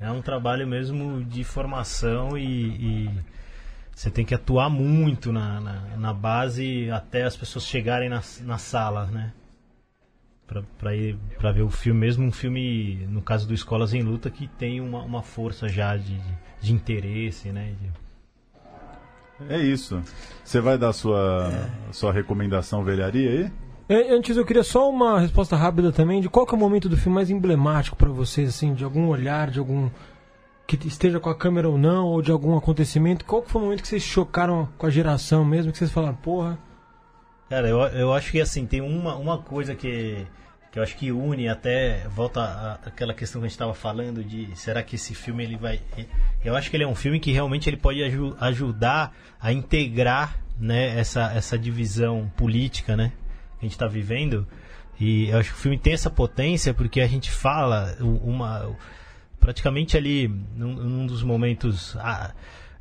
é 0.00 0.10
um 0.10 0.20
trabalho 0.20 0.66
mesmo 0.66 1.24
de 1.24 1.44
formação 1.44 2.36
e, 2.36 3.06
e 3.06 3.10
você 3.94 4.10
tem 4.10 4.24
que 4.24 4.34
atuar 4.34 4.68
muito 4.68 5.32
na, 5.32 5.60
na, 5.60 5.80
na 5.96 6.12
base 6.12 6.90
até 6.90 7.22
as 7.22 7.36
pessoas 7.36 7.64
chegarem 7.64 8.08
na, 8.08 8.22
na 8.42 8.58
sala, 8.58 9.06
né? 9.06 9.32
Pra, 10.48 10.62
pra, 10.78 10.96
ir, 10.96 11.16
pra 11.38 11.52
ver 11.52 11.60
o 11.60 11.68
filme, 11.68 12.00
mesmo 12.00 12.24
um 12.24 12.32
filme, 12.32 13.06
no 13.10 13.20
caso 13.20 13.46
do 13.46 13.52
Escolas 13.52 13.92
em 13.92 14.00
Luta, 14.02 14.30
que 14.30 14.48
tem 14.48 14.80
uma, 14.80 15.02
uma 15.02 15.22
força 15.22 15.68
já 15.68 15.94
de, 15.94 16.16
de, 16.16 16.22
de 16.62 16.72
interesse, 16.72 17.50
né? 17.50 17.74
De- 17.78 19.52
É 19.54 19.58
isso. 19.58 20.02
Você 20.42 20.58
vai 20.60 20.78
dar 20.78 20.92
sua, 20.94 21.50
sua 21.92 22.12
recomendação 22.12 22.82
velharia 22.82 23.30
aí? 23.30 23.52
É, 23.90 24.10
Antes 24.14 24.36
eu 24.38 24.44
queria 24.46 24.62
só 24.64 24.88
uma 24.90 25.20
resposta 25.20 25.54
rápida 25.54 25.92
também 25.92 26.20
de 26.22 26.28
qual 26.30 26.46
que 26.46 26.54
é 26.54 26.56
o 26.56 26.60
momento 26.60 26.88
do 26.88 26.96
filme 26.96 27.14
mais 27.16 27.28
emblemático 27.30 27.94
pra 27.96 28.08
vocês, 28.08 28.48
assim, 28.48 28.72
de 28.72 28.84
algum 28.84 29.06
olhar, 29.08 29.50
de 29.50 29.58
algum 29.58 29.90
que 30.66 30.76
esteja 30.88 31.20
com 31.20 31.28
a 31.30 31.34
câmera 31.34 31.68
ou 31.68 31.76
não, 31.78 32.06
ou 32.06 32.20
de 32.22 32.30
algum 32.32 32.56
acontecimento. 32.56 33.24
Qual 33.26 33.42
que 33.42 33.50
foi 33.50 33.60
o 33.60 33.64
momento 33.64 33.82
que 33.82 33.88
vocês 33.88 34.02
chocaram 34.02 34.66
com 34.78 34.86
a 34.86 34.90
geração 34.90 35.44
mesmo, 35.44 35.72
que 35.72 35.78
vocês 35.78 35.90
falaram, 35.92 36.14
porra, 36.14 36.58
Cara, 37.48 37.68
eu, 37.68 37.78
eu 37.80 38.12
acho 38.12 38.30
que 38.30 38.40
assim, 38.40 38.66
tem 38.66 38.80
uma, 38.80 39.16
uma 39.16 39.38
coisa 39.38 39.74
que, 39.74 40.26
que 40.70 40.78
eu 40.78 40.82
acho 40.82 40.96
que 40.96 41.10
une 41.10 41.48
até, 41.48 42.06
volta 42.08 42.78
aquela 42.84 43.14
questão 43.14 43.40
que 43.40 43.46
a 43.46 43.48
gente 43.48 43.54
estava 43.54 43.72
falando 43.72 44.22
de 44.22 44.54
será 44.54 44.82
que 44.82 44.96
esse 44.96 45.14
filme 45.14 45.44
ele 45.44 45.56
vai. 45.56 45.80
Eu 46.44 46.54
acho 46.54 46.68
que 46.70 46.76
ele 46.76 46.84
é 46.84 46.86
um 46.86 46.94
filme 46.94 47.18
que 47.18 47.32
realmente 47.32 47.68
ele 47.68 47.78
pode 47.78 48.02
aju- 48.02 48.36
ajudar 48.38 49.14
a 49.40 49.50
integrar 49.52 50.38
né, 50.58 50.98
essa, 50.98 51.32
essa 51.32 51.58
divisão 51.58 52.30
política 52.36 52.96
né, 52.96 53.12
que 53.58 53.64
a 53.64 53.66
gente 53.66 53.72
está 53.72 53.86
vivendo. 53.86 54.46
E 55.00 55.28
eu 55.30 55.38
acho 55.38 55.50
que 55.52 55.58
o 55.58 55.62
filme 55.62 55.78
tem 55.78 55.94
essa 55.94 56.10
potência 56.10 56.74
porque 56.74 57.00
a 57.00 57.06
gente 57.06 57.30
fala 57.30 57.96
uma. 58.00 58.76
Praticamente 59.40 59.96
ali, 59.96 60.26
num, 60.56 60.74
num 60.74 61.06
dos 61.06 61.22
momentos. 61.22 61.96
ah, 62.00 62.32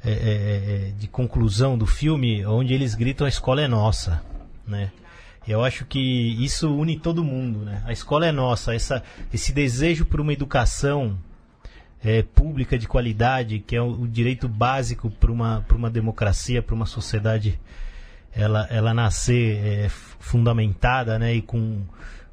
é, 0.03 0.11
é, 0.11 0.91
de 0.97 1.07
conclusão 1.07 1.77
do 1.77 1.85
filme, 1.85 2.45
onde 2.45 2.73
eles 2.73 2.93
gritam 2.95 3.25
a 3.25 3.29
escola 3.29 3.61
é 3.61 3.67
nossa, 3.67 4.23
né? 4.67 4.91
Eu 5.47 5.63
acho 5.63 5.85
que 5.85 5.99
isso 6.43 6.75
une 6.75 6.99
todo 6.99 7.23
mundo, 7.23 7.59
né? 7.59 7.81
A 7.85 7.93
escola 7.93 8.25
é 8.25 8.31
nossa, 8.31 8.75
essa, 8.75 9.01
esse 9.33 9.53
desejo 9.53 10.05
por 10.05 10.19
uma 10.19 10.33
educação 10.33 11.17
é, 12.03 12.21
pública 12.21 12.77
de 12.77 12.87
qualidade, 12.87 13.59
que 13.59 13.75
é 13.75 13.81
o, 13.81 14.01
o 14.01 14.07
direito 14.07 14.49
básico 14.49 15.09
para 15.09 15.31
uma, 15.31 15.65
uma 15.73 15.89
democracia, 15.89 16.61
para 16.61 16.75
uma 16.75 16.85
sociedade 16.85 17.59
ela, 18.33 18.67
ela 18.69 18.93
nascer 18.93 19.65
é, 19.65 19.89
fundamentada, 19.89 21.17
né? 21.17 21.33
E 21.33 21.41
com, 21.41 21.81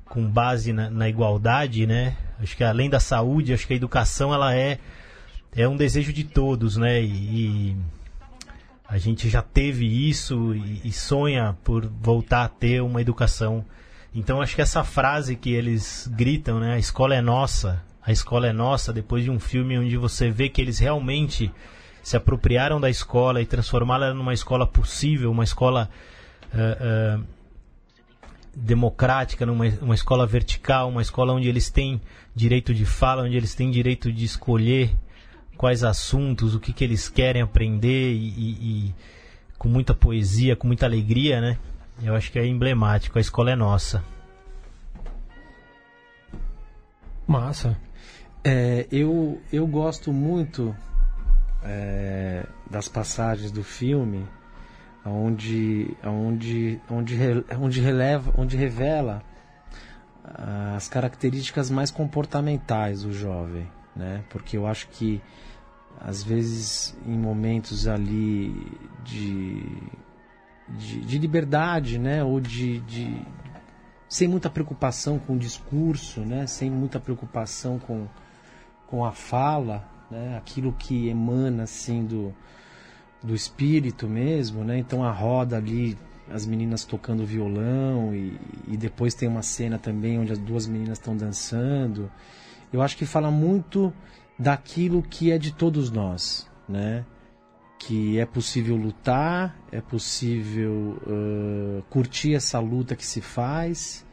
com 0.04 0.28
base 0.28 0.72
na, 0.72 0.90
na 0.90 1.08
igualdade, 1.08 1.86
né? 1.86 2.16
Acho 2.40 2.56
que 2.56 2.64
além 2.64 2.90
da 2.90 2.98
saúde, 3.00 3.54
acho 3.54 3.66
que 3.66 3.72
a 3.72 3.76
educação 3.76 4.34
ela 4.34 4.54
é 4.54 4.78
é 5.56 5.68
um 5.68 5.76
desejo 5.76 6.12
de 6.12 6.24
todos, 6.24 6.76
né? 6.76 7.00
E, 7.00 7.06
e 7.06 7.76
a 8.86 8.98
gente 8.98 9.28
já 9.28 9.42
teve 9.42 9.86
isso 9.86 10.54
e, 10.54 10.82
e 10.84 10.92
sonha 10.92 11.56
por 11.64 11.86
voltar 11.86 12.44
a 12.44 12.48
ter 12.48 12.82
uma 12.82 13.00
educação. 13.00 13.64
Então 14.14 14.40
acho 14.40 14.54
que 14.54 14.62
essa 14.62 14.84
frase 14.84 15.34
que 15.34 15.52
eles 15.52 16.08
gritam, 16.12 16.60
né? 16.60 16.74
A 16.74 16.78
escola 16.78 17.14
é 17.14 17.20
nossa, 17.20 17.82
a 18.02 18.12
escola 18.12 18.46
é 18.46 18.52
nossa, 18.52 18.92
depois 18.92 19.24
de 19.24 19.30
um 19.30 19.40
filme 19.40 19.78
onde 19.78 19.96
você 19.96 20.30
vê 20.30 20.48
que 20.48 20.60
eles 20.60 20.78
realmente 20.78 21.50
se 22.02 22.16
apropriaram 22.16 22.78
da 22.78 22.90
escola 22.90 23.40
e 23.40 23.46
transformaram 23.46 24.04
ela 24.04 24.14
numa 24.14 24.34
escola 24.34 24.66
possível, 24.66 25.30
uma 25.30 25.42
escola 25.42 25.88
eh, 26.52 26.78
eh, 26.78 27.18
democrática, 28.54 29.46
numa 29.46 29.66
uma 29.80 29.94
escola 29.94 30.26
vertical, 30.26 30.90
uma 30.90 31.00
escola 31.00 31.32
onde 31.32 31.48
eles 31.48 31.70
têm 31.70 31.98
direito 32.34 32.74
de 32.74 32.84
fala, 32.84 33.22
onde 33.22 33.36
eles 33.36 33.54
têm 33.54 33.70
direito 33.70 34.12
de 34.12 34.24
escolher 34.26 34.94
quais 35.56 35.82
assuntos, 35.84 36.54
o 36.54 36.60
que, 36.60 36.72
que 36.72 36.84
eles 36.84 37.08
querem 37.08 37.42
aprender 37.42 38.12
e, 38.12 38.28
e- 38.28 38.86
e 38.88 38.94
com 39.58 39.68
muita 39.68 39.94
poesia, 39.94 40.54
com 40.56 40.66
muita 40.66 40.86
alegria, 40.86 41.40
né? 41.40 41.58
Eu 42.02 42.14
acho 42.14 42.30
que 42.30 42.38
é 42.38 42.46
emblemático. 42.46 43.18
A 43.18 43.20
escola 43.20 43.50
é 43.52 43.56
nossa. 43.56 44.02
massa. 47.26 47.76
É, 48.44 48.86
eu, 48.92 49.40
eu 49.52 49.66
gosto 49.66 50.12
muito 50.12 50.74
é, 51.62 52.44
das 52.70 52.88
passagens 52.88 53.50
do 53.50 53.64
filme 53.64 54.26
onde, 55.04 55.96
onde, 56.04 56.80
onde, 56.90 57.18
onde, 57.58 57.80
releva, 57.80 58.32
onde 58.36 58.56
revela 58.56 59.22
as 60.76 60.88
características 60.88 61.70
mais 61.70 61.90
comportamentais 61.90 63.02
do 63.02 63.12
jovem, 63.12 63.66
né? 63.94 64.24
Porque 64.28 64.56
eu 64.56 64.66
acho 64.66 64.88
que 64.88 65.20
às 66.00 66.22
vezes 66.22 66.96
em 67.06 67.16
momentos 67.16 67.86
ali 67.86 68.52
de, 69.04 69.64
de, 70.68 71.00
de 71.00 71.18
liberdade, 71.18 71.98
né? 71.98 72.22
Ou 72.24 72.40
de, 72.40 72.80
de 72.80 73.22
sem 74.08 74.28
muita 74.28 74.50
preocupação 74.50 75.18
com 75.18 75.34
o 75.34 75.38
discurso, 75.38 76.20
né? 76.20 76.46
Sem 76.46 76.70
muita 76.70 76.98
preocupação 76.98 77.78
com 77.78 78.06
com 78.86 79.04
a 79.04 79.12
fala, 79.12 79.88
né? 80.10 80.36
Aquilo 80.36 80.72
que 80.72 81.08
emana 81.08 81.64
assim 81.64 82.04
do 82.04 82.34
do 83.24 83.34
espírito 83.34 84.06
mesmo, 84.06 84.62
né? 84.62 84.78
Então 84.78 85.02
a 85.02 85.10
roda 85.10 85.56
ali, 85.56 85.96
as 86.30 86.44
meninas 86.44 86.84
tocando 86.84 87.24
violão 87.24 88.14
e, 88.14 88.38
e 88.68 88.76
depois 88.76 89.14
tem 89.14 89.26
uma 89.26 89.40
cena 89.40 89.78
também 89.78 90.18
onde 90.18 90.32
as 90.32 90.38
duas 90.38 90.66
meninas 90.66 90.98
estão 90.98 91.16
dançando. 91.16 92.10
Eu 92.74 92.82
acho 92.82 92.96
que 92.96 93.06
fala 93.06 93.30
muito 93.30 93.92
daquilo 94.36 95.00
que 95.00 95.30
é 95.30 95.38
de 95.38 95.54
todos 95.54 95.92
nós, 95.92 96.50
né? 96.68 97.06
Que 97.78 98.18
é 98.18 98.26
possível 98.26 98.74
lutar, 98.74 99.56
é 99.70 99.80
possível 99.80 101.00
ãh, 101.06 101.82
curtir 101.88 102.34
essa 102.34 102.58
luta 102.58 102.96
que 102.96 103.06
se 103.06 103.20
faz, 103.20 104.04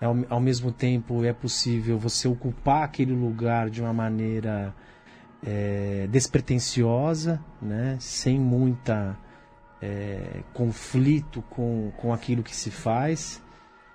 ao, 0.00 0.16
ao 0.30 0.40
mesmo 0.40 0.72
tempo 0.72 1.22
é 1.26 1.34
possível 1.34 1.98
você 1.98 2.26
ocupar 2.26 2.84
aquele 2.84 3.12
lugar 3.12 3.68
de 3.68 3.82
uma 3.82 3.92
maneira 3.92 4.74
é, 5.46 6.08
despretensiosa, 6.10 7.38
né? 7.60 7.98
sem 8.00 8.40
muita 8.40 9.14
é, 9.78 10.42
conflito 10.54 11.42
com, 11.50 11.92
com 11.98 12.14
aquilo 12.14 12.42
que 12.42 12.56
se 12.56 12.70
faz. 12.70 13.42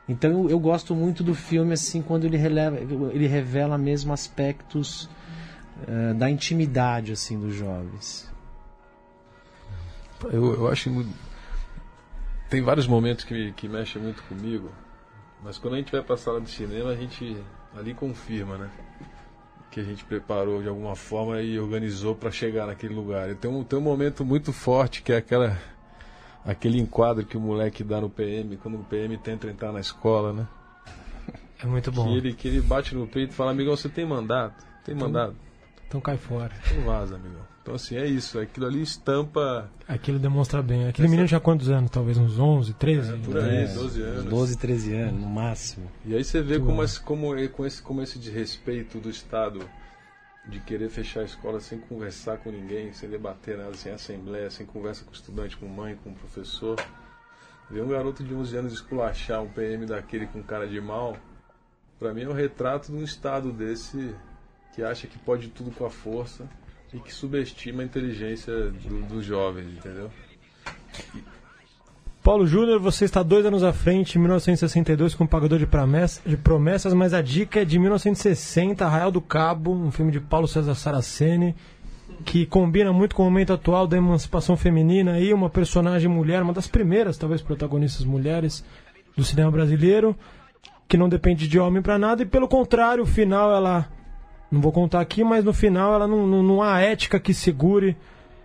Então 0.07 0.29
eu, 0.31 0.49
eu, 0.51 0.59
gosto 0.59 0.93
muito 0.95 1.23
do 1.23 1.33
filme 1.33 1.73
assim 1.73 2.01
quando 2.01 2.25
ele, 2.25 2.37
releva, 2.37 2.77
ele 2.77 3.27
revela 3.27 3.77
mesmo 3.77 4.13
aspectos 4.13 5.09
uh, 5.87 6.13
da 6.13 6.29
intimidade 6.29 7.11
assim 7.11 7.39
dos 7.39 7.55
jovens. 7.55 8.31
Eu, 10.31 10.53
eu 10.53 10.67
acho 10.67 10.89
tem 12.49 12.61
vários 12.61 12.85
momentos 12.85 13.25
que, 13.25 13.51
que 13.53 13.67
mexem 13.67 14.01
muito 14.01 14.21
comigo, 14.23 14.71
mas 15.43 15.57
quando 15.57 15.73
a 15.73 15.77
gente 15.77 15.91
vai 15.91 16.01
para 16.01 16.13
a 16.13 16.17
sala 16.17 16.39
de 16.39 16.49
cinema 16.51 16.91
a 16.91 16.95
gente 16.95 17.35
ali 17.75 17.93
confirma, 17.93 18.57
né? 18.57 18.69
Que 19.71 19.79
a 19.79 19.83
gente 19.83 20.05
preparou 20.05 20.61
de 20.61 20.69
alguma 20.69 20.95
forma 20.95 21.41
e 21.41 21.59
organizou 21.59 22.15
para 22.15 22.31
chegar 22.31 22.67
naquele 22.67 22.93
lugar. 22.93 23.33
Tem 23.35 23.49
um, 23.49 23.63
tem 23.63 23.77
um 23.77 23.81
momento 23.81 24.23
muito 24.23 24.53
forte 24.53 25.01
que 25.01 25.11
é 25.11 25.17
aquela 25.17 25.57
aquele 26.45 26.79
enquadro 26.79 27.25
que 27.25 27.35
o 27.35 27.41
moleque 27.41 27.83
dá 27.83 27.99
no 27.99 28.09
PM, 28.09 28.55
quando 28.57 28.75
o 28.75 28.83
PM 28.83 29.17
tenta 29.17 29.47
entrar 29.47 29.71
na 29.71 29.79
escola, 29.79 30.31
né? 30.31 30.47
É 31.61 31.65
muito 31.65 31.91
bom. 31.91 32.05
Que 32.05 32.17
ele, 32.17 32.33
que 32.33 32.47
ele 32.47 32.61
bate 32.61 32.93
no 32.93 33.07
peito 33.07 33.31
e 33.31 33.33
fala, 33.33 33.51
amigão, 33.51 33.75
você 33.75 33.89
tem 33.89 34.05
mandato? 34.05 34.63
Tem 34.83 34.93
então, 34.93 35.07
mandato? 35.07 35.35
Então 35.87 35.99
cai 35.99 36.17
fora. 36.17 36.51
Então 36.65 36.83
vaza, 36.83 37.15
amigão. 37.15 37.41
Então 37.61 37.73
assim, 37.73 37.95
é 37.95 38.05
isso. 38.05 38.37
Aquilo 38.39 38.67
ali 38.67 38.81
estampa... 38.81 39.69
Aquilo 39.87 40.19
demonstra 40.19 40.61
bem. 40.61 40.87
Aquele 40.87 41.07
Essa... 41.07 41.11
menino 41.11 41.27
tinha 41.27 41.39
quantos 41.39 41.69
anos? 41.69 41.89
Talvez 41.89 42.17
uns 42.17 42.37
11, 42.37 42.73
13? 42.73 43.13
É, 43.13 43.17
por 43.17 43.37
aí, 43.37 43.63
é, 43.63 43.67
12 43.67 44.01
anos. 44.01 44.25
12, 44.25 44.57
13 44.57 44.93
anos, 44.93 45.21
no 45.21 45.27
máximo. 45.27 45.91
E 46.05 46.15
aí 46.15 46.23
você 46.23 46.41
vê 46.41 46.59
como, 46.59 46.83
esse, 46.83 46.99
como, 46.99 47.49
com, 47.49 47.65
esse, 47.65 47.81
como 47.81 48.01
esse 48.03 48.19
desrespeito 48.19 48.99
do 48.99 49.09
Estado 49.09 49.61
de 50.47 50.59
querer 50.59 50.89
fechar 50.89 51.21
a 51.21 51.25
escola 51.25 51.59
sem 51.59 51.79
conversar 51.79 52.37
com 52.37 52.51
ninguém, 52.51 52.93
sem 52.93 53.09
debater 53.09 53.57
nada, 53.57 53.75
sem 53.75 53.91
assembleia, 53.91 54.49
sem 54.49 54.65
conversa 54.65 55.03
com 55.03 55.11
estudante, 55.11 55.57
com 55.57 55.67
mãe, 55.67 55.95
com 56.03 56.11
o 56.11 56.15
professor. 56.15 56.77
Ver 57.69 57.81
um 57.81 57.87
garoto 57.87 58.23
de 58.23 58.33
11 58.33 58.57
anos 58.57 58.73
esculachar 58.73 59.41
um 59.41 59.49
PM 59.49 59.85
daquele 59.85 60.27
com 60.27 60.43
cara 60.43 60.67
de 60.67 60.79
mal, 60.79 61.17
para 61.97 62.13
mim 62.13 62.23
é 62.23 62.29
um 62.29 62.33
retrato 62.33 62.91
de 62.91 62.97
um 62.97 63.03
estado 63.03 63.51
desse 63.51 64.15
que 64.73 64.83
acha 64.83 65.07
que 65.07 65.17
pode 65.17 65.47
tudo 65.49 65.71
com 65.71 65.85
a 65.85 65.89
força 65.89 66.47
e 66.93 66.99
que 66.99 67.11
subestima 67.13 67.81
a 67.81 67.85
inteligência 67.85 68.69
do, 68.69 69.01
dos 69.03 69.25
jovens, 69.25 69.77
entendeu? 69.77 70.11
Paulo 72.25 72.47
Júnior, 72.47 72.79
você 72.79 73.05
está 73.05 73.21
dois 73.21 73.45
anos 73.45 73.63
à 73.63 73.71
frente, 73.71 74.17
em 74.17 74.19
1962, 74.19 75.13
com 75.13 75.27
Pagador 75.27 75.59
de, 75.59 75.67
de 76.25 76.37
Promessas, 76.37 76.91
mas 76.91 77.13
a 77.13 77.21
dica 77.21 77.61
é 77.61 77.65
de 77.65 77.77
1960, 77.77 78.83
Arraial 78.83 79.11
do 79.11 79.21
Cabo, 79.21 79.71
um 79.71 79.91
filme 79.91 80.11
de 80.11 80.19
Paulo 80.19 80.47
César 80.47 80.73
Saraceni, 80.73 81.55
que 82.25 82.47
combina 82.47 82.91
muito 82.91 83.13
com 83.13 83.21
o 83.21 83.25
momento 83.25 83.53
atual 83.53 83.85
da 83.85 83.95
emancipação 83.95 84.57
feminina 84.57 85.19
e 85.19 85.31
uma 85.35 85.51
personagem 85.51 86.09
mulher, 86.09 86.41
uma 86.41 86.51
das 86.51 86.67
primeiras, 86.67 87.15
talvez, 87.15 87.43
protagonistas 87.43 88.03
mulheres 88.03 88.65
do 89.15 89.23
cinema 89.23 89.51
brasileiro, 89.51 90.15
que 90.87 90.97
não 90.97 91.07
depende 91.07 91.47
de 91.47 91.59
homem 91.59 91.83
para 91.83 91.99
nada, 91.99 92.23
e 92.23 92.25
pelo 92.25 92.47
contrário, 92.47 93.03
o 93.03 93.07
final 93.07 93.55
ela. 93.55 93.87
Não 94.49 94.61
vou 94.61 94.71
contar 94.71 94.99
aqui, 94.99 95.23
mas 95.23 95.45
no 95.45 95.53
final 95.53 95.93
ela 95.93 96.07
não, 96.07 96.25
não, 96.25 96.41
não 96.41 96.63
há 96.63 96.81
ética 96.81 97.19
que 97.19 97.35
segure 97.35 97.95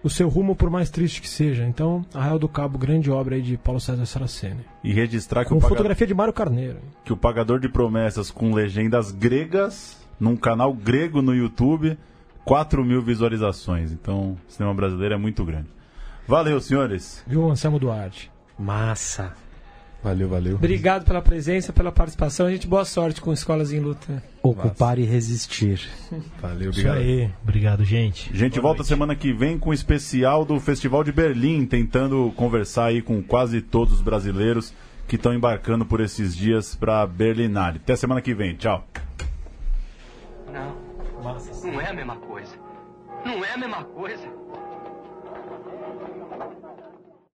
o 0.03 0.11
seu 0.11 0.29
rumo, 0.29 0.55
por 0.57 0.71
mais 0.71 0.91
triste 0.91 1.21
que 1.21 1.29
seja. 1.29 1.65
Então, 1.65 2.05
Arraial 2.15 2.39
do 2.39 2.49
Cabo, 2.49 2.79
grande 2.79 3.11
obra 3.11 3.37
aí 3.37 3.43
de 3.43 3.57
Paulo 3.57 3.81
César 3.81 4.07
Saraceni. 4.07 4.65
E 4.83 4.93
registrar 4.93 5.45
que 5.45 5.51
com 5.51 5.57
o 5.57 5.61
fotografia 5.61 6.07
de 6.07 6.15
Mário 6.15 6.33
Carneiro. 6.33 6.79
Que 7.05 7.13
o 7.13 7.17
Pagador 7.17 7.61
de 7.61 7.69
Promessas 7.69 8.31
com 8.31 8.55
legendas 8.55 9.13
gregas, 9.13 9.99
num 10.19 10.37
canal 10.37 10.73
grego 10.73 11.21
no 11.21 11.35
YouTube, 11.35 11.99
4 12.45 12.85
mil 12.85 13.03
visualizações. 13.03 13.93
Então, 13.93 14.37
o 14.49 14.53
cinema 14.53 14.75
brasileiro 14.75 15.15
é 15.15 15.19
muito 15.19 15.45
grande. 15.45 15.69
Valeu, 16.27 16.61
senhores. 16.61 17.23
Viu, 17.27 17.51
Anselmo 17.51 17.79
Duarte? 17.79 18.31
Massa. 18.59 19.35
Valeu, 20.03 20.29
valeu. 20.29 20.55
Obrigado 20.55 21.05
pela 21.05 21.21
presença, 21.21 21.73
pela 21.73 21.93
participação. 21.93 22.47
A 22.47 22.51
gente 22.51 22.67
boa 22.67 22.87
sorte 22.87 23.21
com 23.21 23.33
Escolas 23.33 23.71
em 23.71 23.81
Luta. 23.81 24.23
Ocupar 24.43 24.97
Nossa. 24.97 25.01
e 25.01 25.05
resistir. 25.05 25.89
Valeu, 26.41 26.71
obrigado. 26.71 27.01
Isso 27.01 27.09
aí. 27.09 27.31
Obrigado, 27.43 27.85
gente. 27.85 28.35
Gente, 28.35 28.55
boa 28.55 28.63
volta 28.63 28.79
noite. 28.79 28.89
semana 28.89 29.15
que 29.15 29.33
vem 29.33 29.59
com 29.59 29.71
o 29.71 29.75
especial 29.75 30.45
do 30.45 30.59
Festival 30.59 31.05
de 31.05 31.13
Berlim, 31.13 31.67
tentando 31.67 32.33
conversar 32.35 32.87
aí 32.87 33.03
com 33.03 33.23
quase 33.23 33.61
todos 33.61 33.95
os 33.95 34.01
brasileiros 34.01 34.73
que 35.07 35.17
estão 35.17 35.35
embarcando 35.35 35.85
por 35.85 36.01
esses 36.01 36.35
dias 36.35 36.75
para 36.75 37.07
Berlinale. 37.07 37.79
Até 37.83 37.95
semana 37.95 38.23
que 38.23 38.33
vem. 38.33 38.55
Tchau. 38.55 38.87
Não. 40.51 40.77
Não 41.63 41.81
é 41.81 41.91
a 41.91 41.93
mesma 41.93 42.17
coisa. 42.17 42.57
Não 43.25 43.45
é 43.45 43.53
a 43.53 43.59
mesma 43.59 43.85
coisa. 43.85 44.40